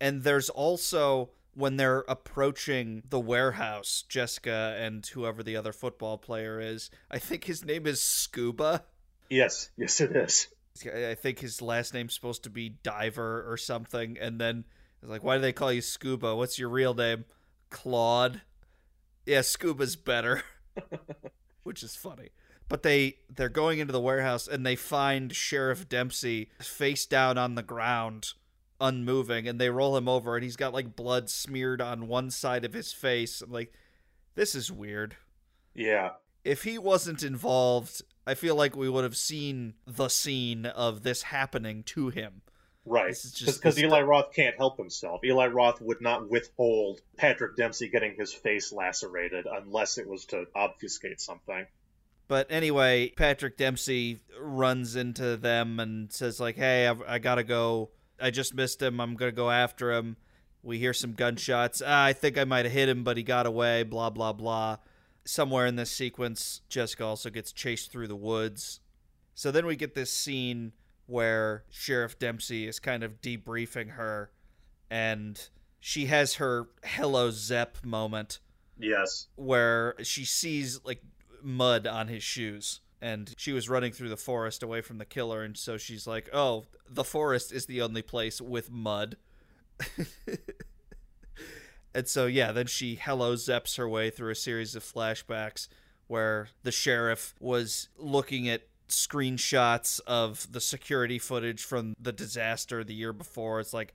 And 0.00 0.22
there's 0.22 0.48
also 0.48 1.30
when 1.54 1.76
they're 1.76 2.04
approaching 2.08 3.02
the 3.08 3.18
warehouse, 3.18 4.04
Jessica 4.08 4.76
and 4.78 5.04
whoever 5.06 5.42
the 5.42 5.56
other 5.56 5.72
football 5.72 6.16
player 6.16 6.60
is, 6.60 6.88
I 7.10 7.18
think 7.18 7.44
his 7.44 7.64
name 7.64 7.84
is 7.84 8.00
Scuba. 8.00 8.84
Yes, 9.28 9.70
yes, 9.76 10.00
it 10.00 10.14
is. 10.14 10.46
I 10.86 11.14
think 11.14 11.40
his 11.40 11.60
last 11.60 11.92
name's 11.92 12.14
supposed 12.14 12.44
to 12.44 12.50
be 12.50 12.76
Diver 12.84 13.44
or 13.50 13.56
something. 13.56 14.16
And 14.20 14.40
then 14.40 14.64
it's 15.02 15.10
like, 15.10 15.24
why 15.24 15.34
do 15.34 15.40
they 15.40 15.52
call 15.52 15.72
you 15.72 15.80
Scuba? 15.80 16.36
What's 16.36 16.58
your 16.58 16.68
real 16.68 16.94
name? 16.94 17.24
Claude. 17.70 18.42
Yeah, 19.26 19.40
Scuba's 19.40 19.96
better, 19.96 20.44
which 21.64 21.82
is 21.82 21.96
funny. 21.96 22.28
But 22.68 22.82
they 22.82 23.16
they're 23.34 23.48
going 23.48 23.78
into 23.78 23.92
the 23.92 24.00
warehouse 24.00 24.46
and 24.46 24.64
they 24.64 24.76
find 24.76 25.34
Sheriff 25.34 25.88
Dempsey 25.88 26.50
face 26.60 27.06
down 27.06 27.38
on 27.38 27.54
the 27.54 27.62
ground, 27.62 28.34
unmoving, 28.80 29.48
and 29.48 29.60
they 29.60 29.70
roll 29.70 29.96
him 29.96 30.08
over 30.08 30.36
and 30.36 30.44
he's 30.44 30.56
got 30.56 30.74
like 30.74 30.94
blood 30.94 31.30
smeared 31.30 31.80
on 31.80 32.08
one 32.08 32.30
side 32.30 32.64
of 32.64 32.74
his 32.74 32.92
face. 32.92 33.40
I'm 33.40 33.50
like, 33.50 33.72
this 34.34 34.54
is 34.54 34.70
weird. 34.70 35.16
Yeah. 35.74 36.10
If 36.44 36.64
he 36.64 36.78
wasn't 36.78 37.22
involved, 37.22 38.02
I 38.26 38.34
feel 38.34 38.54
like 38.54 38.76
we 38.76 38.88
would 38.88 39.04
have 39.04 39.16
seen 39.16 39.74
the 39.86 40.08
scene 40.08 40.66
of 40.66 41.02
this 41.02 41.22
happening 41.22 41.82
to 41.84 42.10
him. 42.10 42.42
Right. 42.84 43.14
Because 43.44 43.78
Eli 43.78 44.00
Roth 44.00 44.32
can't 44.32 44.56
help 44.56 44.78
himself. 44.78 45.22
Eli 45.24 45.46
Roth 45.46 45.80
would 45.80 46.00
not 46.00 46.30
withhold 46.30 47.00
Patrick 47.16 47.56
Dempsey 47.56 47.88
getting 47.88 48.14
his 48.16 48.32
face 48.32 48.72
lacerated 48.72 49.46
unless 49.50 49.98
it 49.98 50.08
was 50.08 50.24
to 50.26 50.46
obfuscate 50.54 51.20
something. 51.20 51.66
But 52.28 52.46
anyway, 52.50 53.08
Patrick 53.08 53.56
Dempsey 53.56 54.20
runs 54.38 54.96
into 54.96 55.36
them 55.36 55.80
and 55.80 56.12
says, 56.12 56.38
like, 56.38 56.56
hey, 56.56 56.86
I've, 56.86 57.02
I 57.02 57.18
gotta 57.18 57.42
go. 57.42 57.90
I 58.20 58.30
just 58.30 58.54
missed 58.54 58.82
him. 58.82 59.00
I'm 59.00 59.16
gonna 59.16 59.32
go 59.32 59.50
after 59.50 59.92
him. 59.92 60.16
We 60.62 60.78
hear 60.78 60.92
some 60.92 61.14
gunshots. 61.14 61.82
Ah, 61.84 62.04
I 62.04 62.12
think 62.12 62.36
I 62.36 62.44
might 62.44 62.66
have 62.66 62.72
hit 62.72 62.88
him, 62.88 63.02
but 63.02 63.16
he 63.16 63.22
got 63.22 63.46
away, 63.46 63.82
blah, 63.82 64.10
blah, 64.10 64.34
blah. 64.34 64.76
Somewhere 65.24 65.66
in 65.66 65.76
this 65.76 65.90
sequence, 65.90 66.60
Jessica 66.68 67.04
also 67.04 67.30
gets 67.30 67.52
chased 67.52 67.90
through 67.90 68.08
the 68.08 68.16
woods. 68.16 68.80
So 69.34 69.50
then 69.50 69.66
we 69.66 69.76
get 69.76 69.94
this 69.94 70.12
scene 70.12 70.72
where 71.06 71.64
Sheriff 71.70 72.18
Dempsey 72.18 72.66
is 72.66 72.78
kind 72.78 73.02
of 73.02 73.22
debriefing 73.22 73.90
her 73.92 74.30
and 74.90 75.48
she 75.80 76.06
has 76.06 76.34
her 76.34 76.68
hello 76.84 77.30
Zep 77.30 77.78
moment. 77.84 78.40
Yes. 78.78 79.28
Where 79.36 79.94
she 80.02 80.24
sees 80.24 80.80
like 80.84 81.02
mud 81.42 81.86
on 81.86 82.08
his 82.08 82.22
shoes. 82.22 82.80
And 83.00 83.32
she 83.36 83.52
was 83.52 83.68
running 83.68 83.92
through 83.92 84.08
the 84.08 84.16
forest 84.16 84.62
away 84.62 84.80
from 84.80 84.98
the 84.98 85.04
killer 85.04 85.42
and 85.44 85.56
so 85.56 85.76
she's 85.76 86.06
like 86.06 86.28
oh 86.32 86.66
the 86.90 87.04
forest 87.04 87.52
is 87.52 87.66
the 87.66 87.80
only 87.82 88.02
place 88.02 88.40
with 88.40 88.70
mud. 88.70 89.16
And 91.94 92.06
so 92.06 92.26
yeah 92.26 92.52
then 92.52 92.66
she 92.66 92.96
hello 92.96 93.34
zeps 93.34 93.76
her 93.76 93.88
way 93.88 94.10
through 94.10 94.30
a 94.30 94.36
series 94.36 94.76
of 94.76 94.84
flashbacks 94.84 95.68
where 96.06 96.48
the 96.62 96.70
sheriff 96.70 97.34
was 97.40 97.88
looking 97.96 98.48
at 98.48 98.68
screenshots 98.88 100.00
of 100.06 100.46
the 100.52 100.60
security 100.60 101.18
footage 101.18 101.64
from 101.64 101.94
the 102.00 102.12
disaster 102.12 102.84
the 102.84 102.94
year 102.94 103.12
before. 103.12 103.58
It's 103.58 103.74
like 103.74 103.94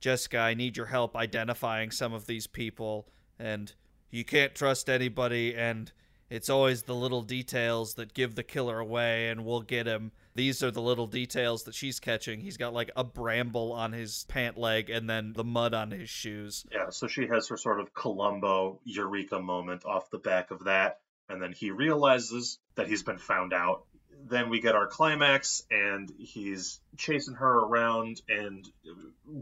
jessica 0.00 0.38
i 0.38 0.54
need 0.54 0.76
your 0.76 0.86
help 0.86 1.16
identifying 1.16 1.90
some 1.90 2.12
of 2.12 2.26
these 2.26 2.46
people 2.46 3.08
and 3.38 3.72
you 4.10 4.24
can't 4.24 4.54
trust 4.54 4.88
anybody 4.88 5.54
and 5.54 5.92
it's 6.30 6.50
always 6.50 6.82
the 6.82 6.94
little 6.94 7.22
details 7.22 7.94
that 7.94 8.14
give 8.14 8.34
the 8.34 8.42
killer 8.42 8.78
away 8.78 9.28
and 9.28 9.44
we'll 9.44 9.62
get 9.62 9.86
him. 9.86 10.12
These 10.34 10.62
are 10.62 10.70
the 10.70 10.82
little 10.82 11.06
details 11.06 11.64
that 11.64 11.74
she's 11.74 12.00
catching. 12.00 12.40
He's 12.40 12.56
got 12.56 12.74
like 12.74 12.90
a 12.96 13.04
bramble 13.04 13.72
on 13.72 13.92
his 13.92 14.24
pant 14.28 14.58
leg 14.58 14.90
and 14.90 15.08
then 15.08 15.32
the 15.34 15.44
mud 15.44 15.72
on 15.72 15.90
his 15.90 16.10
shoes. 16.10 16.66
Yeah, 16.70 16.90
so 16.90 17.06
she 17.06 17.26
has 17.26 17.48
her 17.48 17.56
sort 17.56 17.80
of 17.80 17.94
Columbo 17.94 18.80
eureka 18.84 19.40
moment 19.40 19.84
off 19.84 20.10
the 20.10 20.18
back 20.18 20.50
of 20.50 20.64
that. 20.64 21.00
And 21.28 21.42
then 21.42 21.52
he 21.52 21.70
realizes 21.70 22.58
that 22.76 22.86
he's 22.86 23.02
been 23.02 23.18
found 23.18 23.52
out. 23.52 23.84
Then 24.28 24.48
we 24.48 24.60
get 24.60 24.74
our 24.74 24.86
climax, 24.86 25.62
and 25.70 26.10
he's 26.18 26.80
chasing 26.96 27.34
her 27.34 27.58
around 27.58 28.22
and 28.28 28.66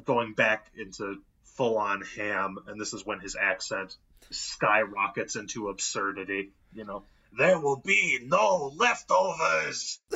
going 0.05 0.35
back 0.35 0.71
into 0.77 1.17
full 1.43 1.79
on 1.79 2.03
ham. 2.17 2.57
And 2.67 2.81
this 2.81 2.93
is 2.93 3.05
when 3.05 3.21
his 3.21 3.37
accent 3.37 3.97
skyrockets 4.31 5.37
into 5.37 5.69
absurdity. 5.69 6.53
You 6.75 6.85
know, 6.85 7.05
there 7.37 7.59
will 7.59 7.77
be 7.77 8.21
no 8.25 8.73
leftovers. 8.77 10.01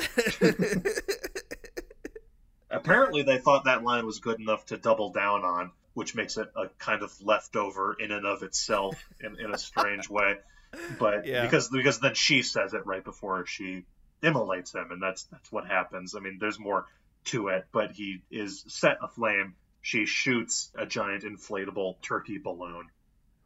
Apparently, 2.71 3.23
they 3.23 3.39
thought 3.39 3.65
that 3.65 3.83
line 3.83 4.05
was 4.05 4.19
good 4.19 4.39
enough 4.39 4.65
to 4.67 4.77
double 4.77 5.11
down 5.11 5.43
on, 5.43 5.71
which 5.93 6.15
makes 6.15 6.37
it 6.37 6.47
a 6.55 6.67
kind 6.77 7.01
of 7.01 7.11
leftover 7.21 7.95
in 7.99 8.11
and 8.11 8.25
of 8.25 8.43
itself 8.43 8.95
in, 9.19 9.39
in 9.39 9.53
a 9.53 9.57
strange 9.57 10.09
way. 10.09 10.35
But 10.99 11.25
yeah. 11.25 11.41
because 11.43 11.69
because 11.69 11.99
then 11.99 12.13
she 12.13 12.43
says 12.43 12.73
it 12.73 12.85
right 12.85 13.03
before 13.03 13.45
she 13.47 13.85
immolates 14.21 14.73
him, 14.73 14.91
and 14.91 15.01
that's 15.01 15.23
that's 15.23 15.51
what 15.51 15.65
happens. 15.65 16.13
I 16.15 16.19
mean, 16.19 16.37
there's 16.39 16.59
more 16.59 16.85
to 17.25 17.47
it, 17.47 17.65
but 17.71 17.91
he 17.91 18.21
is 18.29 18.63
set 18.67 18.97
aflame. 19.01 19.55
She 19.81 20.05
shoots 20.05 20.71
a 20.75 20.85
giant 20.85 21.23
inflatable 21.23 22.01
turkey 22.01 22.37
balloon 22.37 22.89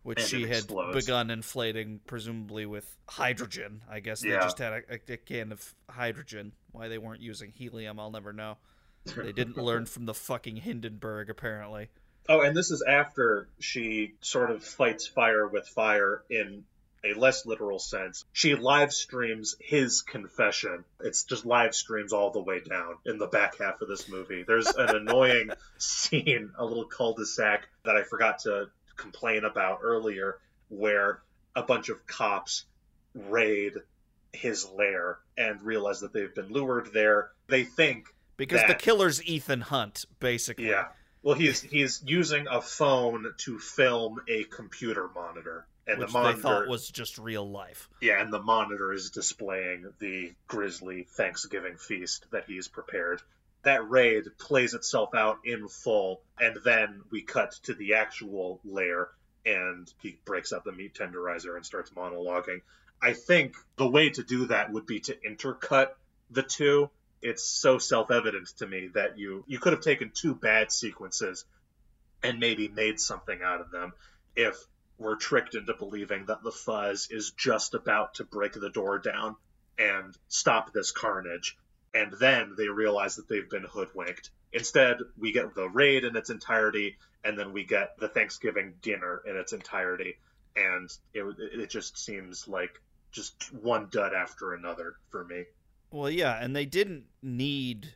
which 0.03 0.21
she 0.21 0.45
had 0.47 0.65
begun 0.93 1.29
inflating, 1.29 1.99
presumably 2.05 2.65
with 2.65 2.85
hydrogen. 3.07 3.81
I 3.89 4.01
guess 4.01 4.21
they 4.21 4.29
yeah. 4.29 4.41
just 4.41 4.59
had 4.59 4.73
a, 4.89 5.13
a, 5.13 5.17
can 5.17 5.51
of 5.51 5.73
hydrogen. 5.89 6.51
Why 6.71 6.89
they 6.89 6.97
weren't 6.97 7.21
using 7.21 7.51
helium, 7.51 7.99
I'll 7.99 8.11
never 8.11 8.33
know. 8.33 8.57
They 9.05 9.31
didn't 9.31 9.57
learn 9.63 9.85
from 9.85 10.05
the 10.05 10.13
fucking 10.13 10.57
Hindenburg, 10.57 11.29
apparently. 11.29 11.89
Oh, 12.29 12.41
and 12.41 12.55
this 12.55 12.71
is 12.71 12.83
after 12.87 13.49
she 13.59 14.15
sort 14.21 14.51
of 14.51 14.63
fights 14.63 15.07
fire 15.07 15.47
with 15.47 15.67
fire 15.67 16.23
in 16.29 16.63
a 17.03 17.13
less 17.19 17.45
literal 17.45 17.79
sense. 17.79 18.23
She 18.31 18.55
live 18.55 18.93
streams 18.93 19.55
his 19.59 20.01
confession. 20.01 20.85
It's 21.01 21.25
just 21.25 21.45
live 21.45 21.75
streams 21.75 22.13
all 22.13 22.31
the 22.31 22.41
way 22.41 22.61
down 22.61 22.95
in 23.05 23.17
the 23.17 23.27
back 23.27 23.59
half 23.59 23.81
of 23.81 23.89
this 23.89 24.07
movie. 24.07 24.43
There's 24.43 24.67
an 24.67 24.95
annoying 24.95 25.49
scene, 25.77 26.51
a 26.57 26.65
little 26.65 26.85
cul-de-sac 26.85 27.67
that 27.83 27.95
I 27.95 28.03
forgot 28.03 28.39
to 28.39 28.69
complain 29.03 29.43
about 29.43 29.79
earlier, 29.83 30.39
where 30.69 31.21
a 31.55 31.61
bunch 31.61 31.89
of 31.89 32.07
cops 32.07 32.65
raid 33.13 33.73
his 34.31 34.67
lair 34.69 35.19
and 35.37 35.61
realize 35.61 35.99
that 35.99 36.13
they've 36.13 36.33
been 36.33 36.51
lured 36.51 36.89
there. 36.93 37.31
They 37.47 37.63
think 37.63 38.07
because 38.37 38.61
that, 38.61 38.67
the 38.67 38.75
killer's 38.75 39.23
Ethan 39.23 39.61
Hunt, 39.61 40.05
basically. 40.19 40.69
Yeah. 40.69 40.85
Well, 41.21 41.35
he's 41.35 41.61
he's 41.61 42.01
using 42.05 42.47
a 42.49 42.61
phone 42.61 43.33
to 43.37 43.59
film 43.59 44.21
a 44.27 44.43
computer 44.45 45.09
monitor, 45.13 45.65
and 45.87 45.99
Which 45.99 46.07
the 46.07 46.13
monitor 46.13 46.35
they 46.35 46.41
thought 46.41 46.67
was 46.67 46.89
just 46.89 47.17
real 47.17 47.49
life. 47.49 47.89
Yeah, 48.01 48.21
and 48.21 48.33
the 48.33 48.41
monitor 48.41 48.91
is 48.91 49.11
displaying 49.11 49.85
the 49.99 50.33
grisly 50.47 51.03
Thanksgiving 51.03 51.77
feast 51.77 52.25
that 52.31 52.45
he's 52.47 52.67
prepared 52.67 53.21
that 53.63 53.89
raid 53.89 54.25
plays 54.37 54.73
itself 54.73 55.15
out 55.15 55.39
in 55.45 55.67
full, 55.67 56.21
and 56.39 56.57
then 56.63 57.01
we 57.11 57.21
cut 57.21 57.51
to 57.63 57.73
the 57.73 57.95
actual 57.95 58.59
lair, 58.63 59.09
and 59.45 59.91
he 60.01 60.17
breaks 60.25 60.51
up 60.51 60.63
the 60.63 60.71
meat 60.71 60.93
tenderizer 60.93 61.55
and 61.55 61.65
starts 61.65 61.91
monologuing. 61.91 62.61
I 63.01 63.13
think 63.13 63.55
the 63.77 63.87
way 63.87 64.09
to 64.11 64.23
do 64.23 64.47
that 64.47 64.71
would 64.71 64.85
be 64.85 64.99
to 65.01 65.15
intercut 65.15 65.89
the 66.29 66.43
two. 66.43 66.89
It's 67.21 67.43
so 67.43 67.77
self-evident 67.77 68.47
to 68.57 68.67
me 68.67 68.89
that 68.93 69.17
you 69.17 69.43
you 69.47 69.59
could 69.59 69.73
have 69.73 69.81
taken 69.81 70.11
two 70.13 70.35
bad 70.35 70.71
sequences 70.71 71.45
and 72.21 72.39
maybe 72.39 72.67
made 72.67 72.99
something 72.99 73.41
out 73.43 73.61
of 73.61 73.71
them 73.71 73.93
if 74.35 74.55
we're 74.97 75.15
tricked 75.15 75.55
into 75.55 75.73
believing 75.73 76.25
that 76.25 76.43
the 76.43 76.51
fuzz 76.51 77.09
is 77.11 77.31
just 77.31 77.73
about 77.73 78.15
to 78.15 78.23
break 78.23 78.53
the 78.53 78.69
door 78.69 78.99
down 78.99 79.35
and 79.77 80.17
stop 80.27 80.71
this 80.71 80.91
carnage 80.91 81.57
and 81.93 82.13
then 82.19 82.55
they 82.57 82.67
realize 82.67 83.15
that 83.15 83.27
they've 83.27 83.49
been 83.49 83.63
hoodwinked. 83.63 84.31
Instead, 84.51 84.97
we 85.17 85.31
get 85.31 85.53
the 85.55 85.69
raid 85.69 86.03
in 86.03 86.15
its 86.15 86.29
entirety, 86.29 86.97
and 87.23 87.37
then 87.37 87.53
we 87.53 87.63
get 87.63 87.97
the 87.99 88.07
Thanksgiving 88.07 88.73
dinner 88.81 89.21
in 89.25 89.35
its 89.35 89.53
entirety, 89.53 90.15
and 90.55 90.89
it 91.13 91.23
it 91.39 91.69
just 91.69 91.97
seems 91.97 92.47
like 92.47 92.81
just 93.11 93.53
one 93.53 93.87
dud 93.91 94.13
after 94.13 94.53
another 94.53 94.95
for 95.09 95.23
me. 95.25 95.43
Well, 95.91 96.09
yeah, 96.09 96.43
and 96.43 96.55
they 96.55 96.65
didn't 96.65 97.05
need 97.21 97.93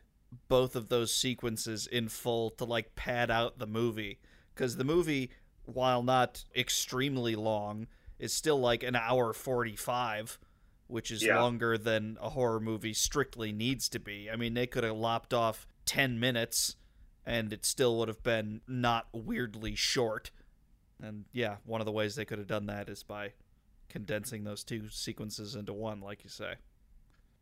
both 0.48 0.76
of 0.76 0.88
those 0.88 1.14
sequences 1.14 1.86
in 1.86 2.08
full 2.08 2.50
to 2.50 2.64
like 2.64 2.94
pad 2.94 3.30
out 3.30 3.58
the 3.58 3.66
movie 3.66 4.20
because 4.54 4.76
the 4.76 4.84
movie, 4.84 5.30
while 5.64 6.02
not 6.02 6.44
extremely 6.54 7.34
long, 7.34 7.86
is 8.18 8.32
still 8.32 8.60
like 8.60 8.82
an 8.82 8.96
hour 8.96 9.32
forty 9.32 9.76
five 9.76 10.38
which 10.88 11.10
is 11.10 11.22
yeah. 11.22 11.40
longer 11.40 11.78
than 11.78 12.18
a 12.20 12.30
horror 12.30 12.60
movie 12.60 12.94
strictly 12.94 13.52
needs 13.52 13.88
to 13.90 14.00
be. 14.00 14.28
I 14.30 14.36
mean, 14.36 14.54
they 14.54 14.66
could 14.66 14.84
have 14.84 14.96
lopped 14.96 15.32
off 15.32 15.66
10 15.86 16.18
minutes 16.18 16.76
and 17.24 17.52
it 17.52 17.64
still 17.64 17.98
would 17.98 18.08
have 18.08 18.22
been 18.22 18.62
not 18.66 19.06
weirdly 19.12 19.74
short. 19.74 20.30
And 21.02 21.26
yeah, 21.32 21.56
one 21.64 21.80
of 21.80 21.84
the 21.84 21.92
ways 21.92 22.16
they 22.16 22.24
could 22.24 22.38
have 22.38 22.46
done 22.46 22.66
that 22.66 22.88
is 22.88 23.02
by 23.02 23.32
condensing 23.88 24.44
those 24.44 24.64
two 24.64 24.88
sequences 24.88 25.54
into 25.54 25.72
one, 25.72 26.00
like 26.00 26.24
you 26.24 26.30
say. 26.30 26.54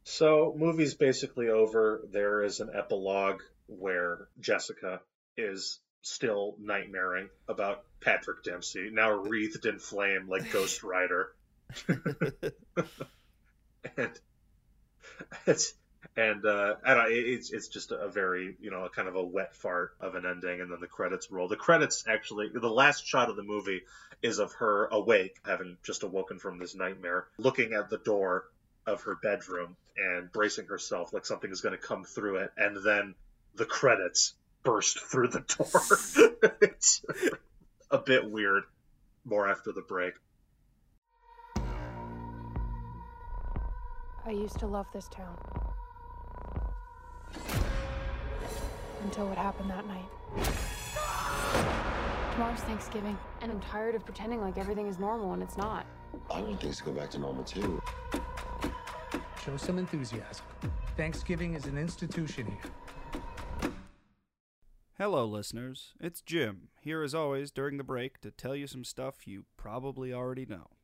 So, 0.03 0.55
movie's 0.57 0.95
basically 0.95 1.49
over. 1.49 2.03
There 2.13 2.43
is 2.43 2.61
an 2.61 2.71
epilogue 2.73 3.41
where 3.67 4.29
Jessica 4.41 5.01
is 5.37 5.81
still 6.03 6.57
nightmaring 6.61 7.29
about 7.49 7.85
Patrick 8.01 8.45
Dempsey, 8.45 8.91
now 8.93 9.13
wreathed 9.13 9.67
in 9.67 9.79
flame 9.79 10.29
like 10.29 10.51
Ghost 10.53 10.83
Rider. 10.83 11.33
and 13.97 14.11
it's 15.47 15.75
and 16.17 16.45
uh, 16.47 16.77
I 16.85 16.95
don't. 16.95 17.07
It's 17.11 17.51
it's 17.51 17.69
just 17.69 17.91
a 17.91 18.09
very 18.09 18.57
you 18.61 18.71
know 18.71 18.89
kind 18.95 19.09
of 19.09 19.17
a 19.17 19.25
wet 19.25 19.55
fart 19.57 19.95
of 20.01 20.15
an 20.15 20.25
ending, 20.25 20.61
and 20.61 20.71
then 20.71 20.81
the 20.81 20.87
credits 20.87 21.31
roll. 21.31 21.49
The 21.49 21.57
credits 21.57 22.05
actually, 22.07 22.51
the 22.55 22.69
last 22.69 23.07
shot 23.07 23.29
of 23.29 23.37
the 23.37 23.43
movie 23.43 23.83
is 24.23 24.39
of 24.39 24.53
her 24.55 24.87
awake, 24.87 25.37
having 25.45 25.77
just 25.83 26.03
awoken 26.03 26.39
from 26.39 26.59
this 26.59 26.75
nightmare, 26.75 27.27
looking 27.39 27.75
at 27.75 27.91
the 27.91 27.99
door 27.99 28.45
of 28.87 29.03
her 29.03 29.17
bedroom 29.17 29.77
and 29.97 30.31
bracing 30.31 30.67
herself 30.67 31.13
like 31.13 31.27
something 31.27 31.51
is 31.51 31.61
going 31.61 31.77
to 31.77 31.83
come 31.83 32.05
through 32.05 32.37
it, 32.37 32.53
and 32.57 32.77
then 32.85 33.15
the 33.55 33.65
credits 33.65 34.35
burst 34.63 35.01
through 35.01 35.29
the 35.29 35.41
door. 36.41 36.53
it's 36.61 37.05
a 37.91 37.99
bit 37.99 38.31
weird. 38.31 38.65
More 39.25 39.49
after 39.49 39.73
the 39.73 39.83
break. 39.83 40.15
I 44.27 44.31
used 44.31 44.59
to 44.59 44.67
love 44.67 44.87
this 44.93 45.07
town. 45.07 45.39
Until 49.05 49.29
what 49.29 49.39
happened 49.39 49.71
that 49.71 49.87
night. 49.87 50.09
Tomorrow's 52.33 52.59
Thanksgiving, 52.61 53.17
and 53.41 53.53
I'm 53.53 53.61
tired 53.61 53.95
of 53.95 54.05
pretending 54.05 54.41
like 54.41 54.59
everything 54.59 54.89
is 54.89 54.99
normal 54.99 55.33
and 55.33 55.45
it's 55.45 55.57
not. 55.57 55.87
I 56.29 56.41
want 56.41 56.61
things 56.61 56.79
to 56.79 56.85
go 56.85 56.91
back 56.91 57.11
to 57.11 57.19
normal 57.19 57.45
too. 57.45 57.81
Show 59.45 59.57
some 59.57 59.79
enthusiasm. 59.79 60.45
Thanksgiving 60.97 61.55
is 61.55 61.67
an 61.67 61.79
institution 61.79 62.47
here. 62.47 63.71
Hello, 64.99 65.25
listeners. 65.25 65.93
It's 66.01 66.21
Jim, 66.21 66.69
here 66.81 67.03
as 67.03 67.15
always 67.15 67.53
during 67.53 67.77
the 67.77 67.85
break 67.85 68.21
to 68.23 68.33
tell 68.33 68.57
you 68.57 68.67
some 68.67 68.83
stuff 68.83 69.29
you 69.29 69.45
probably 69.57 70.13
already 70.13 70.47
know. 70.47 70.76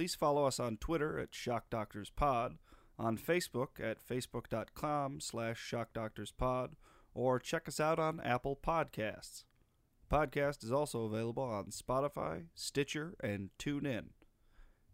Please 0.00 0.14
follow 0.14 0.46
us 0.46 0.58
on 0.58 0.78
Twitter 0.78 1.18
at 1.18 1.34
Shock 1.34 1.68
Doctors 1.68 2.08
Pod, 2.08 2.56
on 2.98 3.18
Facebook 3.18 3.78
at 3.78 3.98
facebook.com 4.02 5.20
slash 5.20 5.70
ShockDoctorsPod, 5.70 6.70
or 7.12 7.38
check 7.38 7.68
us 7.68 7.78
out 7.78 7.98
on 7.98 8.18
Apple 8.20 8.58
Podcasts. 8.66 9.44
The 10.08 10.16
podcast 10.16 10.64
is 10.64 10.72
also 10.72 11.04
available 11.04 11.42
on 11.42 11.66
Spotify, 11.66 12.44
Stitcher, 12.54 13.12
and 13.22 13.50
TuneIn. 13.58 14.04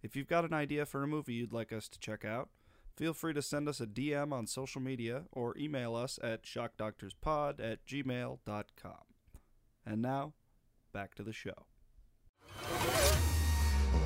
If 0.02 0.16
you've 0.16 0.26
got 0.26 0.44
an 0.44 0.52
idea 0.52 0.84
for 0.84 1.04
a 1.04 1.07
movie 1.07 1.34
you'd 1.34 1.52
like 1.52 1.72
us 1.72 1.88
to 1.90 2.00
check 2.00 2.24
out, 2.24 2.48
Feel 2.96 3.12
free 3.12 3.34
to 3.34 3.42
send 3.42 3.68
us 3.68 3.80
a 3.80 3.86
DM 3.86 4.32
on 4.32 4.48
social 4.48 4.80
media 4.80 5.24
or 5.30 5.57
email 5.57 5.94
us 5.94 6.18
at 6.20 6.42
shockdoctorspod 6.42 7.61
at 7.61 7.86
gmail.com. 7.86 9.04
And 9.84 10.02
now, 10.02 10.32
back 10.92 11.14
to 11.14 11.22
the 11.22 11.32
show. 11.32 11.66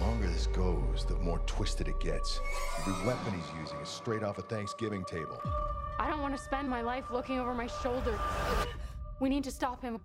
The 0.00 0.06
longer 0.06 0.28
this 0.28 0.46
goes, 0.46 1.04
the 1.06 1.16
more 1.16 1.40
twisted 1.40 1.86
it 1.86 2.00
gets. 2.00 2.40
The 2.86 2.92
weapon 3.04 3.34
he's 3.34 3.60
using 3.60 3.78
is 3.80 3.88
straight 3.90 4.22
off 4.22 4.38
a 4.38 4.42
Thanksgiving 4.42 5.04
table. 5.04 5.38
I 5.98 6.08
don't 6.08 6.22
want 6.22 6.34
to 6.34 6.42
spend 6.42 6.70
my 6.70 6.80
life 6.80 7.04
looking 7.12 7.38
over 7.38 7.52
my 7.52 7.66
shoulder. 7.66 8.18
We 9.20 9.28
need 9.28 9.44
to 9.44 9.50
stop 9.50 9.82
him. 9.82 10.00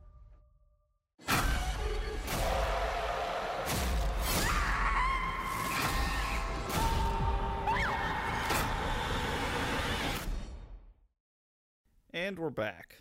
And 12.13 12.37
we're 12.37 12.49
back. 12.49 12.97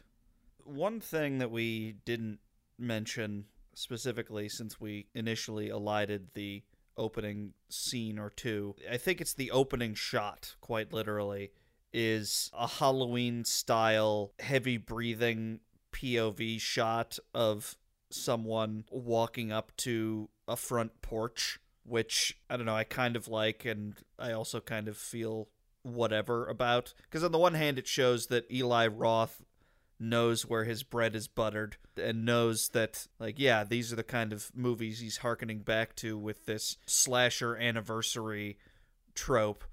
One 0.62 1.00
thing 1.00 1.38
that 1.38 1.50
we 1.50 1.96
didn't 2.04 2.38
mention 2.78 3.46
specifically 3.74 4.48
since 4.48 4.80
we 4.80 5.08
initially 5.12 5.70
elided 5.70 6.28
the 6.34 6.62
opening 6.96 7.54
scene 7.68 8.18
or 8.18 8.30
two, 8.30 8.74
I 8.90 8.96
think 8.96 9.20
it's 9.20 9.34
the 9.34 9.50
opening 9.50 9.94
shot, 9.94 10.56
quite 10.60 10.92
literally, 10.92 11.52
is 11.92 12.50
a 12.52 12.66
Halloween 12.66 13.44
style 13.44 14.32
heavy 14.40 14.76
breathing 14.76 15.60
POV 15.92 16.60
shot 16.60 17.18
of 17.32 17.76
someone 18.10 18.84
walking 18.90 19.52
up 19.52 19.72
to 19.78 20.28
a 20.48 20.56
front 20.56 21.02
porch, 21.02 21.58
which 21.84 22.36
I 22.50 22.56
don't 22.56 22.66
know, 22.66 22.76
I 22.76 22.84
kind 22.84 23.16
of 23.16 23.28
like, 23.28 23.64
and 23.64 23.94
I 24.18 24.32
also 24.32 24.60
kind 24.60 24.88
of 24.88 24.96
feel 24.96 25.48
whatever 25.82 26.46
about. 26.46 26.94
Because 27.02 27.22
on 27.22 27.32
the 27.32 27.38
one 27.38 27.54
hand, 27.54 27.78
it 27.78 27.86
shows 27.86 28.26
that 28.26 28.50
Eli 28.50 28.86
Roth 28.86 29.42
knows 29.98 30.46
where 30.46 30.64
his 30.64 30.82
bread 30.82 31.14
is 31.14 31.28
buttered 31.28 31.76
and 31.96 32.24
knows 32.24 32.68
that, 32.70 33.06
like, 33.18 33.38
yeah, 33.38 33.64
these 33.64 33.92
are 33.92 33.96
the 33.96 34.02
kind 34.02 34.32
of 34.32 34.50
movies 34.54 35.00
he's 35.00 35.18
harkening 35.18 35.60
back 35.60 35.94
to 35.96 36.18
with 36.18 36.46
this 36.46 36.76
slasher 36.86 37.56
anniversary 37.56 38.58
trope. 39.14 39.64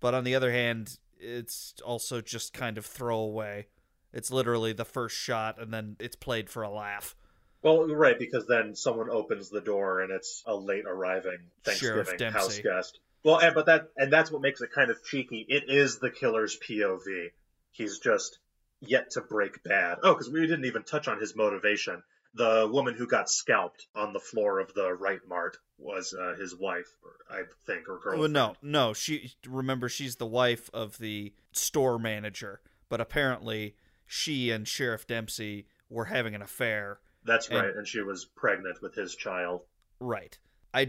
But 0.00 0.14
on 0.14 0.24
the 0.24 0.34
other 0.34 0.52
hand, 0.52 0.98
it's 1.18 1.74
also 1.84 2.20
just 2.20 2.52
kind 2.52 2.78
of 2.78 2.86
throwaway. 2.86 3.66
It's 4.12 4.30
literally 4.30 4.72
the 4.72 4.84
first 4.84 5.16
shot 5.16 5.60
and 5.60 5.72
then 5.72 5.96
it's 5.98 6.16
played 6.16 6.48
for 6.48 6.62
a 6.62 6.70
laugh. 6.70 7.14
Well, 7.62 7.88
right, 7.88 8.18
because 8.18 8.46
then 8.46 8.76
someone 8.76 9.10
opens 9.10 9.50
the 9.50 9.60
door 9.60 10.00
and 10.00 10.12
it's 10.12 10.42
a 10.46 10.54
late 10.54 10.84
arriving 10.86 11.38
Thanksgiving 11.64 12.32
house 12.32 12.58
guest. 12.60 13.00
Well, 13.24 13.38
and, 13.38 13.54
but 13.54 13.66
that 13.66 13.88
and 13.96 14.12
that's 14.12 14.30
what 14.30 14.40
makes 14.40 14.60
it 14.60 14.70
kind 14.72 14.90
of 14.90 15.02
cheeky. 15.04 15.44
It 15.48 15.64
is 15.68 15.98
the 15.98 16.10
killer's 16.10 16.56
POV. 16.56 17.30
He's 17.72 17.98
just 17.98 18.38
yet 18.80 19.10
to 19.12 19.20
break 19.20 19.62
bad. 19.62 19.98
Oh, 20.02 20.12
because 20.14 20.30
we 20.30 20.40
didn't 20.42 20.64
even 20.66 20.82
touch 20.82 21.08
on 21.08 21.20
his 21.20 21.34
motivation. 21.36 22.02
The 22.34 22.68
woman 22.70 22.94
who 22.94 23.06
got 23.06 23.30
scalped 23.30 23.86
on 23.94 24.12
the 24.12 24.20
floor 24.20 24.60
of 24.60 24.74
the 24.74 24.94
RightMart 25.00 25.52
was 25.78 26.14
uh, 26.14 26.34
his 26.38 26.54
wife, 26.54 26.88
I 27.30 27.42
think, 27.66 27.88
or 27.88 27.94
Well, 27.94 28.28
girlfriend. 28.28 28.32
no, 28.34 28.56
no. 28.62 28.92
She 28.92 29.32
remember 29.46 29.88
she's 29.88 30.16
the 30.16 30.26
wife 30.26 30.68
of 30.74 30.98
the 30.98 31.32
store 31.52 31.98
manager, 31.98 32.60
but 32.90 33.00
apparently 33.00 33.76
she 34.06 34.50
and 34.50 34.68
Sheriff 34.68 35.06
Dempsey 35.06 35.66
were 35.88 36.04
having 36.06 36.34
an 36.34 36.42
affair. 36.42 36.98
That's 37.24 37.48
and- 37.48 37.58
right, 37.58 37.74
and 37.74 37.86
she 37.88 38.02
was 38.02 38.26
pregnant 38.26 38.82
with 38.82 38.94
his 38.94 39.14
child. 39.16 39.62
Right. 39.98 40.38
I 40.74 40.88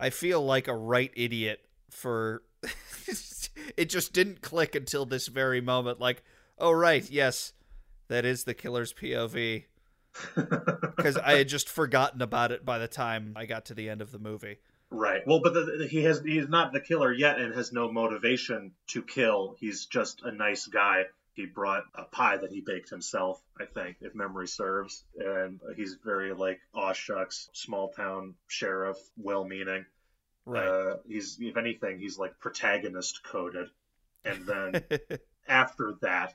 I 0.00 0.08
feel 0.10 0.42
like 0.42 0.66
a 0.68 0.74
right 0.74 1.10
idiot 1.14 1.60
for 1.90 2.42
it 3.76 3.86
just 3.90 4.12
didn't 4.12 4.40
click 4.40 4.74
until 4.74 5.04
this 5.04 5.26
very 5.26 5.60
moment 5.60 6.00
like 6.00 6.22
oh 6.58 6.72
right 6.72 7.08
yes 7.10 7.52
that 8.08 8.24
is 8.24 8.44
the 8.44 8.54
killer's 8.54 8.92
POV 8.92 9.64
because 10.34 11.16
I 11.24 11.36
had 11.38 11.48
just 11.48 11.68
forgotten 11.68 12.22
about 12.22 12.52
it 12.52 12.64
by 12.64 12.78
the 12.78 12.88
time 12.88 13.34
I 13.36 13.46
got 13.46 13.66
to 13.66 13.74
the 13.74 13.88
end 13.88 14.00
of 14.00 14.12
the 14.12 14.18
movie. 14.18 14.58
Right. 14.90 15.22
Well, 15.26 15.40
but 15.42 15.52
the, 15.54 15.76
the- 15.80 15.86
he 15.88 16.04
has 16.04 16.20
he's 16.20 16.48
not 16.48 16.72
the 16.72 16.80
killer 16.80 17.12
yet 17.12 17.38
and 17.38 17.54
has 17.54 17.72
no 17.72 17.90
motivation 17.90 18.72
to 18.88 19.02
kill. 19.02 19.56
He's 19.58 19.86
just 19.86 20.22
a 20.22 20.30
nice 20.32 20.66
guy. 20.66 21.04
He 21.34 21.44
brought 21.44 21.82
a 21.94 22.04
pie 22.04 22.38
that 22.38 22.50
he 22.50 22.62
baked 22.62 22.88
himself, 22.88 23.42
I 23.60 23.66
think, 23.66 23.96
if 24.00 24.14
memory 24.14 24.48
serves. 24.48 25.04
And 25.18 25.60
he's 25.76 25.98
very 26.02 26.32
like, 26.32 26.60
aw 26.72 26.94
shucks, 26.94 27.50
small 27.52 27.90
town 27.90 28.36
sheriff, 28.46 28.96
well 29.18 29.44
meaning. 29.44 29.84
Right. 30.46 30.66
Uh, 30.66 30.96
he's 31.06 31.36
if 31.40 31.56
anything, 31.56 31.98
he's 31.98 32.16
like 32.18 32.38
protagonist 32.38 33.22
coded. 33.22 33.68
And 34.24 34.46
then 34.46 34.84
after 35.48 35.94
that, 36.00 36.32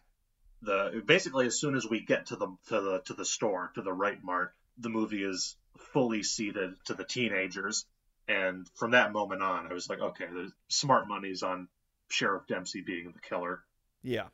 the 0.62 1.01
basically 1.05 1.47
as 1.47 1.59
soon 1.59 1.76
as 1.76 1.88
we 1.88 2.01
get 2.01 2.28
to 2.28 2.36
the 2.36 2.47
to 2.68 2.82
the 2.82 3.01
to 3.05 3.14
the 3.14 3.26
store 3.26 3.72
to 3.76 3.82
the 3.82 3.91
RightMart, 3.91 4.49
the 4.78 4.89
movie 4.89 5.24
is 5.24 5.55
fully 5.93 6.24
ceded 6.24 6.76
to 6.86 6.93
the 6.93 7.03
teenagers. 7.03 7.86
And 8.28 8.68
from 8.76 8.91
that 8.91 9.12
moment 9.12 9.41
on, 9.41 9.68
I 9.68 9.74
was 9.74 9.89
like, 9.89 9.99
okay, 9.99 10.26
the 10.26 10.51
smart 10.70 11.07
money's 11.07 11.43
on 11.43 11.68
Sheriff 12.09 12.47
Dempsey 12.47 12.82
being 12.82 13.12
the 13.12 13.20
killer. 13.20 13.64
yeah. 14.03 14.28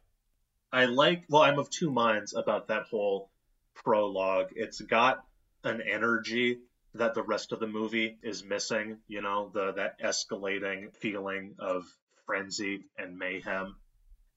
I 0.72 0.86
like, 0.86 1.24
well, 1.30 1.44
I'm 1.44 1.60
of 1.60 1.70
two 1.70 1.90
minds 1.90 2.34
about 2.34 2.68
that 2.68 2.84
whole 2.84 3.30
prologue. 3.74 4.50
It's 4.54 4.82
got 4.82 5.24
an 5.64 5.82
energy 5.82 6.60
that 6.96 7.14
the 7.14 7.24
rest 7.24 7.54
of 7.54 7.62
the 7.62 7.68
movie 7.68 8.18
is 8.22 8.44
missing, 8.44 8.98
you 9.08 9.22
know, 9.22 9.50
the 9.54 9.72
that 9.74 10.00
escalating 10.02 10.94
feeling 10.94 11.56
of 11.60 11.86
frenzy 12.26 12.84
and 12.98 13.18
mayhem 13.18 13.78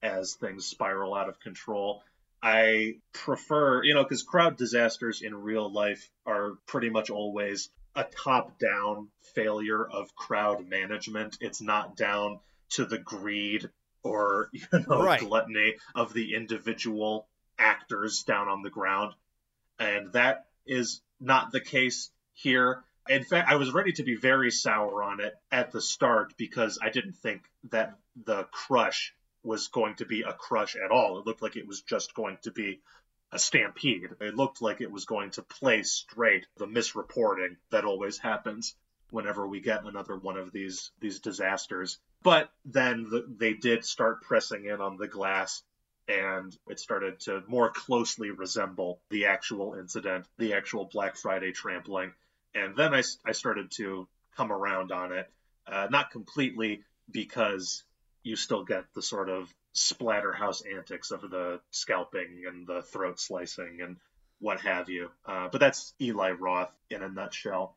as 0.03 0.33
things 0.35 0.65
spiral 0.65 1.13
out 1.13 1.29
of 1.29 1.39
control. 1.39 2.03
I 2.43 2.95
prefer, 3.13 3.83
you 3.83 3.93
know, 3.93 4.03
because 4.03 4.23
crowd 4.23 4.57
disasters 4.57 5.21
in 5.21 5.35
real 5.35 5.71
life 5.71 6.09
are 6.25 6.53
pretty 6.65 6.89
much 6.89 7.09
always 7.09 7.69
a 7.95 8.03
top 8.03 8.57
down 8.57 9.09
failure 9.35 9.85
of 9.85 10.15
crowd 10.15 10.67
management. 10.67 11.37
It's 11.39 11.61
not 11.61 11.95
down 11.95 12.39
to 12.71 12.85
the 12.85 12.97
greed 12.97 13.69
or, 14.03 14.49
you 14.53 14.65
know, 14.87 15.03
Right. 15.03 15.19
gluttony 15.19 15.75
of 15.93 16.13
the 16.13 16.33
individual 16.35 17.27
actors 17.59 18.23
down 18.23 18.47
on 18.47 18.63
the 18.63 18.69
ground. 18.71 19.13
And 19.77 20.11
that 20.13 20.45
is 20.65 21.01
not 21.19 21.51
the 21.51 21.59
case 21.61 22.09
here. 22.33 22.83
In 23.09 23.23
fact, 23.23 23.49
I 23.51 23.55
was 23.55 23.71
ready 23.71 23.91
to 23.93 24.03
be 24.03 24.15
very 24.15 24.51
sour 24.51 25.03
on 25.03 25.19
it 25.19 25.33
at 25.51 25.71
the 25.71 25.81
start 25.81 26.33
because 26.37 26.79
I 26.81 26.89
didn't 26.89 27.17
think 27.17 27.43
that 27.71 27.97
the 28.25 28.45
crush 28.45 29.13
was 29.43 29.67
going 29.67 29.95
to 29.95 30.05
be 30.05 30.21
a 30.21 30.33
crush 30.33 30.75
at 30.75 30.91
all. 30.91 31.19
It 31.19 31.25
looked 31.25 31.41
like 31.41 31.55
it 31.55 31.67
was 31.67 31.81
just 31.81 32.13
going 32.13 32.37
to 32.43 32.51
be 32.51 32.81
a 33.31 33.39
stampede. 33.39 34.09
It 34.19 34.35
looked 34.35 34.61
like 34.61 34.81
it 34.81 34.91
was 34.91 35.05
going 35.05 35.31
to 35.31 35.41
play 35.41 35.83
straight 35.83 36.47
the 36.57 36.67
misreporting 36.67 37.57
that 37.71 37.85
always 37.85 38.17
happens 38.17 38.75
whenever 39.09 39.47
we 39.47 39.59
get 39.59 39.85
another 39.85 40.17
one 40.17 40.37
of 40.37 40.51
these 40.51 40.91
these 40.99 41.19
disasters. 41.19 41.99
But 42.23 42.51
then 42.65 43.07
the, 43.09 43.25
they 43.27 43.53
did 43.53 43.85
start 43.85 44.21
pressing 44.21 44.65
in 44.65 44.81
on 44.81 44.97
the 44.97 45.07
glass 45.07 45.63
and 46.07 46.55
it 46.67 46.79
started 46.79 47.19
to 47.21 47.43
more 47.47 47.69
closely 47.69 48.31
resemble 48.31 49.01
the 49.09 49.27
actual 49.27 49.75
incident, 49.75 50.25
the 50.37 50.53
actual 50.53 50.85
Black 50.85 51.15
Friday 51.15 51.51
trampling. 51.51 52.13
And 52.53 52.75
then 52.75 52.93
I, 52.93 53.03
I 53.25 53.31
started 53.31 53.71
to 53.77 54.07
come 54.35 54.51
around 54.51 54.91
on 54.91 55.13
it, 55.13 55.29
uh, 55.67 55.87
not 55.89 56.11
completely 56.11 56.83
because 57.09 57.83
you 58.23 58.35
still 58.35 58.63
get 58.63 58.85
the 58.93 59.01
sort 59.01 59.29
of 59.29 59.53
splatterhouse 59.75 60.61
antics 60.77 61.11
of 61.11 61.21
the 61.21 61.59
scalping 61.71 62.43
and 62.47 62.67
the 62.67 62.81
throat 62.81 63.19
slicing 63.19 63.79
and 63.81 63.97
what 64.39 64.59
have 64.61 64.89
you. 64.89 65.09
Uh, 65.25 65.47
but 65.51 65.59
that's 65.59 65.93
Eli 66.01 66.31
Roth 66.31 66.71
in 66.89 67.01
a 67.01 67.09
nutshell. 67.09 67.75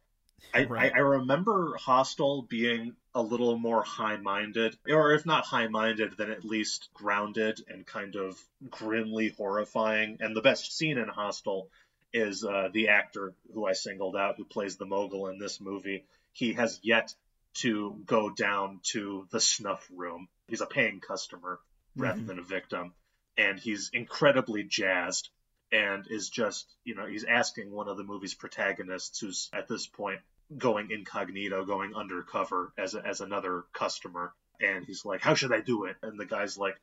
I, 0.53 0.65
Right. 0.69 0.93
I, 0.93 0.99
I 0.99 1.01
remember 1.01 1.77
Hostel 1.79 2.43
being 2.43 2.95
a 3.15 3.23
little 3.23 3.57
more 3.57 3.83
high 3.83 4.17
minded, 4.17 4.77
or 4.89 5.13
if 5.13 5.25
not 5.25 5.45
high 5.45 5.69
minded, 5.69 6.17
then 6.17 6.31
at 6.31 6.45
least 6.45 6.89
grounded 6.95 7.65
and 7.69 7.87
kind 7.87 8.17
of 8.17 8.39
grimly 8.71 9.29
horrifying. 9.37 10.19
And 10.21 10.37
the 10.37 10.43
best 10.43 10.77
scene 10.77 10.99
in 10.99 11.09
Hostel 11.09 11.69
is 12.13 12.45
uh, 12.45 12.69
the 12.73 12.89
actor 12.89 13.35
who 13.53 13.67
I 13.67 13.73
singled 13.73 14.17
out, 14.17 14.37
who 14.37 14.45
plays 14.45 14.77
the 14.77 14.87
mogul 14.87 15.29
in 15.29 15.39
this 15.39 15.61
movie. 15.61 16.05
He 16.33 16.55
has 16.55 16.81
yet 16.83 17.15
to 17.55 18.03
go 18.07 18.31
down 18.31 18.81
to 18.93 19.27
the 19.31 19.41
snuff 19.41 19.89
room. 19.95 20.29
He's 20.49 20.61
a 20.61 20.67
paying 20.67 21.01
customer 21.01 21.61
rather 21.97 22.21
Mhm. 22.21 22.27
than 22.27 22.39
a 22.39 22.43
victim. 22.43 22.95
And 23.37 23.59
he's 23.59 23.91
incredibly 23.93 24.63
jazzed 24.65 25.31
and 25.73 26.07
is 26.09 26.29
just, 26.31 26.73
you 26.85 26.95
know, 26.95 27.07
he's 27.07 27.25
asking 27.25 27.71
one 27.71 27.89
of 27.89 27.97
the 27.97 28.05
movie's 28.05 28.35
protagonists, 28.35 29.19
who's 29.21 29.49
at 29.53 29.67
this 29.69 29.87
point 29.87 30.21
going 30.57 30.91
incognito, 30.91 31.65
going 31.65 31.95
undercover 31.95 32.73
as, 32.79 32.95
a, 32.95 33.05
as 33.05 33.21
another 33.21 33.65
customer. 33.73 34.35
And 34.61 34.85
he's 34.85 35.05
like, 35.05 35.21
How 35.21 35.35
should 35.35 35.53
I 35.53 35.61
do 35.61 35.85
it? 35.85 35.97
And 36.03 36.19
the 36.19 36.27
guy's 36.27 36.57
like, 36.59 36.77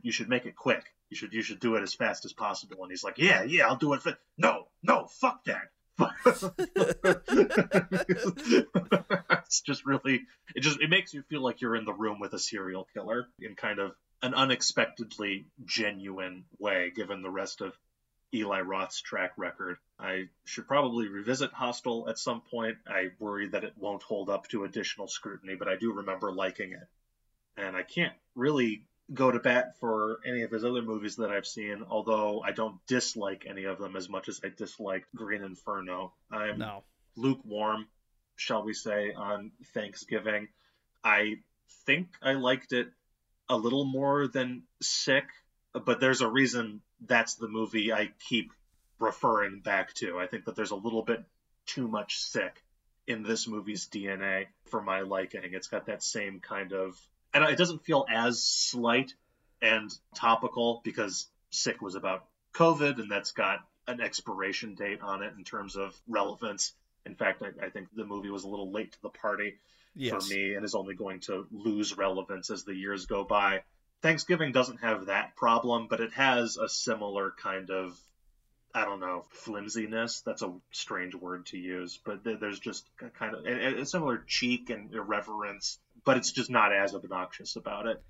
You 0.00 0.12
should 0.12 0.28
make 0.28 0.46
it 0.46 0.56
quick. 0.56 0.84
You 1.10 1.16
should 1.16 1.32
you 1.34 1.42
should 1.42 1.60
do 1.60 1.74
it 1.76 1.82
as 1.82 1.94
fast 1.94 2.24
as 2.26 2.32
possible. 2.32 2.82
And 2.82 2.90
he's 2.90 3.04
like, 3.04 3.18
Yeah, 3.18 3.42
yeah, 3.42 3.66
I'll 3.66 3.76
do 3.76 3.92
it. 3.94 4.02
Fa-. 4.02 4.18
No, 4.38 4.68
no, 4.82 5.06
fuck 5.06 5.44
that. 5.44 5.70
it's 9.46 9.60
just 9.62 9.84
really 9.84 10.22
it 10.54 10.60
just 10.60 10.80
it 10.80 10.90
makes 10.90 11.12
you 11.12 11.22
feel 11.22 11.42
like 11.42 11.60
you're 11.60 11.76
in 11.76 11.84
the 11.84 11.92
room 11.92 12.20
with 12.20 12.32
a 12.34 12.38
serial 12.38 12.86
killer 12.94 13.26
in 13.40 13.54
kind 13.54 13.78
of 13.78 13.92
an 14.22 14.34
unexpectedly 14.34 15.46
genuine 15.64 16.44
way, 16.58 16.90
given 16.94 17.22
the 17.22 17.30
rest 17.30 17.60
of 17.60 17.72
Eli 18.34 18.60
Roth's 18.60 19.00
track 19.00 19.32
record. 19.36 19.78
I 19.98 20.28
should 20.44 20.66
probably 20.66 21.08
revisit 21.08 21.52
Hostel 21.52 22.08
at 22.08 22.18
some 22.18 22.42
point. 22.42 22.78
I 22.86 23.10
worry 23.18 23.48
that 23.48 23.64
it 23.64 23.74
won't 23.76 24.02
hold 24.02 24.28
up 24.28 24.48
to 24.48 24.64
additional 24.64 25.08
scrutiny, 25.08 25.54
but 25.54 25.68
I 25.68 25.76
do 25.76 25.92
remember 25.92 26.32
liking 26.32 26.72
it. 26.72 26.88
And 27.56 27.76
I 27.76 27.82
can't 27.82 28.12
really 28.34 28.84
go 29.12 29.30
to 29.30 29.38
bat 29.38 29.78
for 29.78 30.20
any 30.26 30.42
of 30.42 30.50
his 30.50 30.64
other 30.64 30.82
movies 30.82 31.16
that 31.16 31.30
I've 31.30 31.46
seen, 31.46 31.84
although 31.88 32.42
I 32.42 32.52
don't 32.52 32.84
dislike 32.86 33.46
any 33.48 33.64
of 33.64 33.78
them 33.78 33.96
as 33.96 34.08
much 34.08 34.28
as 34.28 34.40
I 34.44 34.48
dislike 34.48 35.06
Green 35.14 35.42
Inferno. 35.42 36.12
I'm 36.30 36.58
No. 36.58 36.84
lukewarm, 37.16 37.88
shall 38.36 38.62
we 38.62 38.74
say, 38.74 39.12
on 39.12 39.52
Thanksgiving. 39.72 40.48
I 41.02 41.42
think 41.86 42.08
I 42.20 42.32
liked 42.34 42.72
it 42.72 42.92
a 43.48 43.56
little 43.56 43.84
more 43.84 44.28
than 44.28 44.64
Sick, 44.82 45.24
but 45.72 46.00
there's 46.00 46.20
a 46.20 46.28
reason 46.28 46.82
that's 47.00 47.36
the 47.36 47.48
movie 47.48 47.92
I 47.92 48.12
keep 48.28 48.52
referring 48.98 49.60
back 49.60 49.94
to. 49.94 50.18
I 50.18 50.26
think 50.26 50.44
that 50.44 50.56
there's 50.56 50.72
a 50.72 50.76
little 50.76 51.02
bit 51.02 51.24
too 51.66 51.88
much 51.88 52.18
Sick 52.18 52.62
in 53.06 53.22
this 53.22 53.48
movie's 53.48 53.86
DNA 53.88 54.46
for 54.66 54.82
my 54.82 55.00
liking. 55.00 55.54
It's 55.54 55.68
got 55.68 55.86
that 55.86 56.02
same 56.02 56.40
kind 56.40 56.72
of, 56.72 56.98
and 57.34 57.44
it 57.44 57.58
doesn't 57.58 57.84
feel 57.84 58.06
as 58.10 58.42
slight 58.42 59.14
and 59.60 59.90
topical 60.14 60.80
because 60.84 61.26
Sick 61.50 61.80
was 61.80 61.94
about 61.94 62.24
COVID, 62.54 62.98
and 62.98 63.10
that's 63.10 63.32
got 63.32 63.60
an 63.86 64.00
expiration 64.00 64.74
date 64.74 65.00
on 65.00 65.22
it 65.22 65.32
in 65.36 65.44
terms 65.44 65.76
of 65.76 65.94
relevance. 66.06 66.72
In 67.06 67.14
fact, 67.14 67.42
I, 67.42 67.66
I 67.66 67.70
think 67.70 67.88
the 67.94 68.04
movie 68.04 68.30
was 68.30 68.44
a 68.44 68.48
little 68.48 68.70
late 68.70 68.92
to 68.92 69.02
the 69.02 69.08
party 69.08 69.58
Yes. 69.94 70.12
for 70.28 70.34
me 70.34 70.54
and 70.54 70.64
is 70.64 70.74
only 70.76 70.94
going 70.94 71.20
to 71.20 71.46
lose 71.50 71.96
relevance 71.96 72.50
as 72.50 72.62
the 72.64 72.74
years 72.74 73.06
go 73.06 73.24
by. 73.24 73.62
Thanksgiving 74.00 74.52
doesn't 74.52 74.80
have 74.80 75.06
that 75.06 75.34
problem, 75.34 75.88
but 75.88 76.00
it 76.00 76.12
has 76.12 76.56
a 76.56 76.68
similar 76.68 77.32
kind 77.32 77.70
of, 77.70 77.98
I 78.72 78.84
don't 78.84 79.00
know, 79.00 79.24
flimsiness. 79.30 80.20
That's 80.20 80.42
a 80.42 80.52
strange 80.70 81.16
word 81.16 81.46
to 81.46 81.58
use, 81.58 81.98
but 82.04 82.22
th- 82.22 82.38
there's 82.38 82.60
just 82.60 82.86
a 83.00 83.08
kind 83.08 83.34
of 83.34 83.44
a, 83.44 83.80
a 83.80 83.86
similar 83.86 84.22
cheek 84.26 84.70
and 84.70 84.94
irreverence, 84.94 85.80
but 86.08 86.16
it's 86.16 86.32
just 86.32 86.50
not 86.50 86.72
as 86.72 86.94
obnoxious 86.94 87.54
about 87.56 87.86
it. 87.86 88.02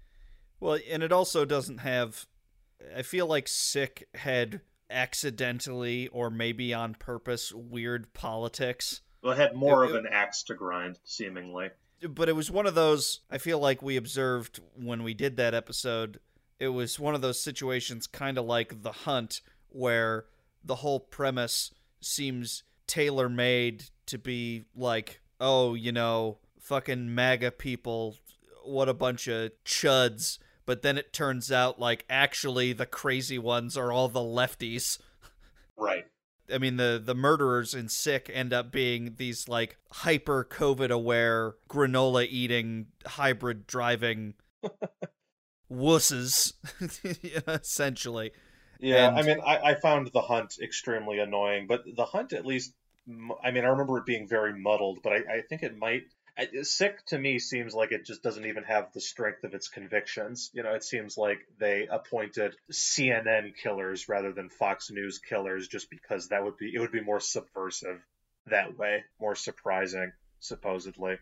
Well, 0.60 0.78
and 0.90 1.02
it 1.02 1.12
also 1.12 1.44
doesn't 1.44 1.78
have. 1.78 2.26
I 2.96 3.02
feel 3.02 3.26
like 3.26 3.46
Sick 3.48 4.08
had 4.14 4.60
accidentally 5.22 6.08
or 6.08 6.30
maybe 6.30 6.72
on 6.72 6.94
purpose 6.94 7.52
weird 7.52 8.12
politics. 8.14 9.00
Well, 9.22 9.32
it 9.32 9.36
had 9.38 9.54
more 9.54 9.84
It- 9.84 9.90
of 9.90 9.96
an 9.96 10.06
axe 10.10 10.42
to 10.44 10.54
grind, 10.54 10.98
seemingly. 11.04 11.70
But 12.08 12.28
it 12.28 12.34
was 12.34 12.50
one 12.50 12.66
of 12.66 12.76
those. 12.76 13.20
I 13.28 13.38
feel 13.38 13.58
like 13.58 13.82
we 13.82 13.96
observed 13.96 14.60
when 14.76 15.02
we 15.02 15.14
did 15.14 15.36
that 15.36 15.54
episode. 15.54 16.20
It 16.60 16.68
was 16.68 16.98
one 17.00 17.14
of 17.16 17.20
those 17.22 17.42
situations, 17.42 18.06
kind 18.06 18.38
of 18.38 18.44
like 18.44 18.82
The 18.82 18.92
Hunt, 18.92 19.40
where 19.68 20.26
the 20.64 20.76
whole 20.76 21.00
premise 21.00 21.72
seems 22.00 22.62
tailor 22.86 23.28
made 23.28 23.84
to 24.06 24.18
be 24.18 24.64
like, 24.76 25.20
oh, 25.40 25.74
you 25.74 25.90
know, 25.92 26.38
fucking 26.60 27.14
MAGA 27.14 27.52
people, 27.52 28.16
what 28.64 28.88
a 28.88 28.94
bunch 28.94 29.28
of 29.28 29.52
chuds. 29.64 30.38
But 30.66 30.82
then 30.82 30.98
it 30.98 31.12
turns 31.12 31.50
out 31.50 31.78
like 31.80 32.04
actually 32.10 32.72
the 32.74 32.86
crazy 32.86 33.38
ones 33.38 33.76
are 33.76 33.90
all 33.90 34.08
the 34.08 34.20
lefties. 34.20 34.98
Right. 35.76 36.04
I 36.52 36.58
mean 36.58 36.76
the 36.76 37.00
the 37.02 37.14
murderers 37.14 37.74
in 37.74 37.88
Sick 37.88 38.30
end 38.32 38.52
up 38.52 38.70
being 38.72 39.14
these 39.16 39.48
like 39.48 39.76
hyper 39.92 40.46
COVID 40.50 40.90
aware 40.90 41.54
granola 41.68 42.26
eating 42.28 42.86
hybrid 43.06 43.66
driving 43.66 44.34
wusses 45.70 46.52
essentially. 47.48 48.32
Yeah, 48.80 49.08
And- 49.08 49.18
I 49.18 49.22
mean, 49.22 49.40
I, 49.44 49.58
I 49.58 49.74
found 49.74 50.10
the 50.12 50.20
hunt 50.22 50.54
extremely 50.62 51.18
annoying, 51.18 51.66
but 51.66 51.82
the 51.96 52.04
hunt 52.04 52.32
at 52.32 52.46
least, 52.46 52.74
I 53.42 53.50
mean, 53.50 53.64
I 53.64 53.68
remember 53.68 53.98
it 53.98 54.06
being 54.06 54.28
very 54.28 54.58
muddled, 54.58 55.00
but 55.02 55.12
I, 55.12 55.16
I 55.16 55.40
think 55.48 55.62
it 55.62 55.76
might. 55.76 56.04
I, 56.38 56.48
sick 56.62 57.04
to 57.06 57.18
me 57.18 57.38
seems 57.40 57.74
like 57.74 57.90
it 57.90 58.06
just 58.06 58.22
doesn't 58.22 58.46
even 58.46 58.62
have 58.64 58.92
the 58.92 59.00
strength 59.00 59.42
of 59.42 59.54
its 59.54 59.68
convictions. 59.68 60.50
You 60.54 60.62
know, 60.62 60.72
it 60.74 60.84
seems 60.84 61.18
like 61.18 61.38
they 61.58 61.88
appointed 61.90 62.54
CNN 62.70 63.56
killers 63.56 64.08
rather 64.08 64.32
than 64.32 64.48
Fox 64.48 64.90
News 64.90 65.18
killers 65.18 65.66
just 65.66 65.90
because 65.90 66.28
that 66.28 66.44
would 66.44 66.56
be 66.56 66.72
it 66.72 66.78
would 66.78 66.92
be 66.92 67.02
more 67.02 67.20
subversive 67.20 68.00
that 68.46 68.78
way, 68.78 69.04
more 69.20 69.34
surprising, 69.34 70.12
supposedly. 70.38 71.16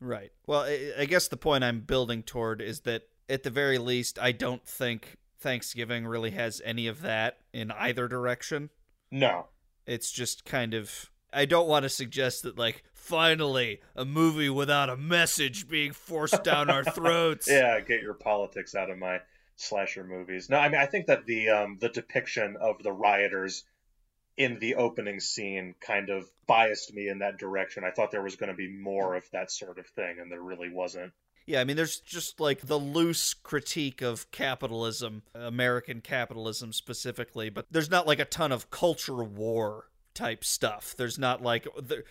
Right. 0.00 0.32
Well, 0.46 0.62
I, 0.62 0.92
I 0.98 1.04
guess 1.04 1.28
the 1.28 1.36
point 1.36 1.62
I'm 1.62 1.80
building 1.80 2.22
toward 2.22 2.60
is 2.60 2.80
that 2.80 3.02
at 3.28 3.44
the 3.44 3.50
very 3.50 3.78
least 3.78 4.18
I 4.18 4.32
don't 4.32 4.66
think 4.66 5.16
Thanksgiving 5.38 6.06
really 6.06 6.32
has 6.32 6.60
any 6.64 6.86
of 6.88 7.02
that 7.02 7.38
in 7.52 7.70
either 7.70 8.08
direction. 8.08 8.70
No, 9.10 9.46
It's 9.86 10.10
just 10.10 10.44
kind 10.44 10.74
of 10.74 11.10
I 11.32 11.44
don't 11.44 11.68
want 11.68 11.84
to 11.84 11.88
suggest 11.88 12.42
that 12.42 12.58
like 12.58 12.82
finally 12.92 13.80
a 13.96 14.04
movie 14.04 14.50
without 14.50 14.90
a 14.90 14.96
message 14.96 15.68
being 15.68 15.92
forced 15.92 16.44
down 16.44 16.70
our 16.70 16.84
throats. 16.92 17.48
Yeah, 17.48 17.80
get 17.80 18.02
your 18.02 18.14
politics 18.14 18.74
out 18.74 18.90
of 18.90 18.98
my 18.98 19.20
slasher 19.56 20.04
movies. 20.04 20.48
No, 20.48 20.58
I 20.58 20.68
mean 20.68 20.80
I 20.80 20.86
think 20.86 21.06
that 21.06 21.26
the 21.26 21.50
um 21.50 21.78
the 21.80 21.88
depiction 21.88 22.56
of 22.60 22.82
the 22.82 22.92
rioters 22.92 23.64
in 24.36 24.58
the 24.58 24.76
opening 24.76 25.20
scene 25.20 25.74
kind 25.80 26.08
of 26.08 26.30
biased 26.46 26.94
me 26.94 27.08
in 27.08 27.18
that 27.18 27.38
direction. 27.38 27.84
I 27.84 27.90
thought 27.90 28.10
there 28.10 28.22
was 28.22 28.36
going 28.36 28.48
to 28.48 28.56
be 28.56 28.68
more 28.68 29.14
of 29.14 29.24
that 29.32 29.50
sort 29.50 29.78
of 29.78 29.86
thing, 29.86 30.16
and 30.18 30.32
there 30.32 30.40
really 30.40 30.70
wasn't. 30.70 31.12
Yeah, 31.46 31.60
I 31.60 31.64
mean, 31.64 31.76
there's 31.76 32.00
just 32.00 32.40
like 32.40 32.60
the 32.60 32.78
loose 32.78 33.34
critique 33.34 34.00
of 34.02 34.30
capitalism, 34.30 35.24
American 35.34 36.00
capitalism 36.00 36.72
specifically, 36.72 37.50
but 37.50 37.66
there's 37.70 37.90
not 37.90 38.06
like 38.06 38.18
a 38.18 38.24
ton 38.24 38.52
of 38.52 38.70
culture 38.70 39.22
war 39.22 39.90
type 40.20 40.44
stuff. 40.44 40.94
There's 40.96 41.18
not 41.18 41.42
like, 41.42 41.66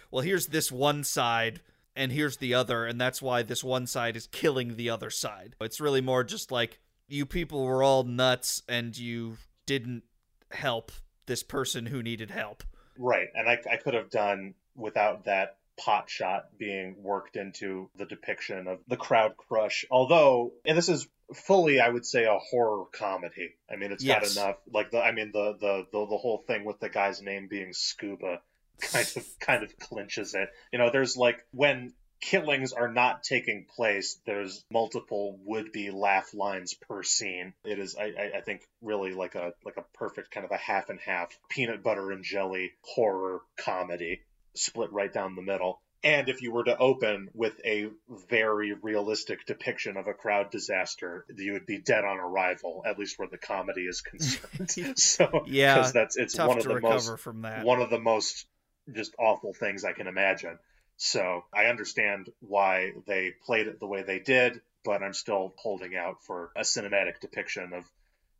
well, 0.10 0.24
here's 0.24 0.48
this 0.48 0.72
one 0.72 1.04
side 1.04 1.62
and 1.96 2.12
here's 2.12 2.38
the 2.38 2.56
other, 2.56 2.86
and 2.86 3.00
that's 3.00 3.22
why 3.22 3.44
this 3.44 3.64
one 3.64 3.86
side 3.86 4.16
is 4.16 4.26
killing 4.28 4.76
the 4.76 4.90
other 4.90 5.10
side. 5.10 5.56
It's 5.62 5.80
really 5.80 6.02
more 6.02 6.24
just 6.24 6.52
like 6.52 6.80
you 7.08 7.26
people 7.26 7.66
were 7.66 7.84
all 7.84 8.04
nuts 8.04 8.64
and 8.68 8.98
you 8.98 9.38
didn't 9.66 10.04
help 10.52 10.92
this 11.26 11.44
person 11.44 11.86
who 11.86 12.02
needed 12.02 12.32
help. 12.32 12.64
Right, 12.98 13.28
and 13.36 13.48
I 13.48 13.60
I 13.72 13.78
could 13.78 13.94
have 13.94 14.10
done 14.10 14.56
without 14.76 15.26
that 15.26 15.58
pot 15.78 16.10
shot 16.10 16.58
being 16.58 16.96
worked 17.02 17.36
into 17.36 17.90
the 17.96 18.06
depiction 18.06 18.68
of 18.68 18.80
the 18.88 18.98
crowd 18.98 19.38
crush. 19.38 19.86
Although, 19.92 20.54
and 20.66 20.78
this 20.78 20.90
is 20.90 21.08
fully, 21.34 21.80
I 21.80 21.90
would 21.90 22.06
say, 22.06 22.26
a 22.26 22.38
horror 22.38 22.86
comedy. 22.92 23.56
I 23.72 23.76
mean, 23.76 23.92
it's 23.92 24.04
Yes. 24.04 24.36
got 24.36 24.44
enough. 24.44 24.58
Like 24.72 24.92
the, 24.92 25.02
I 25.02 25.12
mean, 25.12 25.32
the, 25.32 25.54
the 25.60 25.86
the 25.92 26.06
the 26.08 26.18
whole 26.18 26.44
thing 26.48 26.66
with 26.66 26.80
the 26.80 26.90
guy's 26.90 27.22
name 27.22 27.48
being 27.48 27.74
Scuba 27.74 28.42
kind 28.82 29.08
of 29.16 29.26
kind 29.40 29.64
of 29.64 29.78
clinches 29.80 30.34
it. 30.34 30.50
You 30.72 30.80
know, 30.80 30.90
there's 30.92 31.18
like 31.18 31.46
when 31.52 31.94
killings 32.22 32.74
are 32.74 32.92
not 32.92 33.24
taking 33.24 33.66
place 33.78 34.20
there's 34.26 34.66
multiple 34.70 35.40
would-be 35.46 35.90
laugh 35.90 36.34
lines 36.34 36.74
per 36.74 37.02
scene 37.02 37.54
it 37.64 37.80
is 37.80 37.96
I, 37.96 38.08
I 38.08 38.32
i 38.40 38.42
think 38.42 38.68
really 38.82 39.14
like 39.14 39.36
a 39.36 39.54
like 39.64 39.78
a 39.78 39.86
perfect 39.98 40.30
kind 40.30 40.46
of 40.46 40.52
a 40.52 40.58
half 40.58 40.90
and 40.90 41.00
half 41.00 41.30
peanut 41.50 41.82
butter 41.82 42.12
and 42.12 42.22
jelly 42.22 42.74
horror 42.84 43.40
comedy 43.58 44.20
split 44.54 44.92
right 44.92 45.14
down 45.14 45.36
the 45.36 45.42
middle 45.42 45.82
and 46.04 46.30
if 46.30 46.42
you 46.42 46.52
were 46.52 46.64
to 46.64 46.78
open 46.78 47.30
with 47.34 47.60
a 47.66 47.90
very 48.30 48.74
realistic 48.74 49.46
depiction 49.46 49.98
of 49.98 50.08
a 50.08 50.14
crowd 50.14 50.50
disaster 50.52 51.26
you 51.38 51.54
would 51.54 51.66
be 51.66 51.80
dead 51.80 52.06
on 52.06 52.18
arrival 52.18 52.84
at 52.86 52.98
least 52.98 53.20
where 53.20 53.28
the 53.28 53.38
comedy 53.38 53.82
is 53.82 54.02
concerned 54.02 54.98
so 54.98 55.44
Yeah, 55.46 55.76
because 55.76 55.94
that's 55.94 56.18
it's 56.18 56.38
one 56.38 56.58
of 56.58 56.64
the 56.64 56.80
most 56.80 57.20
from 57.20 57.42
that. 57.42 57.64
one 57.64 57.82
of 57.82 57.90
the 57.90 58.00
most 58.00 58.46
just 58.94 59.14
awful 59.20 59.54
things 59.54 59.86
I 59.86 59.94
can 59.94 60.08
imagine. 60.08 60.58
So 60.98 61.44
I 61.54 61.66
understand 61.66 62.30
why 62.42 62.92
they 63.08 63.32
played 63.46 63.68
it 63.68 63.80
the 63.80 63.88
way 63.88 64.04
they 64.04 64.20
did, 64.20 64.62
but 64.84 65.02
I'm 65.02 65.14
still 65.14 65.54
holding 65.58 65.96
out 65.96 66.24
for 66.26 66.52
a 66.56 66.62
cinematic 66.62 67.20
depiction 67.22 67.74
of 67.74 67.86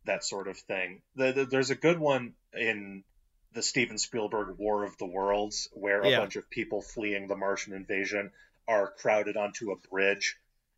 that 0.04 0.24
sort 0.24 0.48
of 0.48 0.58
thing. 0.58 1.02
The, 1.16 1.32
the, 1.32 1.44
there's 1.46 1.70
a 1.70 1.74
good 1.74 1.98
one 1.98 2.34
in 2.52 3.04
the 3.52 3.62
Steven 3.62 3.98
Spielberg 3.98 4.56
War 4.58 4.84
of 4.84 4.96
the 4.98 5.06
Worlds 5.06 5.68
where 5.72 6.02
a 6.02 6.10
Yeah. 6.10 6.20
bunch 6.20 6.36
of 6.36 6.48
people 6.50 6.82
fleeing 6.82 7.26
the 7.28 7.36
Martian 7.36 7.72
invasion 7.74 8.32
are 8.68 8.90
crowded 8.92 9.36
onto 9.36 9.72
a 9.72 9.76
bridge 9.90 10.36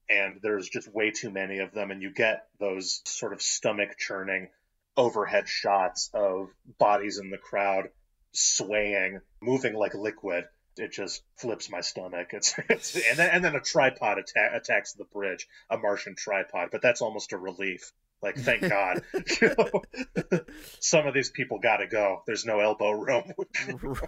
and 0.09 0.41
there's 0.43 0.69
just 0.69 0.89
way 0.93 1.11
too 1.11 1.31
many 1.31 1.59
of 1.59 1.73
them 1.73 1.91
and 1.91 2.03
you 2.03 2.11
get 2.11 2.47
those 2.59 3.03
sort 3.05 3.33
of 3.33 3.43
stomach 3.43 3.99
churning 3.99 4.49
overhead 4.97 5.49
shots 5.49 6.11
of 6.15 6.49
bodies 6.79 7.19
in 7.19 7.31
the 7.31 7.39
crowd 7.39 7.89
swaying, 8.33 9.21
moving 9.41 9.75
like 9.75 9.95
liquid. 9.95 10.45
It 10.77 10.93
just 10.93 11.23
flips 11.37 11.71
my 11.71 11.83
stomach. 11.83 12.29
It's, 12.33 12.55
it's 12.71 12.95
and 12.97 13.19
then 13.19 13.31
and 13.31 13.45
then 13.45 13.55
a 13.55 13.61
tripod 13.61 14.19
atta- 14.19 14.57
attacks 14.57 14.95
the 14.95 15.05
bridge, 15.05 15.47
a 15.69 15.77
Martian 15.77 16.15
tripod. 16.17 16.69
But 16.73 16.81
that's 16.83 17.03
almost 17.03 17.33
a 17.33 17.39
relief. 17.39 17.93
Like 18.23 18.37
thank 18.39 18.63
God, 18.63 19.03
You 19.41 19.55
know, 19.59 20.41
some 20.81 21.07
of 21.07 21.15
these 21.15 21.31
people 21.31 21.59
got 21.59 21.79
to 21.79 21.87
go. 21.87 22.23
There's 22.27 22.45
no 22.45 22.61
elbow 22.61 22.91
room. 22.91 23.33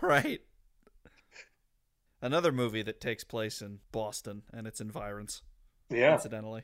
right. 0.03 0.41
Another 2.23 2.53
movie 2.53 2.83
that 2.83 3.01
takes 3.01 3.25
place 3.25 3.61
in 3.61 3.81
Boston 3.93 4.43
and 4.53 4.67
its 4.67 4.81
environs. 4.81 5.43
Yeah. 5.91 6.15
Incidentally. 6.15 6.63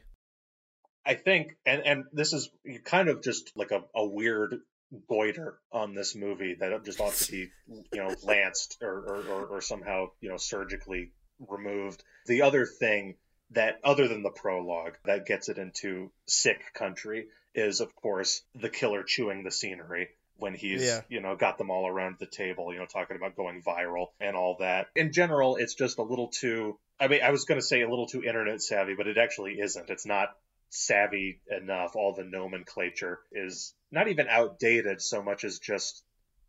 I 1.05 1.14
think, 1.14 1.57
and 1.66 1.82
and 1.82 2.05
this 2.12 2.32
is 2.32 2.51
kind 2.84 3.09
of 3.09 3.22
just 3.22 3.53
like 3.57 3.70
a, 3.70 3.82
a 3.94 4.07
weird 4.07 4.61
goiter 5.09 5.59
on 5.72 5.94
this 5.94 6.14
movie 6.14 6.57
that 6.61 6.84
just 6.84 7.01
ought 7.01 7.14
to 7.14 7.30
be, 7.30 7.48
you 7.68 8.01
know, 8.01 8.14
lanced 8.22 8.78
or, 8.82 8.98
or, 8.98 9.22
or, 9.28 9.46
or 9.46 9.61
somehow, 9.61 10.07
you 10.20 10.28
know, 10.28 10.36
surgically 10.36 11.12
removed. 11.48 12.03
The 12.26 12.42
other 12.42 12.66
thing 12.66 13.16
that, 13.53 13.80
other 13.84 14.09
than 14.09 14.22
the 14.22 14.30
prologue, 14.30 14.96
that 15.05 15.26
gets 15.26 15.48
it 15.48 15.59
into 15.59 16.11
sick 16.26 16.61
country 16.74 17.26
is, 17.55 17.80
of 17.80 17.94
course, 17.96 18.42
the 18.55 18.68
killer 18.68 19.03
chewing 19.03 19.42
the 19.44 19.51
scenery 19.51 20.09
when 20.36 20.55
he's 20.55 20.82
Yeah. 20.82 21.03
you 21.09 21.20
know 21.20 21.36
got 21.36 21.59
them 21.59 21.70
all 21.70 21.86
around 21.86 22.16
the 22.18 22.26
table 22.26 22.72
you 22.72 22.78
know 22.78 22.86
talking 22.86 23.16
about 23.16 23.36
going 23.36 23.62
viral 23.62 24.07
and 24.20 24.34
all 24.34 24.57
that. 24.61 24.86
In 24.96 25.12
general 25.12 25.57
it's 25.57 25.74
just 25.74 25.98
a 25.98 26.03
little 26.03 26.28
too 26.28 26.78
i 26.98 27.09
mean 27.09 27.20
i 27.22 27.30
was 27.30 27.44
going 27.44 27.61
to 27.61 27.66
say 27.66 27.82
a 27.82 27.88
little 27.90 28.07
too 28.07 28.22
internet 28.24 28.62
savvy 28.62 28.94
but 28.94 29.07
it 29.07 29.18
actually 29.18 29.61
isn't. 29.61 29.90
It's 29.90 30.07
not 30.07 30.30
savvy 30.70 31.40
enough. 31.51 31.94
All 31.94 32.14
the 32.14 32.24
nomenclature 32.24 33.18
is 33.32 33.74
not 33.90 34.09
even 34.09 34.28
outdated 34.28 35.03
so 35.03 35.22
much 35.22 35.44
as 35.44 35.59
just 35.59 36.03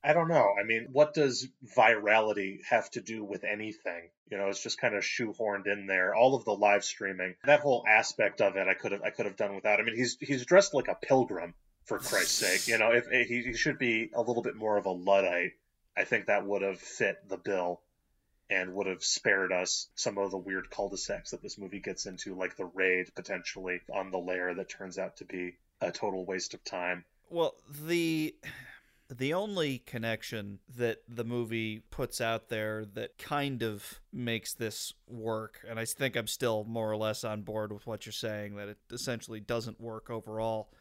I 0.04 0.14
don't 0.14 0.30
know. 0.30 0.56
I 0.60 0.64
mean, 0.64 0.88
what 0.92 1.14
does 1.14 1.48
virality 1.78 2.64
have 2.68 2.90
to 2.92 3.02
do 3.02 3.24
with 3.24 3.44
anything? 3.44 4.10
You 4.32 4.38
know, 4.38 4.48
it's 4.48 4.64
just 4.64 4.80
kind 4.80 4.96
of 4.96 5.04
shoehorned 5.04 5.68
in 5.68 5.86
there. 5.86 6.16
All 6.16 6.36
of 6.36 6.44
the 6.44 6.54
live 6.54 6.84
streaming, 6.84 7.36
that 7.46 7.60
whole 7.60 7.86
aspect 7.88 8.42
of 8.42 8.56
it, 8.56 8.68
I 8.68 8.74
could 8.74 8.94
have 8.94 9.04
I 9.04 9.12
could 9.12 9.26
have 9.26 9.36
done 9.36 9.54
without. 9.54 9.80
I 9.80 9.84
mean, 9.84 9.96
he's 9.96 10.18
he's 10.20 10.46
dressed 10.46 10.74
like 10.74 10.88
a 10.88 10.96
pilgrim 10.96 11.54
for 11.86 12.00
Christ's 12.00 12.34
sake. 12.34 12.68
You 12.68 12.80
know, 12.80 12.92
if, 12.92 13.08
if 13.12 13.28
he, 13.28 13.44
he 13.44 13.54
should 13.54 13.78
be 13.78 14.10
a 14.16 14.22
little 14.22 14.42
bit 14.42 14.56
more 14.56 14.78
of 14.78 14.86
a 14.86 14.92
luddite, 14.92 15.54
I 15.96 16.04
think 16.04 16.28
that 16.28 16.46
would 16.46 16.62
have 16.62 16.80
fit 16.80 17.18
the 17.28 17.38
bill 17.38 17.82
and 18.50 18.74
would 18.74 18.88
have 18.88 19.04
spared 19.04 19.52
us 19.52 19.88
some 19.96 20.18
of 20.18 20.32
the 20.32 20.38
weird 20.38 20.70
cul-de-sacs 20.70 21.32
that 21.32 21.42
this 21.42 21.58
movie 21.58 21.80
gets 21.80 22.06
into, 22.06 22.36
like 22.36 22.58
the 22.58 22.66
raid 22.66 23.08
potentially 23.16 23.80
on 23.94 24.12
the 24.12 24.18
lair 24.18 24.54
that 24.54 24.70
turns 24.70 24.98
out 24.98 25.18
to 25.18 25.26
be 25.26 25.56
a 25.80 25.92
total 25.92 26.26
waste 26.26 26.54
of 26.54 26.64
time. 26.64 27.06
Well, 27.30 27.56
the 27.86 28.36
the 29.18 29.34
only 29.34 29.80
connection 29.80 30.60
that 30.78 31.02
the 31.08 31.26
movie 31.26 31.80
puts 31.92 32.22
out 32.22 32.48
there 32.48 32.86
that 32.94 33.18
kind 33.18 33.62
of 33.62 34.00
makes 34.14 34.54
this 34.54 34.94
work, 35.08 35.60
and 35.68 35.78
I 35.78 35.86
think 35.86 36.16
I'm 36.16 36.28
still 36.28 36.64
more 36.64 36.90
or 36.90 36.96
less 36.96 37.24
on 37.24 37.42
board 37.42 37.74
with 37.74 37.86
what 37.86 38.06
you're 38.06 38.14
saying 38.14 38.56
that 38.56 38.70
it 38.70 38.78
essentially 38.92 39.42
doesn't 39.42 39.82
work 39.82 40.10
overall, 40.10 40.72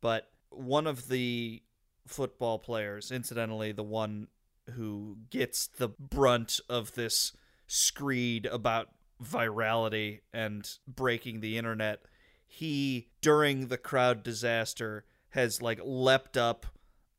but 0.00 0.30
one 0.50 0.86
of 0.86 1.08
the 1.08 1.62
football 2.06 2.58
players, 2.58 3.10
incidentally, 3.10 3.72
the 3.72 3.82
one 3.82 4.28
who 4.70 5.18
gets 5.30 5.66
the 5.66 5.88
brunt 5.88 6.60
of 6.68 6.94
this 6.94 7.32
screed 7.66 8.46
about 8.46 8.88
virality 9.22 10.20
and 10.32 10.68
breaking 10.86 11.40
the 11.40 11.58
internet, 11.58 12.02
he 12.46 13.08
during 13.20 13.66
the 13.66 13.78
crowd 13.78 14.22
disaster 14.22 15.04
has 15.30 15.62
like 15.62 15.80
leapt 15.84 16.36
up 16.36 16.66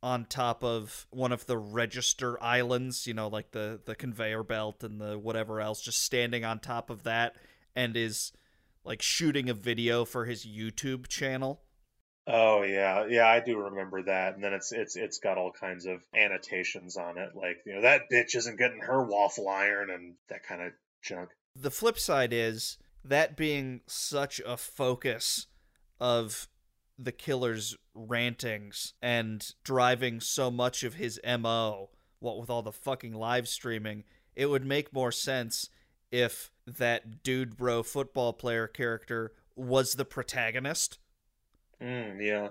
on 0.04 0.26
top 0.26 0.64
of 0.64 1.06
one 1.12 1.32
of 1.32 1.45
the 1.45 1.58
register 1.58 2.41
islands, 2.41 3.06
you 3.06 3.14
know, 3.14 3.28
like 3.28 3.52
the 3.52 3.80
the 3.86 3.95
conveyor 3.95 4.43
belt 4.43 4.84
and 4.84 4.99
the 4.99 5.18
whatever 5.18 5.62
else, 5.62 5.82
just 5.82 6.04
standing 6.04 6.43
on 6.43 6.60
top 6.60 6.89
of 6.89 7.04
that 7.04 7.36
and 7.76 7.95
is 7.95 8.32
like 8.84 9.02
shooting 9.02 9.49
a 9.49 9.54
video 9.54 10.06
for 10.06 10.26
his 10.26 10.45
YouTube 10.45 11.08
channel. 11.08 11.62
Oh 12.28 12.64
yeah, 12.64 13.06
yeah, 13.08 13.28
I 13.28 13.39
do 13.39 13.58
remember 13.58 14.04
that. 14.04 14.36
And 14.36 14.43
then 14.43 14.54
it's 14.54 14.72
it's 14.72 14.95
it's 14.95 15.20
got 15.20 15.38
all 15.38 15.52
kinds 15.52 15.86
of 15.86 16.02
annotations 16.16 16.97
on 16.97 17.18
it, 17.18 17.36
like 17.36 17.58
you 17.66 17.76
know 17.76 17.82
that 17.82 18.04
bitch 18.12 18.36
isn't 18.36 18.60
getting 18.60 18.82
her 18.82 19.04
waffle 19.04 19.49
iron 19.49 19.89
and 19.89 20.16
that 20.30 20.43
kind 20.43 20.62
of 20.62 20.74
junk. 21.04 21.30
The 21.56 21.72
flip 21.72 21.99
side 21.99 22.32
is 22.32 22.78
that 23.04 23.36
being 23.36 23.82
such 23.88 24.39
a 24.45 24.58
focus 24.58 25.47
of 25.99 26.47
the 26.98 27.12
killer's 27.12 27.76
rantings 27.94 28.94
and 29.02 29.54
driving 29.64 30.20
so 30.20 30.52
much 30.52 30.84
of 30.84 30.96
his 30.96 31.20
MO, 31.26 31.89
what 32.20 32.39
with 32.39 32.50
all 32.50 32.62
the 32.62 32.72
fucking 32.72 33.14
live 33.14 33.48
streaming, 33.48 34.04
it 34.36 34.48
would 34.48 34.66
make 34.66 34.94
more 34.94 35.12
sense 35.12 35.70
if 36.12 36.52
that 36.66 37.24
dude 37.24 37.58
bro 37.58 37.84
football 37.84 38.34
player 38.34 38.68
character 38.68 39.34
was 39.56 39.94
the 39.94 40.06
protagonist. 40.06 41.00
Mm, 41.82 42.22
yeah. 42.22 42.50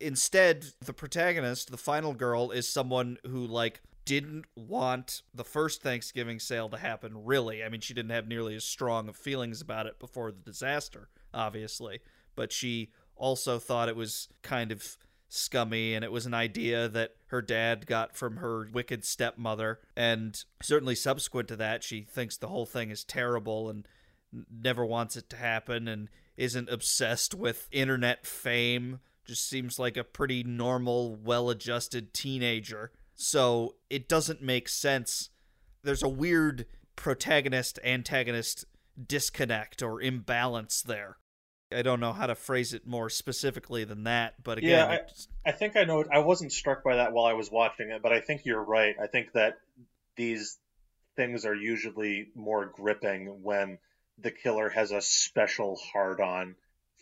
Instead, 0.00 0.66
the 0.80 0.92
protagonist, 0.92 1.70
the 1.70 1.76
final 1.76 2.12
girl, 2.12 2.50
is 2.50 2.68
someone 2.68 3.18
who 3.24 3.46
like 3.46 3.80
didn't 4.04 4.46
want 4.56 5.22
the 5.32 5.44
first 5.44 5.82
Thanksgiving 5.82 6.40
sale 6.40 6.68
to 6.68 6.76
happen, 6.76 7.24
really. 7.24 7.62
I 7.62 7.68
mean, 7.68 7.80
she 7.80 7.94
didn't 7.94 8.10
have 8.10 8.26
nearly 8.26 8.56
as 8.56 8.64
strong 8.64 9.08
of 9.08 9.16
feelings 9.16 9.60
about 9.60 9.86
it 9.86 10.00
before 10.00 10.32
the 10.32 10.40
disaster, 10.40 11.08
obviously, 11.32 12.00
but 12.34 12.52
she 12.52 12.90
also 13.22 13.60
thought 13.60 13.88
it 13.88 13.94
was 13.94 14.28
kind 14.42 14.72
of 14.72 14.96
scummy 15.28 15.94
and 15.94 16.04
it 16.04 16.10
was 16.10 16.26
an 16.26 16.34
idea 16.34 16.88
that 16.88 17.12
her 17.28 17.40
dad 17.40 17.86
got 17.86 18.16
from 18.16 18.38
her 18.38 18.68
wicked 18.72 19.04
stepmother. 19.04 19.78
And 19.96 20.42
certainly 20.60 20.96
subsequent 20.96 21.46
to 21.48 21.56
that 21.56 21.84
she 21.84 22.02
thinks 22.02 22.36
the 22.36 22.48
whole 22.48 22.66
thing 22.66 22.90
is 22.90 23.04
terrible 23.04 23.70
and 23.70 23.86
never 24.50 24.84
wants 24.84 25.16
it 25.16 25.30
to 25.30 25.36
happen 25.36 25.86
and 25.86 26.08
isn't 26.36 26.68
obsessed 26.68 27.32
with 27.32 27.68
internet 27.70 28.26
fame. 28.26 28.98
Just 29.24 29.48
seems 29.48 29.78
like 29.78 29.96
a 29.96 30.02
pretty 30.02 30.42
normal 30.42 31.14
well-adjusted 31.14 32.12
teenager. 32.12 32.90
So 33.14 33.76
it 33.88 34.08
doesn't 34.08 34.42
make 34.42 34.68
sense. 34.68 35.30
There's 35.84 36.02
a 36.02 36.08
weird 36.08 36.66
protagonist 36.96 37.78
antagonist 37.84 38.64
disconnect 39.06 39.80
or 39.80 40.02
imbalance 40.02 40.82
there 40.82 41.18
I 41.74 41.82
don't 41.82 42.00
know 42.00 42.12
how 42.12 42.26
to 42.26 42.34
phrase 42.34 42.72
it 42.74 42.86
more 42.86 43.08
specifically 43.10 43.84
than 43.84 44.04
that, 44.04 44.42
but 44.42 44.58
again, 44.58 44.70
Yeah, 44.70 44.86
I- 45.46 45.50
I 45.50 45.52
think 45.52 45.76
I 45.76 45.84
know. 45.84 46.04
I 46.10 46.18
wasn't 46.20 46.52
struck 46.52 46.82
by 46.84 46.96
that 46.96 47.12
while 47.12 47.26
I 47.26 47.32
was 47.32 47.50
watching 47.50 47.90
it, 47.90 48.02
but 48.02 48.12
I 48.12 48.20
think 48.20 48.44
you're 48.44 48.62
right. 48.62 48.94
I 49.00 49.06
think 49.06 49.32
that 49.32 49.58
these 50.16 50.58
things 51.16 51.44
are 51.44 51.54
usually 51.54 52.30
more 52.34 52.66
gripping 52.66 53.42
when 53.42 53.78
the 54.18 54.30
killer 54.30 54.68
has 54.68 54.92
a 54.92 55.00
special 55.00 55.76
hard 55.92 56.20
on 56.20 56.54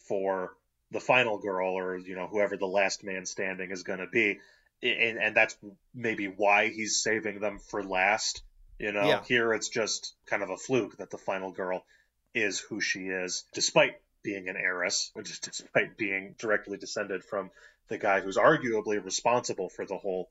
for 0.09 0.57
the 0.91 1.01
final 1.01 1.39
girl 1.39 1.75
or 1.79 1.97
you 1.97 2.17
know 2.17 2.27
whoever 2.27 2.57
the 2.57 2.67
last 2.67 3.05
man 3.05 3.25
standing 3.27 3.71
is 3.71 3.83
going 3.85 3.99
to 4.01 4.07
be 4.09 4.41
and, 4.83 5.19
and 5.19 5.37
that's 5.37 5.57
maybe 5.95 6.27
why 6.27 6.69
he's 6.69 6.97
saving 7.03 7.39
them 7.39 7.59
for 7.59 7.85
last 7.85 8.43
you 8.79 8.91
know 8.91 9.07
Yeah. 9.07 9.23
here 9.25 9.53
it's 9.53 9.69
just 9.69 10.15
kind 10.27 10.43
of 10.43 10.51
a 10.51 10.57
fluke 10.57 10.97
that 10.97 11.11
the 11.11 11.19
final 11.19 11.53
girl 11.53 11.85
is 12.35 12.59
who 12.59 12.81
she 12.81 13.01
is 13.07 13.45
despite 13.55 14.01
being 14.23 14.49
an 14.49 14.57
heiress 14.57 15.13
despite 15.43 15.97
being 15.97 16.35
directly 16.39 16.77
descended 16.77 17.25
from 17.25 17.51
the 17.89 17.99
guy 17.99 18.21
who's 18.21 18.37
arguably 18.37 19.03
responsible 19.05 19.69
for 19.69 19.85
the 19.85 19.97
whole 19.97 20.31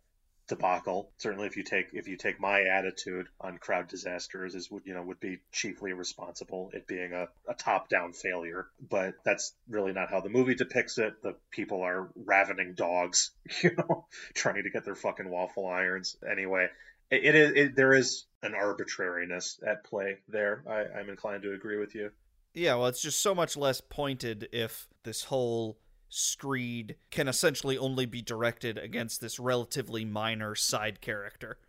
debacle. 0.50 1.12
Certainly, 1.18 1.48
if 1.48 1.56
you 1.56 1.64
take 1.64 1.88
if 1.94 2.08
you 2.08 2.18
take 2.18 2.40
my 2.40 2.64
attitude 2.64 3.28
on 3.40 3.58
crowd 3.58 3.88
disasters, 3.88 4.56
is 4.56 4.70
would 4.70 4.86
you 4.86 4.94
know 4.94 5.04
would 5.04 5.20
be 5.22 5.38
chiefly 5.54 5.94
responsible 5.94 6.72
it 6.74 6.88
being 6.88 7.14
a, 7.14 7.28
a 7.48 7.54
top 7.54 7.88
down 7.88 8.12
failure. 8.12 8.68
But 8.90 9.14
that's 9.24 9.54
really 9.70 9.94
not 9.94 10.10
how 10.10 10.20
the 10.20 10.30
movie 10.30 10.56
depicts 10.56 10.98
it. 10.98 11.22
The 11.22 11.36
people 11.52 11.84
are 11.84 12.10
ravening 12.16 12.74
dogs, 12.74 13.32
you 13.64 13.76
know, 13.78 14.08
trying 14.34 14.64
to 14.64 14.70
get 14.70 14.84
their 14.84 14.96
fucking 14.96 15.30
waffle 15.30 15.68
irons. 15.68 16.18
Anyway, 16.30 16.68
it, 17.10 17.24
it 17.24 17.36
is 17.36 17.52
it, 17.56 17.76
there 17.76 17.94
is 17.94 18.26
an 18.42 18.56
arbitrariness 18.56 19.60
at 19.66 19.86
play 19.86 20.18
there. 20.28 20.64
I, 20.68 21.00
I'm 21.00 21.10
inclined 21.10 21.44
to 21.44 21.54
agree 21.54 21.78
with 21.78 21.96
you. 21.96 22.12
Yeah, 22.54 22.76
well, 22.76 22.88
it's 22.88 23.02
just 23.02 23.22
so 23.22 23.36
much 23.36 23.56
less 23.56 23.82
pointed 23.82 24.50
if 24.52 24.88
this 25.04 25.26
whole 25.26 25.80
screed 26.10 26.96
can 27.12 27.28
essentially 27.28 27.78
only 27.78 28.06
be 28.06 28.22
directed 28.22 28.78
against 28.78 29.22
this 29.22 29.40
relatively 29.40 30.04
minor 30.04 30.56
side 30.56 31.02
character. 31.02 31.60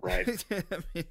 Right. 0.00 0.44
I 0.50 0.62
mean, 0.94 1.04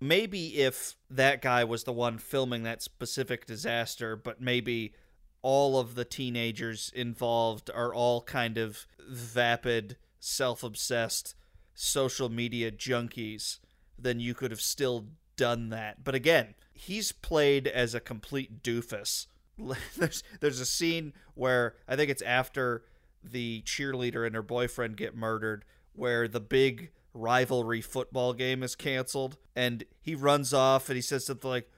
maybe 0.00 0.58
if 0.58 0.96
that 1.10 1.40
guy 1.40 1.64
was 1.64 1.84
the 1.84 1.92
one 1.92 2.18
filming 2.18 2.64
that 2.64 2.82
specific 2.82 3.46
disaster, 3.46 4.16
but 4.16 4.40
maybe 4.40 4.94
all 5.42 5.78
of 5.78 5.94
the 5.94 6.04
teenagers 6.04 6.90
involved 6.94 7.70
are 7.74 7.94
all 7.94 8.22
kind 8.22 8.58
of 8.58 8.86
vapid, 9.08 9.96
self 10.18 10.62
obsessed 10.62 11.34
social 11.74 12.28
media 12.28 12.70
junkies, 12.70 13.58
then 13.98 14.20
you 14.20 14.34
could 14.34 14.50
have 14.50 14.60
still 14.60 15.06
done 15.36 15.68
that. 15.70 16.02
But 16.04 16.14
again, 16.14 16.54
he's 16.74 17.12
played 17.12 17.66
as 17.66 17.94
a 17.94 18.00
complete 18.00 18.62
doofus. 18.62 19.26
there's 19.96 20.22
there's 20.40 20.60
a 20.60 20.66
scene 20.66 21.12
where 21.34 21.74
I 21.88 21.96
think 21.96 22.10
it's 22.10 22.22
after 22.22 22.84
the 23.22 23.62
cheerleader 23.64 24.26
and 24.26 24.34
her 24.34 24.42
boyfriend 24.42 24.96
get 24.96 25.16
murdered 25.16 25.64
where 25.94 26.28
the 26.28 26.40
big 26.40 26.90
rivalry 27.14 27.80
football 27.80 28.32
game 28.32 28.62
is 28.62 28.74
canceled 28.74 29.36
and 29.54 29.84
he 30.02 30.14
runs 30.14 30.52
off 30.52 30.88
and 30.88 30.96
he 30.96 31.02
says 31.02 31.24
something 31.24 31.48
like 31.48 31.70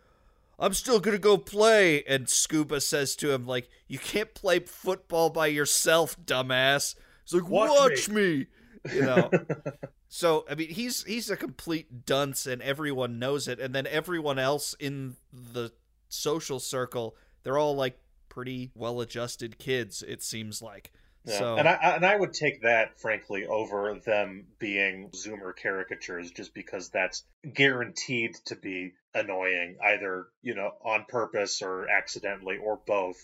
I'm 0.59 0.73
still 0.73 0.99
gonna 0.99 1.19
go 1.19 1.37
play 1.37 2.03
and 2.05 2.29
Scuba 2.29 2.81
says 2.81 3.15
to 3.17 3.31
him 3.31 3.47
like 3.47 3.69
you 3.87 3.99
can't 3.99 4.33
play 4.35 4.61
football 4.61 5.29
by 5.29 5.49
yourself 5.49 6.17
dumbass 6.25 6.95
he's 7.25 7.35
like 7.35 7.49
Watch 7.51 7.71
watch, 7.71 8.09
me. 8.09 8.47
You 8.93 9.03
know. 9.03 9.31
so 10.09 10.45
I 10.51 10.55
mean, 10.55 10.69
he's 10.69 11.05
he's 11.05 11.31
a 11.31 11.37
complete 11.37 12.05
dunce, 12.07 12.47
and 12.47 12.63
everyone 12.63 13.19
knows 13.19 13.49
it. 13.49 13.61
And 13.61 13.75
then 13.75 13.87
everyone 13.87 14.39
else 14.39 14.75
in 14.79 15.17
the 15.33 15.73
social 16.09 16.61
circle, 16.61 17.17
they're 17.43 17.59
all 17.59 17.75
like 17.75 17.99
pretty 18.29 18.71
well-adjusted 18.75 19.59
kids. 19.59 20.03
It 20.07 20.23
seems 20.23 20.61
like. 20.61 20.93
Yeah. 21.27 21.39
So 21.39 21.57
And 21.57 21.69
I 21.69 21.73
and 21.73 22.07
I 22.07 22.15
would 22.15 22.33
take 22.33 22.63
that 22.63 23.01
frankly 23.01 23.47
over 23.47 23.99
them 24.05 24.47
being 24.59 25.11
Zoomer 25.11 25.53
caricatures, 25.61 26.31
just 26.31 26.55
because 26.55 26.89
that's 26.91 27.25
guaranteed 27.53 28.37
to 28.47 28.57
be 28.57 28.93
annoying, 29.13 29.77
either 29.83 30.29
you 30.43 30.55
know 30.55 30.71
on 30.85 31.05
purpose 31.09 31.63
or 31.63 31.89
accidentally 31.89 32.59
or 32.59 32.79
both. 32.87 33.17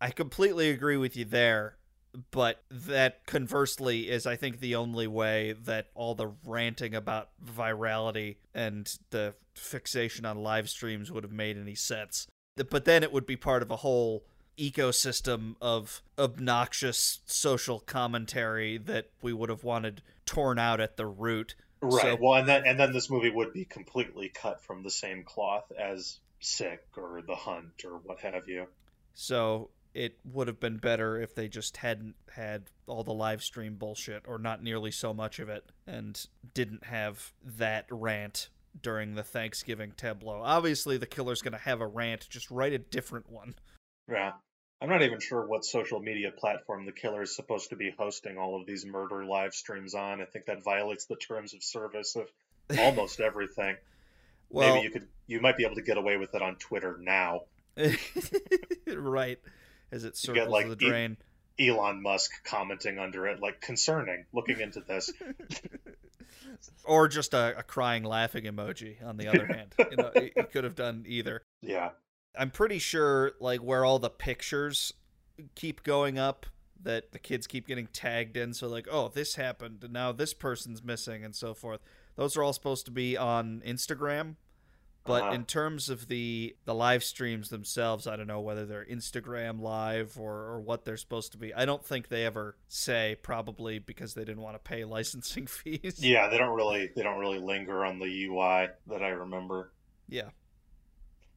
I 0.00 0.10
completely 0.10 0.70
agree 0.70 0.96
with 0.96 1.16
you 1.16 1.24
there, 1.24 1.76
but 2.30 2.62
that 2.70 3.26
conversely 3.26 4.08
is, 4.08 4.26
I 4.26 4.36
think, 4.36 4.60
the 4.60 4.74
only 4.74 5.06
way 5.06 5.54
that 5.64 5.88
all 5.94 6.14
the 6.14 6.32
ranting 6.44 6.94
about 6.94 7.30
virality 7.44 8.36
and 8.54 8.92
the 9.10 9.34
fixation 9.54 10.24
on 10.24 10.42
live 10.42 10.68
streams 10.68 11.10
would 11.10 11.24
have 11.24 11.32
made 11.32 11.56
any 11.56 11.74
sense. 11.74 12.26
But 12.56 12.84
then 12.84 13.02
it 13.02 13.12
would 13.12 13.26
be 13.26 13.36
part 13.36 13.62
of 13.62 13.70
a 13.70 13.76
whole 13.76 14.24
ecosystem 14.58 15.54
of 15.60 16.02
obnoxious 16.18 17.20
social 17.26 17.80
commentary 17.80 18.76
that 18.76 19.08
we 19.22 19.32
would 19.32 19.48
have 19.48 19.64
wanted 19.64 20.02
torn 20.26 20.58
out 20.58 20.80
at 20.80 20.96
the 20.96 21.06
root. 21.06 21.54
Right. 21.80 22.02
So- 22.02 22.18
well, 22.20 22.34
and 22.34 22.48
then 22.48 22.64
and 22.66 22.78
then 22.78 22.92
this 22.92 23.08
movie 23.08 23.30
would 23.30 23.52
be 23.52 23.64
completely 23.64 24.28
cut 24.28 24.62
from 24.62 24.82
the 24.82 24.90
same 24.90 25.24
cloth 25.24 25.72
as 25.78 26.18
Sick 26.40 26.84
or 26.96 27.22
The 27.26 27.36
Hunt 27.36 27.84
or 27.84 27.98
what 27.98 28.20
have 28.20 28.48
you. 28.48 28.66
So 29.14 29.70
it 29.94 30.18
would 30.24 30.46
have 30.46 30.60
been 30.60 30.76
better 30.76 31.20
if 31.20 31.34
they 31.34 31.48
just 31.48 31.78
hadn't 31.78 32.14
had 32.32 32.64
all 32.86 33.02
the 33.02 33.12
live 33.12 33.42
stream 33.42 33.74
bullshit 33.74 34.22
or 34.26 34.38
not 34.38 34.62
nearly 34.62 34.90
so 34.90 35.12
much 35.12 35.38
of 35.38 35.48
it 35.48 35.64
and 35.86 36.26
didn't 36.54 36.84
have 36.84 37.32
that 37.44 37.86
rant 37.90 38.48
during 38.80 39.14
the 39.14 39.22
Thanksgiving 39.22 39.92
tableau. 39.96 40.42
Obviously 40.42 40.96
the 40.96 41.06
killer's 41.06 41.42
going 41.42 41.52
to 41.52 41.58
have 41.58 41.80
a 41.80 41.86
rant, 41.86 42.28
just 42.28 42.50
write 42.50 42.72
a 42.72 42.78
different 42.78 43.28
one. 43.28 43.54
Yeah. 44.08 44.32
I'm 44.80 44.88
not 44.88 45.02
even 45.02 45.20
sure 45.20 45.44
what 45.44 45.64
social 45.64 46.00
media 46.00 46.30
platform 46.30 46.86
the 46.86 46.92
killer 46.92 47.22
is 47.22 47.36
supposed 47.36 47.70
to 47.70 47.76
be 47.76 47.92
hosting 47.98 48.38
all 48.38 48.58
of 48.58 48.66
these 48.66 48.86
murder 48.86 49.24
live 49.24 49.52
streams 49.52 49.94
on. 49.94 50.22
I 50.22 50.24
think 50.24 50.46
that 50.46 50.62
violates 50.62 51.04
the 51.04 51.16
terms 51.16 51.52
of 51.52 51.62
service 51.62 52.16
of 52.16 52.30
almost 52.78 53.20
everything. 53.20 53.76
Well, 54.48 54.74
Maybe 54.74 54.84
you 54.84 54.90
could 54.90 55.08
you 55.26 55.40
might 55.40 55.56
be 55.56 55.64
able 55.64 55.74
to 55.76 55.82
get 55.82 55.98
away 55.98 56.16
with 56.16 56.34
it 56.34 56.40
on 56.40 56.56
Twitter 56.56 56.96
now. 56.98 57.42
right 58.86 59.38
as 59.92 60.04
it 60.04 60.18
You 60.26 60.34
get, 60.34 60.50
like, 60.50 60.66
the 60.66 60.84
e- 60.84 60.88
drain. 60.88 61.16
Elon 61.58 62.02
Musk 62.02 62.30
commenting 62.44 62.98
under 62.98 63.26
it 63.26 63.40
like 63.40 63.60
concerning, 63.60 64.24
looking 64.32 64.60
into 64.60 64.80
this. 64.80 65.12
Or 66.84 67.08
just 67.08 67.32
a, 67.34 67.58
a 67.58 67.62
crying 67.62 68.04
laughing 68.04 68.44
emoji 68.44 69.04
on 69.04 69.16
the 69.16 69.28
other 69.28 69.46
hand. 69.46 69.74
You 69.90 69.96
know, 69.96 70.10
he 70.14 70.32
he 70.34 70.42
could 70.44 70.64
have 70.64 70.74
done 70.74 71.04
either. 71.06 71.42
Yeah. 71.62 71.90
I'm 72.36 72.50
pretty 72.50 72.78
sure 72.78 73.32
like 73.40 73.60
where 73.60 73.84
all 73.84 73.98
the 73.98 74.10
pictures 74.10 74.92
keep 75.54 75.82
going 75.82 76.18
up 76.18 76.46
that 76.82 77.12
the 77.12 77.18
kids 77.18 77.46
keep 77.46 77.66
getting 77.66 77.86
tagged 77.88 78.36
in 78.36 78.52
so 78.54 78.66
like 78.68 78.86
oh 78.90 79.08
this 79.08 79.34
happened 79.34 79.82
and 79.82 79.92
now 79.92 80.12
this 80.12 80.32
person's 80.34 80.82
missing 80.82 81.24
and 81.24 81.34
so 81.34 81.54
forth 81.54 81.80
those 82.16 82.36
are 82.36 82.42
all 82.42 82.52
supposed 82.52 82.84
to 82.86 82.90
be 82.90 83.16
on 83.16 83.62
Instagram 83.66 84.36
but 85.04 85.22
Uh-huh. 85.22 85.32
in 85.32 85.44
terms 85.44 85.88
of 85.88 86.08
the 86.08 86.54
the 86.64 86.74
live 86.74 87.02
streams 87.02 87.48
themselves 87.48 88.06
I 88.06 88.16
don't 88.16 88.26
know 88.26 88.40
whether 88.40 88.66
they're 88.66 88.84
Instagram 88.84 89.60
live 89.60 90.18
or 90.18 90.32
or 90.50 90.60
what 90.60 90.84
they're 90.84 90.96
supposed 90.96 91.32
to 91.32 91.38
be 91.38 91.52
I 91.54 91.64
don't 91.64 91.84
think 91.84 92.08
they 92.08 92.24
ever 92.26 92.56
say 92.68 93.16
probably 93.22 93.78
because 93.78 94.14
they 94.14 94.24
didn't 94.24 94.42
want 94.42 94.56
to 94.56 94.68
pay 94.70 94.84
licensing 94.96 95.46
fees 95.46 95.96
Yeah, 96.04 96.28
they 96.28 96.38
don't 96.38 96.54
really 96.54 96.90
they 96.94 97.02
don't 97.02 97.18
really 97.18 97.38
linger 97.40 97.84
on 97.84 97.98
the 97.98 98.24
UI 98.26 98.68
that 98.88 99.02
I 99.02 99.08
remember. 99.08 99.72
yeah 100.08 100.30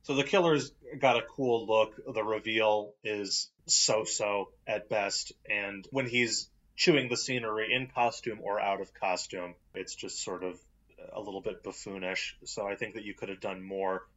So 0.04 0.16
the 0.16 0.24
killer's 0.24 0.72
got 1.00 1.16
a 1.18 1.22
cool 1.22 1.66
look. 1.66 1.96
The 2.14 2.24
reveal 2.24 2.94
is 3.04 3.50
so-so 3.66 4.50
at 4.68 4.90
best, 4.90 5.32
and 5.50 5.88
when 5.92 6.06
he's 6.08 6.50
chewing 6.76 7.08
the 7.08 7.16
scenery 7.16 7.72
in 7.74 7.88
costume 7.88 8.40
or 8.42 8.60
out 8.60 8.82
of 8.82 8.94
costume, 8.94 9.56
it's 9.74 9.96
just 9.96 10.22
sort 10.22 10.44
of 10.44 10.60
a 11.12 11.20
little 11.20 11.42
bit 11.42 11.64
buffoonish. 11.64 12.38
So 12.46 12.68
I 12.68 12.76
think 12.76 12.96
that 12.96 13.04
you 13.04 13.14
could 13.14 13.30
have 13.30 13.40
done 13.40 13.64
more. 13.64 14.08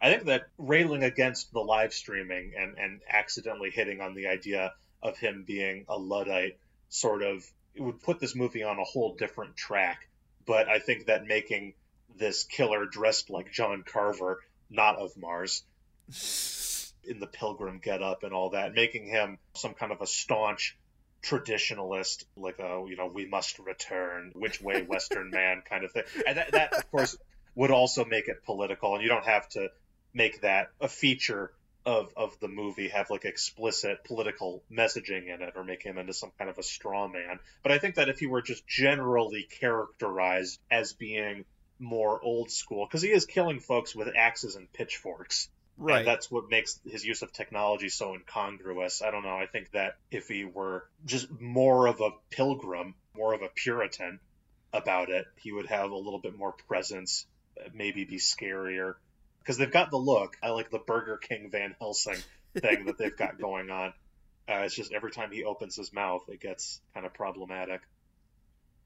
I 0.00 0.10
think 0.10 0.24
that 0.26 0.42
railing 0.58 1.04
against 1.04 1.52
the 1.52 1.60
live 1.60 1.92
streaming 1.92 2.54
and, 2.58 2.76
and 2.76 3.00
accidentally 3.08 3.70
hitting 3.70 4.00
on 4.00 4.14
the 4.14 4.26
idea 4.26 4.72
of 5.02 5.18
him 5.18 5.44
being 5.46 5.84
a 5.88 5.96
Luddite 5.96 6.58
sort 6.88 7.22
of 7.22 7.44
it 7.74 7.80
would 7.82 8.02
put 8.02 8.20
this 8.20 8.34
movie 8.34 8.62
on 8.62 8.78
a 8.78 8.84
whole 8.84 9.14
different 9.14 9.56
track. 9.56 10.08
But 10.44 10.68
I 10.68 10.78
think 10.78 11.06
that 11.06 11.24
making 11.24 11.74
this 12.16 12.44
killer 12.44 12.84
dressed 12.84 13.30
like 13.30 13.52
John 13.52 13.84
Carver, 13.86 14.40
not 14.68 14.96
of 14.96 15.16
Mars, 15.16 15.62
in 17.04 17.18
the 17.18 17.26
pilgrim 17.26 17.80
getup 17.82 18.22
and 18.22 18.32
all 18.32 18.50
that, 18.50 18.74
making 18.74 19.06
him 19.06 19.38
some 19.54 19.74
kind 19.74 19.92
of 19.92 20.00
a 20.00 20.06
staunch 20.06 20.76
traditionalist, 21.22 22.24
like 22.36 22.58
a 22.58 22.84
you 22.86 22.96
know 22.96 23.06
we 23.06 23.26
must 23.26 23.58
return, 23.58 24.32
which 24.34 24.60
way 24.60 24.82
Western 24.82 25.30
man 25.32 25.62
kind 25.68 25.84
of 25.84 25.92
thing, 25.92 26.04
and 26.26 26.36
that, 26.36 26.52
that 26.52 26.72
of 26.72 26.90
course 26.90 27.16
would 27.54 27.70
also 27.70 28.04
make 28.04 28.28
it 28.28 28.44
political, 28.44 28.94
and 28.94 29.02
you 29.02 29.08
don't 29.08 29.26
have 29.26 29.48
to 29.50 29.68
make 30.14 30.40
that 30.42 30.68
a 30.80 30.88
feature 30.88 31.52
of 31.84 32.12
of 32.16 32.38
the 32.40 32.48
movie 32.48 32.88
have 32.88 33.10
like 33.10 33.24
explicit 33.24 34.04
political 34.04 34.62
messaging 34.70 35.32
in 35.34 35.42
it 35.42 35.54
or 35.56 35.64
make 35.64 35.82
him 35.82 35.98
into 35.98 36.12
some 36.12 36.30
kind 36.38 36.48
of 36.48 36.58
a 36.58 36.62
straw 36.62 37.08
man. 37.08 37.40
But 37.62 37.72
i 37.72 37.78
think 37.78 37.96
that 37.96 38.08
if 38.08 38.18
he 38.18 38.26
were 38.26 38.42
just 38.42 38.66
generally 38.66 39.48
characterized 39.60 40.60
as 40.70 40.92
being 40.92 41.44
more 41.78 42.22
old 42.22 42.50
school 42.50 42.86
because 42.86 43.02
he 43.02 43.10
is 43.10 43.26
killing 43.26 43.58
folks 43.58 43.94
with 43.94 44.08
axes 44.16 44.54
and 44.54 44.72
pitchforks 44.72 45.48
right 45.82 45.98
and 45.98 46.06
that's 46.06 46.30
what 46.30 46.48
makes 46.50 46.80
his 46.84 47.04
use 47.04 47.22
of 47.22 47.32
technology 47.32 47.88
so 47.88 48.14
incongruous. 48.14 49.02
I 49.02 49.10
don't 49.10 49.24
know. 49.24 49.36
I 49.36 49.46
think 49.46 49.70
that 49.72 49.96
if 50.10 50.28
he 50.28 50.44
were 50.44 50.86
just 51.04 51.28
more 51.40 51.86
of 51.86 52.00
a 52.00 52.10
pilgrim, 52.30 52.94
more 53.16 53.34
of 53.34 53.42
a 53.42 53.48
Puritan 53.48 54.20
about 54.72 55.10
it, 55.10 55.26
he 55.36 55.52
would 55.52 55.66
have 55.66 55.90
a 55.90 55.96
little 55.96 56.18
bit 56.18 56.36
more 56.36 56.52
presence, 56.52 57.26
maybe 57.74 58.04
be 58.04 58.18
scarier. 58.18 58.94
Because 59.40 59.58
they've 59.58 59.72
got 59.72 59.90
the 59.90 59.98
look. 59.98 60.36
I 60.42 60.50
like 60.50 60.70
the 60.70 60.78
Burger 60.78 61.16
King 61.16 61.50
Van 61.50 61.74
Helsing 61.80 62.22
thing 62.54 62.86
that 62.86 62.96
they've 62.96 63.16
got 63.16 63.38
going 63.40 63.70
on. 63.70 63.92
Uh, 64.48 64.62
it's 64.64 64.74
just 64.74 64.92
every 64.92 65.10
time 65.10 65.30
he 65.30 65.44
opens 65.44 65.76
his 65.76 65.92
mouth, 65.92 66.22
it 66.28 66.40
gets 66.40 66.80
kind 66.94 67.04
of 67.04 67.12
problematic. 67.12 67.80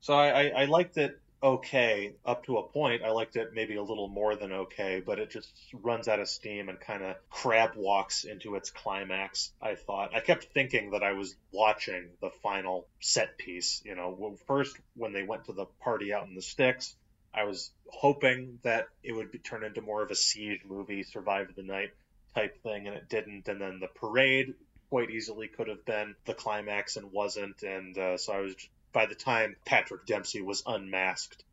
So 0.01 0.15
I, 0.15 0.29
I, 0.29 0.63
I 0.63 0.65
liked 0.67 0.97
it 0.99 1.21
okay 1.43 2.15
up 2.25 2.45
to 2.45 2.59
a 2.59 2.69
point. 2.69 3.03
I 3.03 3.11
liked 3.11 3.37
it 3.37 3.51
maybe 3.55 3.77
a 3.77 3.83
little 3.83 4.09
more 4.09 4.37
than 4.37 4.53
okay, 4.53 5.03
but 5.05 5.19
it 5.19 5.31
just 5.31 5.53
runs 5.73 6.09
out 6.09 6.21
of 6.21 6.29
steam 6.29 6.69
and 6.69 6.81
kind 6.81 7.03
of 7.03 7.17
crab 7.31 7.73
walks 7.77 8.25
into 8.25 8.57
its 8.57 8.71
climax. 8.71 9.53
I 9.61 9.75
thought 9.75 10.15
I 10.15 10.21
kept 10.21 10.45
thinking 10.55 10.91
that 10.91 11.03
I 11.03 11.13
was 11.13 11.37
watching 11.53 12.09
the 12.21 12.31
final 12.43 12.87
set 13.01 13.39
piece. 13.39 13.83
You 13.85 13.95
know, 13.95 14.37
first 14.47 14.77
when 14.95 15.13
they 15.13 15.23
went 15.23 15.45
to 15.47 15.53
the 15.53 15.67
party 15.83 16.13
out 16.13 16.27
in 16.27 16.35
the 16.35 16.43
sticks, 16.43 16.97
I 17.35 17.45
was 17.45 17.71
hoping 17.87 18.59
that 18.63 18.89
it 19.03 19.13
would 19.13 19.31
be, 19.31 19.39
turn 19.39 19.63
into 19.63 19.83
more 19.83 20.03
of 20.03 20.11
a 20.11 20.15
siege 20.15 20.63
movie, 20.67 21.03
survive 21.03 21.55
the 21.55 21.63
night 21.63 21.91
type 22.35 22.63
thing, 22.63 22.87
and 22.87 22.97
it 22.97 23.09
didn't. 23.09 23.47
And 23.49 23.61
then 23.61 23.79
the 23.79 23.89
parade 23.89 24.55
quite 24.89 25.11
easily 25.11 25.49
could 25.49 25.69
have 25.69 25.85
been 25.85 26.15
the 26.25 26.35
climax 26.35 26.97
and 26.97 27.13
wasn't. 27.13 27.63
And 27.63 27.97
uh, 27.99 28.17
so 28.17 28.33
I 28.33 28.41
was 28.41 28.55
by 28.97 29.05
the 29.05 29.15
time 29.15 29.55
Patrick 29.67 30.07
Dempsey 30.07 30.41
was 30.41 30.63
unmasked, 30.67 31.45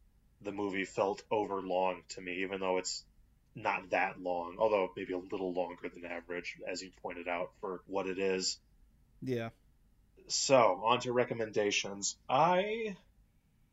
the 0.43 0.53
movie 0.53 0.85
felt 0.85 1.23
overlong 1.29 2.01
to 2.07 2.21
me, 2.21 2.35
even 2.43 2.61
though 2.61 2.77
it's 2.77 3.03
not 3.53 3.89
that 3.89 4.17
long, 4.17 4.55
although 4.59 4.89
maybe 4.95 5.11
a 5.11 5.17
little 5.17 5.51
longer 5.51 5.89
than 5.89 6.05
average, 6.05 6.55
as 6.65 6.81
you 6.81 6.89
pointed 7.01 7.27
out, 7.27 7.51
for 7.59 7.81
what 7.85 8.07
it 8.07 8.17
is. 8.17 8.57
yeah 9.21 9.49
So, 10.29 10.83
on 10.85 11.01
to 11.01 11.11
recommendations. 11.11 12.15
I. 12.29 12.95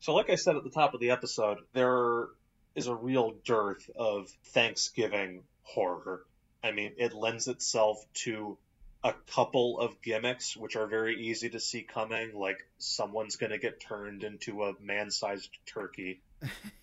So, 0.00 0.14
like 0.14 0.30
I 0.30 0.34
said 0.34 0.56
at 0.56 0.64
the 0.64 0.70
top 0.70 0.94
of 0.94 1.00
the 1.00 1.12
episode, 1.12 1.58
there 1.72 2.26
is 2.74 2.88
a 2.88 2.94
real 2.96 3.34
dearth 3.44 3.88
of 3.94 4.28
Thanksgiving 4.46 5.44
horror. 5.62 6.26
I 6.64 6.72
mean, 6.72 6.94
it 6.96 7.12
lends 7.12 7.46
itself 7.46 8.04
to 8.24 8.58
a 9.02 9.14
couple 9.34 9.78
of 9.78 10.00
gimmicks 10.02 10.56
which 10.56 10.76
are 10.76 10.86
very 10.86 11.28
easy 11.28 11.48
to 11.50 11.60
see 11.60 11.82
coming, 11.82 12.34
like 12.34 12.66
someone's 12.78 13.36
going 13.36 13.50
to 13.50 13.58
get 13.58 13.80
turned 13.80 14.24
into 14.24 14.64
a 14.64 14.74
man 14.80 15.10
sized 15.10 15.50
turkey, 15.66 16.20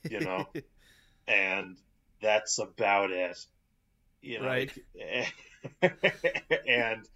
you 0.09 0.19
know, 0.19 0.47
and 1.27 1.77
that's 2.21 2.59
about 2.59 3.11
it. 3.11 3.37
You 4.21 4.39
know, 4.39 4.47
Right. 4.47 4.71
and 6.67 7.07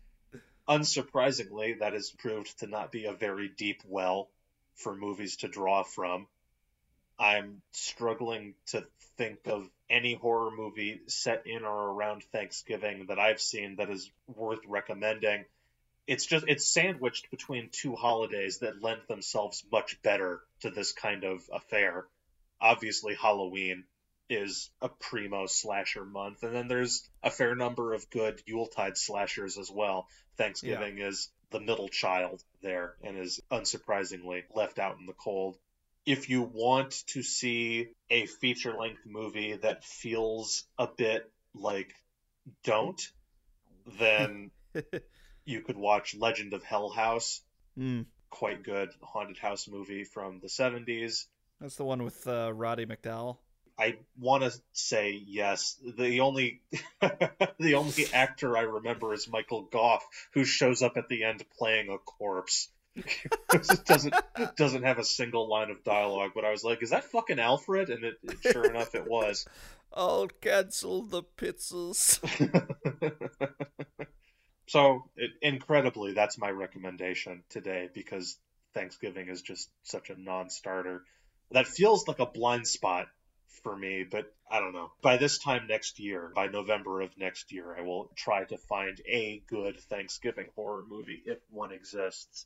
unsurprisingly, 0.69 1.79
that 1.79 1.93
has 1.93 2.11
proved 2.11 2.59
to 2.59 2.67
not 2.67 2.91
be 2.91 3.05
a 3.05 3.13
very 3.13 3.49
deep 3.49 3.81
well 3.87 4.29
for 4.75 4.95
movies 4.95 5.37
to 5.37 5.47
draw 5.47 5.83
from. 5.83 6.27
I'm 7.19 7.61
struggling 7.71 8.53
to 8.67 8.85
think 9.17 9.39
of 9.47 9.67
any 9.91 10.15
horror 10.15 10.51
movie 10.51 11.01
set 11.07 11.45
in 11.45 11.63
or 11.63 11.91
around 11.91 12.23
Thanksgiving 12.31 13.07
that 13.07 13.19
I've 13.19 13.41
seen 13.41 13.75
that 13.75 13.89
is 13.89 14.09
worth 14.27 14.61
recommending. 14.67 15.45
it's 16.07 16.25
just 16.25 16.45
it's 16.47 16.65
sandwiched 16.65 17.29
between 17.29 17.69
two 17.71 17.95
holidays 17.95 18.59
that 18.59 18.81
lend 18.81 19.01
themselves 19.07 19.63
much 19.71 20.01
better 20.01 20.41
to 20.61 20.71
this 20.71 20.93
kind 20.93 21.23
of 21.23 21.41
affair. 21.53 22.05
Obviously, 22.59 23.15
Halloween 23.15 23.83
is 24.29 24.71
a 24.81 24.87
primo 24.87 25.45
slasher 25.45 26.05
month, 26.05 26.43
and 26.43 26.55
then 26.55 26.67
there's 26.67 27.07
a 27.21 27.29
fair 27.29 27.53
number 27.55 27.93
of 27.93 28.09
good 28.09 28.41
Yuletide 28.45 28.97
slashers 28.97 29.57
as 29.57 29.69
well. 29.69 30.07
Thanksgiving 30.37 30.97
yeah. 30.97 31.07
is 31.07 31.29
the 31.51 31.59
middle 31.59 31.89
child 31.89 32.41
there 32.61 32.95
and 33.03 33.17
is 33.17 33.41
unsurprisingly 33.51 34.43
left 34.55 34.79
out 34.79 34.97
in 34.99 35.05
the 35.05 35.13
cold. 35.13 35.57
If 36.05 36.29
you 36.29 36.41
want 36.41 37.03
to 37.07 37.21
see 37.21 37.89
a 38.09 38.25
feature 38.25 38.73
length 38.73 39.05
movie 39.05 39.55
that 39.55 39.83
feels 39.83 40.63
a 40.77 40.87
bit 40.87 41.29
like 41.53 41.93
Don't, 42.63 43.01
then 43.99 44.51
you 45.45 45.61
could 45.61 45.77
watch 45.77 46.15
Legend 46.15 46.53
of 46.53 46.63
Hell 46.63 46.89
House. 46.89 47.41
Mm. 47.77 48.05
Quite 48.29 48.63
good 48.63 48.89
haunted 49.01 49.37
house 49.37 49.67
movie 49.67 50.03
from 50.03 50.39
the 50.39 50.47
70s. 50.47 51.25
That's 51.59 51.75
the 51.75 51.83
one 51.83 52.03
with 52.03 52.27
uh, 52.27 52.51
Roddy 52.53 52.85
McDowall. 52.85 53.37
I 53.77 53.97
want 54.19 54.43
to 54.43 54.51
say 54.73 55.19
yes. 55.25 55.77
The 55.97 56.19
only 56.19 56.61
the 57.01 57.73
only 57.75 58.05
actor 58.13 58.55
I 58.55 58.61
remember 58.61 59.13
is 59.13 59.27
Michael 59.27 59.63
Gough, 59.63 60.05
who 60.33 60.43
shows 60.43 60.81
up 60.81 60.97
at 60.97 61.07
the 61.09 61.23
end 61.23 61.43
playing 61.57 61.89
a 61.89 61.97
corpse. 61.97 62.69
doesn't 63.85 64.13
doesn't 64.57 64.83
have 64.83 64.99
a 64.99 65.03
single 65.03 65.49
line 65.49 65.69
of 65.71 65.83
dialogue, 65.83 66.31
but 66.35 66.45
I 66.45 66.51
was 66.51 66.63
like, 66.63 66.83
"Is 66.83 66.89
that 66.89 67.05
fucking 67.05 67.39
Alfred?" 67.39 67.89
And 67.89 68.03
it, 68.03 68.15
it 68.23 68.37
sure 68.51 68.65
enough, 68.65 68.95
it 68.95 69.07
was. 69.07 69.45
I'll 69.93 70.27
cancel 70.27 71.03
the 71.03 71.23
pizzas. 71.23 72.19
so, 74.67 75.03
it, 75.17 75.31
incredibly, 75.41 76.13
that's 76.13 76.37
my 76.37 76.49
recommendation 76.49 77.43
today 77.49 77.89
because 77.93 78.37
Thanksgiving 78.73 79.27
is 79.27 79.41
just 79.41 79.69
such 79.83 80.09
a 80.09 80.19
non-starter. 80.19 81.03
That 81.51 81.67
feels 81.67 82.07
like 82.07 82.19
a 82.19 82.25
blind 82.25 82.67
spot 82.67 83.07
for 83.63 83.75
me, 83.75 84.05
but 84.09 84.33
I 84.49 84.59
don't 84.59 84.73
know. 84.73 84.91
By 85.01 85.17
this 85.17 85.39
time 85.39 85.67
next 85.67 85.99
year, 85.99 86.31
by 86.33 86.47
November 86.47 87.01
of 87.01 87.17
next 87.17 87.51
year, 87.51 87.75
I 87.77 87.81
will 87.81 88.11
try 88.15 88.45
to 88.45 88.57
find 88.57 88.99
a 89.05 89.43
good 89.47 89.79
Thanksgiving 89.79 90.47
horror 90.55 90.83
movie 90.87 91.21
if 91.25 91.39
one 91.49 91.71
exists. 91.73 92.45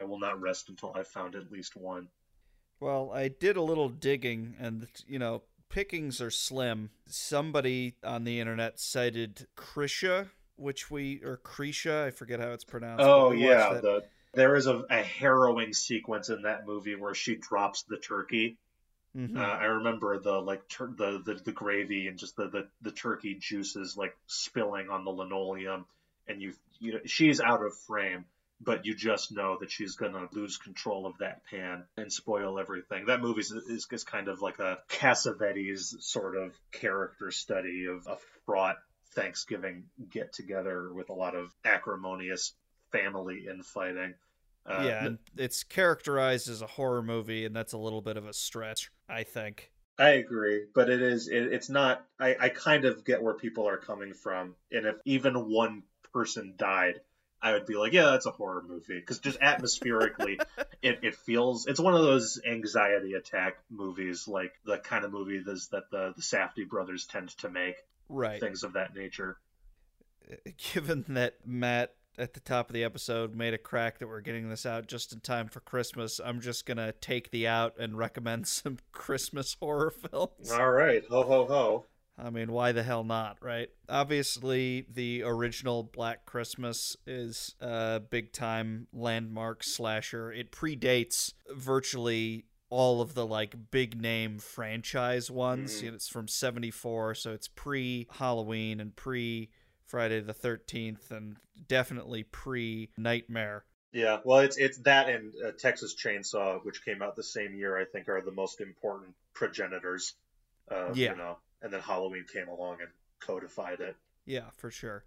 I 0.00 0.04
will 0.04 0.18
not 0.18 0.40
rest 0.40 0.68
until 0.68 0.92
I've 0.94 1.08
found 1.08 1.34
at 1.34 1.50
least 1.50 1.76
one. 1.76 2.08
Well, 2.80 3.10
I 3.12 3.28
did 3.28 3.56
a 3.56 3.62
little 3.62 3.88
digging, 3.88 4.54
and 4.58 4.88
you 5.06 5.18
know, 5.18 5.42
pickings 5.68 6.20
are 6.20 6.30
slim. 6.30 6.90
Somebody 7.06 7.94
on 8.02 8.24
the 8.24 8.40
internet 8.40 8.80
cited 8.80 9.46
Krisha, 9.56 10.30
which 10.56 10.90
we 10.90 11.20
or 11.22 11.38
Krisha, 11.38 12.06
I 12.06 12.10
forget 12.10 12.40
how 12.40 12.52
it's 12.52 12.64
pronounced. 12.64 13.04
Oh 13.04 13.30
yeah, 13.30 13.74
the, 13.74 14.04
there 14.34 14.56
is 14.56 14.66
a, 14.66 14.84
a 14.90 15.02
harrowing 15.02 15.72
sequence 15.72 16.28
in 16.28 16.42
that 16.42 16.66
movie 16.66 16.96
where 16.96 17.14
she 17.14 17.36
drops 17.36 17.82
the 17.82 17.98
turkey 17.98 18.58
Mm-hmm. 19.16 19.36
Uh, 19.36 19.40
I 19.42 19.64
remember 19.64 20.18
the 20.18 20.40
like 20.40 20.66
tur- 20.68 20.94
the, 20.96 21.22
the 21.24 21.34
the 21.34 21.52
gravy 21.52 22.08
and 22.08 22.18
just 22.18 22.36
the, 22.36 22.48
the 22.48 22.68
the 22.80 22.92
turkey 22.92 23.34
juices 23.38 23.94
like 23.94 24.16
spilling 24.26 24.88
on 24.88 25.04
the 25.04 25.10
linoleum, 25.10 25.84
and 26.26 26.40
you 26.40 26.54
you 26.78 26.94
know 26.94 27.00
she's 27.04 27.38
out 27.38 27.62
of 27.62 27.76
frame, 27.76 28.24
but 28.64 28.86
you 28.86 28.94
just 28.94 29.32
know 29.32 29.56
that 29.60 29.70
she's 29.70 29.96
gonna 29.96 30.28
lose 30.32 30.56
control 30.56 31.06
of 31.06 31.18
that 31.18 31.44
pan 31.46 31.84
and 31.96 32.12
spoil 32.12 32.58
everything. 32.58 33.06
That 33.06 33.20
movie 33.20 33.40
is, 33.40 33.50
is, 33.50 33.86
is 33.90 34.04
kind 34.04 34.28
of 34.28 34.40
like 34.40 34.58
a 34.58 34.78
Cassavetes 34.88 36.00
sort 36.02 36.36
of 36.36 36.52
character 36.70 37.30
study 37.30 37.86
of 37.86 38.06
a 38.06 38.16
fraught 38.46 38.76
Thanksgiving 39.14 39.84
get 40.10 40.32
together 40.32 40.92
with 40.92 41.10
a 41.10 41.14
lot 41.14 41.34
of 41.34 41.54
acrimonious 41.64 42.54
family 42.90 43.46
infighting. 43.50 44.14
Uh, 44.64 44.84
yeah, 44.86 45.04
and 45.06 45.18
it's 45.36 45.64
characterized 45.64 46.48
as 46.48 46.62
a 46.62 46.66
horror 46.66 47.02
movie, 47.02 47.44
and 47.44 47.54
that's 47.54 47.72
a 47.72 47.78
little 47.78 48.00
bit 48.00 48.16
of 48.16 48.26
a 48.26 48.32
stretch, 48.32 48.90
I 49.08 49.24
think. 49.24 49.72
I 49.98 50.10
agree, 50.10 50.66
but 50.74 50.88
it 50.88 51.02
is 51.02 51.28
it, 51.28 51.52
it's 51.52 51.68
not. 51.68 52.04
I, 52.18 52.36
I 52.38 52.48
kind 52.48 52.84
of 52.84 53.04
get 53.04 53.22
where 53.22 53.34
people 53.34 53.68
are 53.68 53.76
coming 53.76 54.14
from, 54.14 54.54
and 54.70 54.86
if 54.86 54.96
even 55.04 55.50
one 55.50 55.82
person 56.12 56.54
died, 56.56 57.00
I 57.42 57.52
would 57.52 57.66
be 57.66 57.74
like, 57.74 57.92
yeah, 57.92 58.10
that's 58.10 58.26
a 58.26 58.30
horror 58.30 58.62
movie 58.66 59.00
because 59.00 59.18
just 59.18 59.40
atmospherically, 59.40 60.38
it, 60.82 61.00
it 61.02 61.14
feels 61.16 61.66
it's 61.66 61.80
one 61.80 61.94
of 61.94 62.02
those 62.02 62.40
anxiety 62.48 63.14
attack 63.14 63.56
movies, 63.68 64.28
like 64.28 64.52
the 64.64 64.78
kind 64.78 65.04
of 65.04 65.12
movie 65.12 65.40
that 65.40 65.82
the 65.90 66.12
the 66.14 66.22
Safdie 66.22 66.68
brothers 66.68 67.06
tend 67.06 67.30
to 67.38 67.48
make, 67.48 67.76
right? 68.08 68.38
Things 68.38 68.62
of 68.62 68.74
that 68.74 68.94
nature. 68.94 69.38
Given 70.72 71.04
that 71.08 71.34
Matt 71.44 71.94
at 72.18 72.34
the 72.34 72.40
top 72.40 72.68
of 72.68 72.74
the 72.74 72.84
episode 72.84 73.34
made 73.34 73.54
a 73.54 73.58
crack 73.58 73.98
that 73.98 74.06
we're 74.06 74.20
getting 74.20 74.48
this 74.48 74.66
out 74.66 74.86
just 74.86 75.12
in 75.12 75.20
time 75.20 75.48
for 75.48 75.60
Christmas. 75.60 76.20
I'm 76.24 76.40
just 76.40 76.66
gonna 76.66 76.92
take 76.92 77.30
the 77.32 77.48
out 77.48 77.74
and 77.78 77.98
recommend 77.98 78.46
some 78.46 78.78
Christmas 78.92 79.56
horror 79.58 79.90
films. 79.90 80.50
All 80.52 80.70
right, 80.70 81.02
ho 81.10 81.22
ho 81.22 81.46
ho. 81.46 81.86
I 82.22 82.30
mean, 82.30 82.52
why 82.52 82.70
the 82.70 82.84
hell 82.84 83.02
not, 83.02 83.38
right? 83.40 83.68
Obviously, 83.88 84.86
the 84.92 85.24
original 85.24 85.82
Black 85.82 86.24
Christmas 86.24 86.96
is 87.04 87.56
a 87.60 88.00
big 88.00 88.32
time 88.32 88.86
landmark 88.92 89.64
slasher. 89.64 90.30
It 90.32 90.52
predates 90.52 91.32
virtually 91.50 92.44
all 92.70 93.00
of 93.00 93.14
the 93.14 93.26
like 93.26 93.54
big 93.72 94.00
name 94.00 94.38
franchise 94.38 95.30
ones. 95.30 95.82
Mm-hmm. 95.82 95.94
It's 95.96 96.08
from 96.08 96.28
74, 96.28 97.16
so 97.16 97.32
it's 97.32 97.48
pre 97.48 98.06
Halloween 98.12 98.78
and 98.78 98.94
pre 98.94 99.50
Friday 99.84 100.20
the 100.20 100.32
13th 100.32 101.10
and 101.10 101.36
definitely 101.66 102.22
pre 102.22 102.90
Nightmare. 102.96 103.64
Yeah, 103.92 104.20
well, 104.24 104.38
it's 104.38 104.56
it's 104.56 104.78
that 104.78 105.08
and 105.08 105.34
uh, 105.44 105.50
Texas 105.58 105.94
Chainsaw, 105.94 106.64
which 106.64 106.84
came 106.84 107.02
out 107.02 107.16
the 107.16 107.22
same 107.22 107.54
year, 107.54 107.76
I 107.76 107.84
think, 107.84 108.08
are 108.08 108.22
the 108.22 108.32
most 108.32 108.60
important 108.60 109.14
progenitors. 109.34 110.14
Uh, 110.70 110.92
yeah. 110.94 111.10
You 111.10 111.16
know, 111.16 111.36
and 111.62 111.72
then 111.72 111.80
Halloween 111.80 112.24
came 112.32 112.48
along 112.48 112.78
and 112.80 112.90
codified 113.20 113.80
it. 113.80 113.96
Yeah, 114.26 114.50
for 114.56 114.70
sure. 114.70 115.04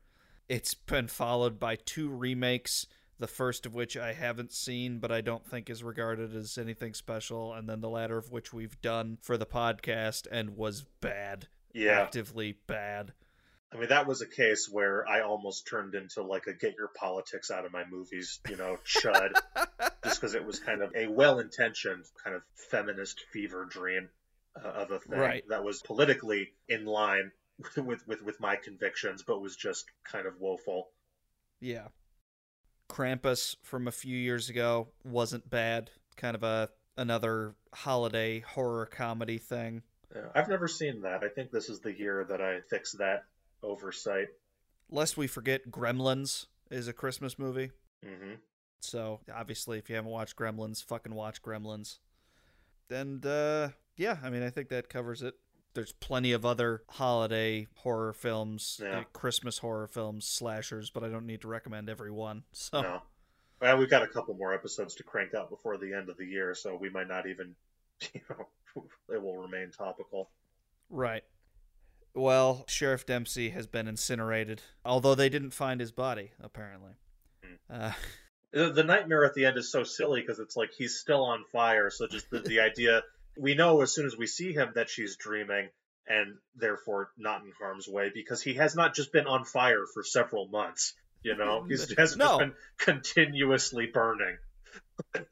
It's 0.47 0.73
been 0.73 1.07
followed 1.07 1.59
by 1.59 1.75
two 1.75 2.09
remakes, 2.09 2.87
the 3.19 3.27
first 3.27 3.65
of 3.65 3.73
which 3.73 3.97
I 3.97 4.13
haven't 4.13 4.51
seen, 4.51 4.99
but 4.99 5.11
I 5.11 5.21
don't 5.21 5.45
think 5.45 5.69
is 5.69 5.83
regarded 5.83 6.35
as 6.35 6.57
anything 6.57 6.93
special, 6.93 7.53
and 7.53 7.67
then 7.67 7.81
the 7.81 7.89
latter 7.89 8.17
of 8.17 8.31
which 8.31 8.53
we've 8.53 8.79
done 8.81 9.17
for 9.21 9.37
the 9.37 9.45
podcast 9.45 10.27
and 10.31 10.55
was 10.55 10.85
bad. 11.01 11.47
Yeah. 11.73 12.01
Actively 12.01 12.57
bad. 12.67 13.13
I 13.73 13.77
mean, 13.77 13.89
that 13.89 14.07
was 14.07 14.21
a 14.21 14.27
case 14.27 14.69
where 14.71 15.05
I 15.07 15.21
almost 15.21 15.67
turned 15.67 15.95
into 15.95 16.21
like 16.21 16.47
a 16.47 16.53
get 16.53 16.75
your 16.77 16.89
politics 16.95 17.51
out 17.51 17.65
of 17.65 17.73
my 17.73 17.83
movies, 17.89 18.39
you 18.47 18.55
know, 18.55 18.77
chud, 18.85 19.33
just 20.03 20.21
because 20.21 20.35
it 20.35 20.45
was 20.45 20.59
kind 20.59 20.81
of 20.81 20.93
a 20.95 21.07
well 21.07 21.39
intentioned 21.39 22.05
kind 22.23 22.35
of 22.35 22.43
feminist 22.69 23.19
fever 23.33 23.65
dream 23.65 24.09
uh, 24.63 24.67
of 24.67 24.91
a 24.91 24.99
thing 24.99 25.19
right. 25.19 25.43
that 25.49 25.63
was 25.63 25.81
politically 25.81 26.53
in 26.69 26.85
line 26.85 27.31
with, 27.77 28.07
with, 28.07 28.21
with 28.21 28.39
my 28.39 28.55
convictions, 28.55 29.23
but 29.25 29.41
was 29.41 29.55
just 29.55 29.85
kind 30.03 30.27
of 30.27 30.39
woeful. 30.39 30.89
Yeah. 31.59 31.87
Krampus 32.89 33.55
from 33.63 33.87
a 33.87 33.91
few 33.91 34.17
years 34.17 34.49
ago 34.49 34.89
wasn't 35.03 35.49
bad. 35.49 35.89
Kind 36.15 36.35
of 36.35 36.43
a 36.43 36.69
another 36.97 37.55
holiday 37.73 38.39
horror 38.39 38.85
comedy 38.85 39.37
thing. 39.37 39.81
Yeah, 40.15 40.27
I've 40.33 40.47
never 40.47 40.67
seen 40.67 41.01
that. 41.01 41.23
I 41.23 41.29
think 41.29 41.51
this 41.51 41.67
is 41.69 41.79
the 41.81 41.91
year 41.91 42.25
that 42.29 42.41
I 42.41 42.61
fix 42.69 42.93
that 42.93 43.25
oversight. 43.61 44.27
Lest 44.89 45.17
we 45.17 45.27
forget, 45.27 45.69
Gremlins 45.69 46.45
is 46.69 46.87
a 46.87 46.93
Christmas 46.93 47.37
movie. 47.37 47.71
Mm-hmm. 48.05 48.35
So 48.81 49.19
obviously, 49.33 49.77
if 49.79 49.89
you 49.89 49.95
haven't 49.95 50.11
watched 50.11 50.35
Gremlins, 50.35 50.83
fucking 50.83 51.13
watch 51.13 51.41
Gremlins. 51.41 51.97
And 52.89 53.25
uh, 53.25 53.69
yeah, 53.97 54.17
I 54.23 54.29
mean, 54.29 54.43
I 54.43 54.49
think 54.49 54.69
that 54.69 54.89
covers 54.89 55.21
it. 55.21 55.35
There's 55.73 55.91
plenty 55.91 56.31
of 56.31 56.45
other 56.45 56.83
holiday 56.87 57.67
horror 57.75 58.13
films, 58.13 58.79
yeah. 58.81 58.99
like 58.99 59.13
Christmas 59.13 59.57
horror 59.57 59.87
films, 59.87 60.25
slashers, 60.25 60.89
but 60.89 61.03
I 61.03 61.09
don't 61.09 61.25
need 61.25 61.41
to 61.41 61.47
recommend 61.47 61.89
every 61.89 62.11
one. 62.11 62.43
So. 62.53 62.81
No. 62.81 63.01
Well, 63.61 63.77
we've 63.77 63.89
got 63.89 64.03
a 64.03 64.07
couple 64.07 64.35
more 64.35 64.53
episodes 64.53 64.95
to 64.95 65.03
crank 65.03 65.33
out 65.33 65.49
before 65.49 65.77
the 65.77 65.93
end 65.93 66.09
of 66.09 66.17
the 66.17 66.25
year, 66.25 66.53
so 66.53 66.75
we 66.75 66.89
might 66.89 67.07
not 67.07 67.25
even, 67.25 67.55
you 68.13 68.21
know, 68.29 68.47
it 69.13 69.21
will 69.21 69.37
remain 69.37 69.71
topical. 69.71 70.29
Right. 70.89 71.23
Well, 72.13 72.63
Sheriff 72.67 73.05
Dempsey 73.05 73.49
has 73.49 73.67
been 73.67 73.87
incinerated, 73.87 74.61
although 74.85 75.15
they 75.15 75.29
didn't 75.29 75.51
find 75.51 75.81
his 75.81 75.91
body, 75.91 76.31
apparently. 76.41 76.93
Hmm. 77.43 77.73
Uh, 77.73 77.91
the 78.71 78.83
nightmare 78.83 79.25
at 79.25 79.33
the 79.33 79.45
end 79.45 79.57
is 79.57 79.69
so 79.69 79.83
silly 79.83 80.21
because 80.21 80.39
it's 80.39 80.55
like 80.55 80.71
he's 80.71 80.97
still 80.97 81.25
on 81.25 81.43
fire. 81.51 81.89
So 81.89 82.07
just 82.07 82.29
the, 82.29 82.39
the 82.39 82.61
idea, 82.61 83.01
we 83.37 83.55
know 83.55 83.81
as 83.81 83.93
soon 83.93 84.05
as 84.05 84.17
we 84.17 84.27
see 84.27 84.53
him 84.53 84.71
that 84.75 84.89
she's 84.89 85.17
dreaming 85.17 85.69
and 86.07 86.37
therefore 86.55 87.09
not 87.17 87.43
in 87.43 87.51
harm's 87.59 87.87
way 87.87 88.11
because 88.13 88.41
he 88.41 88.53
has 88.55 88.75
not 88.75 88.93
just 88.93 89.11
been 89.11 89.27
on 89.27 89.43
fire 89.43 89.85
for 89.93 90.03
several 90.03 90.47
months. 90.47 90.93
You 91.23 91.35
know, 91.35 91.63
he 91.67 91.75
has 91.97 92.15
no. 92.15 92.37
been 92.37 92.53
continuously 92.77 93.87
burning. 93.87 94.37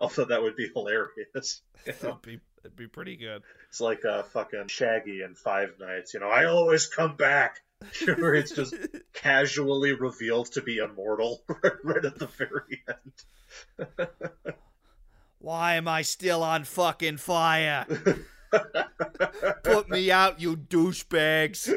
Although 0.00 0.26
that 0.26 0.42
would 0.42 0.56
be 0.56 0.70
hilarious. 0.74 1.62
You 1.86 1.94
know? 2.02 2.08
It'd 2.10 2.20
be 2.20 2.40
It'd 2.62 2.76
be 2.76 2.88
pretty 2.88 3.16
good. 3.16 3.42
It's 3.70 3.80
like 3.80 4.04
uh, 4.04 4.22
fucking 4.22 4.68
Shaggy 4.68 5.22
in 5.22 5.34
Five 5.34 5.76
Nights. 5.80 6.12
You 6.12 6.20
know, 6.20 6.28
I 6.28 6.44
always 6.44 6.86
come 6.86 7.16
back. 7.16 7.60
where 8.04 8.34
it's 8.34 8.52
just 8.52 8.74
casually 9.14 9.94
revealed 9.94 10.52
to 10.52 10.60
be 10.60 10.76
immortal 10.76 11.42
right 11.82 12.04
at 12.04 12.18
the 12.18 12.26
very 12.26 12.82
end. 12.86 13.88
Why 15.42 15.74
am 15.76 15.88
I 15.88 16.02
still 16.02 16.42
on 16.42 16.64
fucking 16.64 17.16
fire? 17.16 17.86
Put 19.64 19.88
me 19.88 20.10
out, 20.10 20.40
you 20.40 20.54
douchebags. 20.56 21.72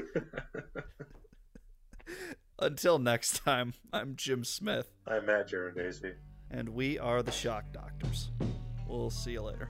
Until 2.60 2.99
next 2.99 3.44
time, 3.44 3.73
I'm 3.94 4.15
Jim 4.15 4.44
Smith, 4.44 4.90
I'm 5.07 5.26
Matt 5.26 5.49
Jaron 5.49 5.76
Daisy. 5.76 6.14
and 6.52 6.69
we 6.69 6.99
are 6.99 7.23
the 7.23 7.31
Shock 7.31 7.65
Doctors. 7.73 8.31
We'll 8.88 9.10
see 9.10 9.31
you 9.31 9.41
later. 9.41 9.69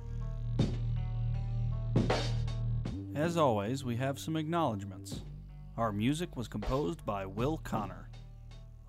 As 3.15 3.38
always, 3.38 3.84
we 3.84 3.95
have 3.98 4.18
some 4.20 4.36
acknowledgments. 4.36 5.22
Our 5.78 5.91
music 5.91 6.36
was 6.36 6.48
composed 6.48 7.06
by 7.06 7.26
Will 7.28 7.57
Connor. 7.64 8.10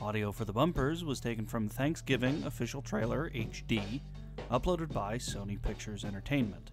Audio 0.01 0.33
for 0.33 0.45
the 0.45 0.53
bumpers 0.53 1.05
was 1.05 1.21
taken 1.21 1.47
from 1.47 1.69
Thanksgiving 1.69 2.43
Official 2.45 2.83
Trailer 2.83 3.31
HD, 3.31 4.01
uploaded 4.51 4.93
by 4.93 5.17
Sony 5.17 5.61
Pictures 5.61 6.05
Entertainment. 6.05 6.71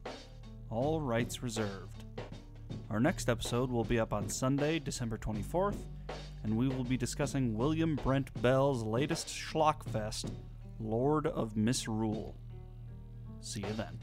All 0.69 1.01
rights 1.01 1.43
reserved. 1.43 2.05
Our 2.89 2.99
next 2.99 3.29
episode 3.29 3.69
will 3.69 3.83
be 3.83 3.99
up 3.99 4.13
on 4.13 4.29
Sunday, 4.29 4.79
December 4.79 5.17
24th, 5.17 5.77
and 6.43 6.57
we 6.57 6.67
will 6.67 6.83
be 6.83 6.97
discussing 6.97 7.57
William 7.57 7.95
Brent 7.95 8.29
Bell's 8.41 8.83
latest 8.83 9.27
schlockfest, 9.27 10.31
Lord 10.79 11.27
of 11.27 11.55
Misrule. 11.55 12.35
See 13.39 13.61
you 13.61 13.73
then. 13.73 13.99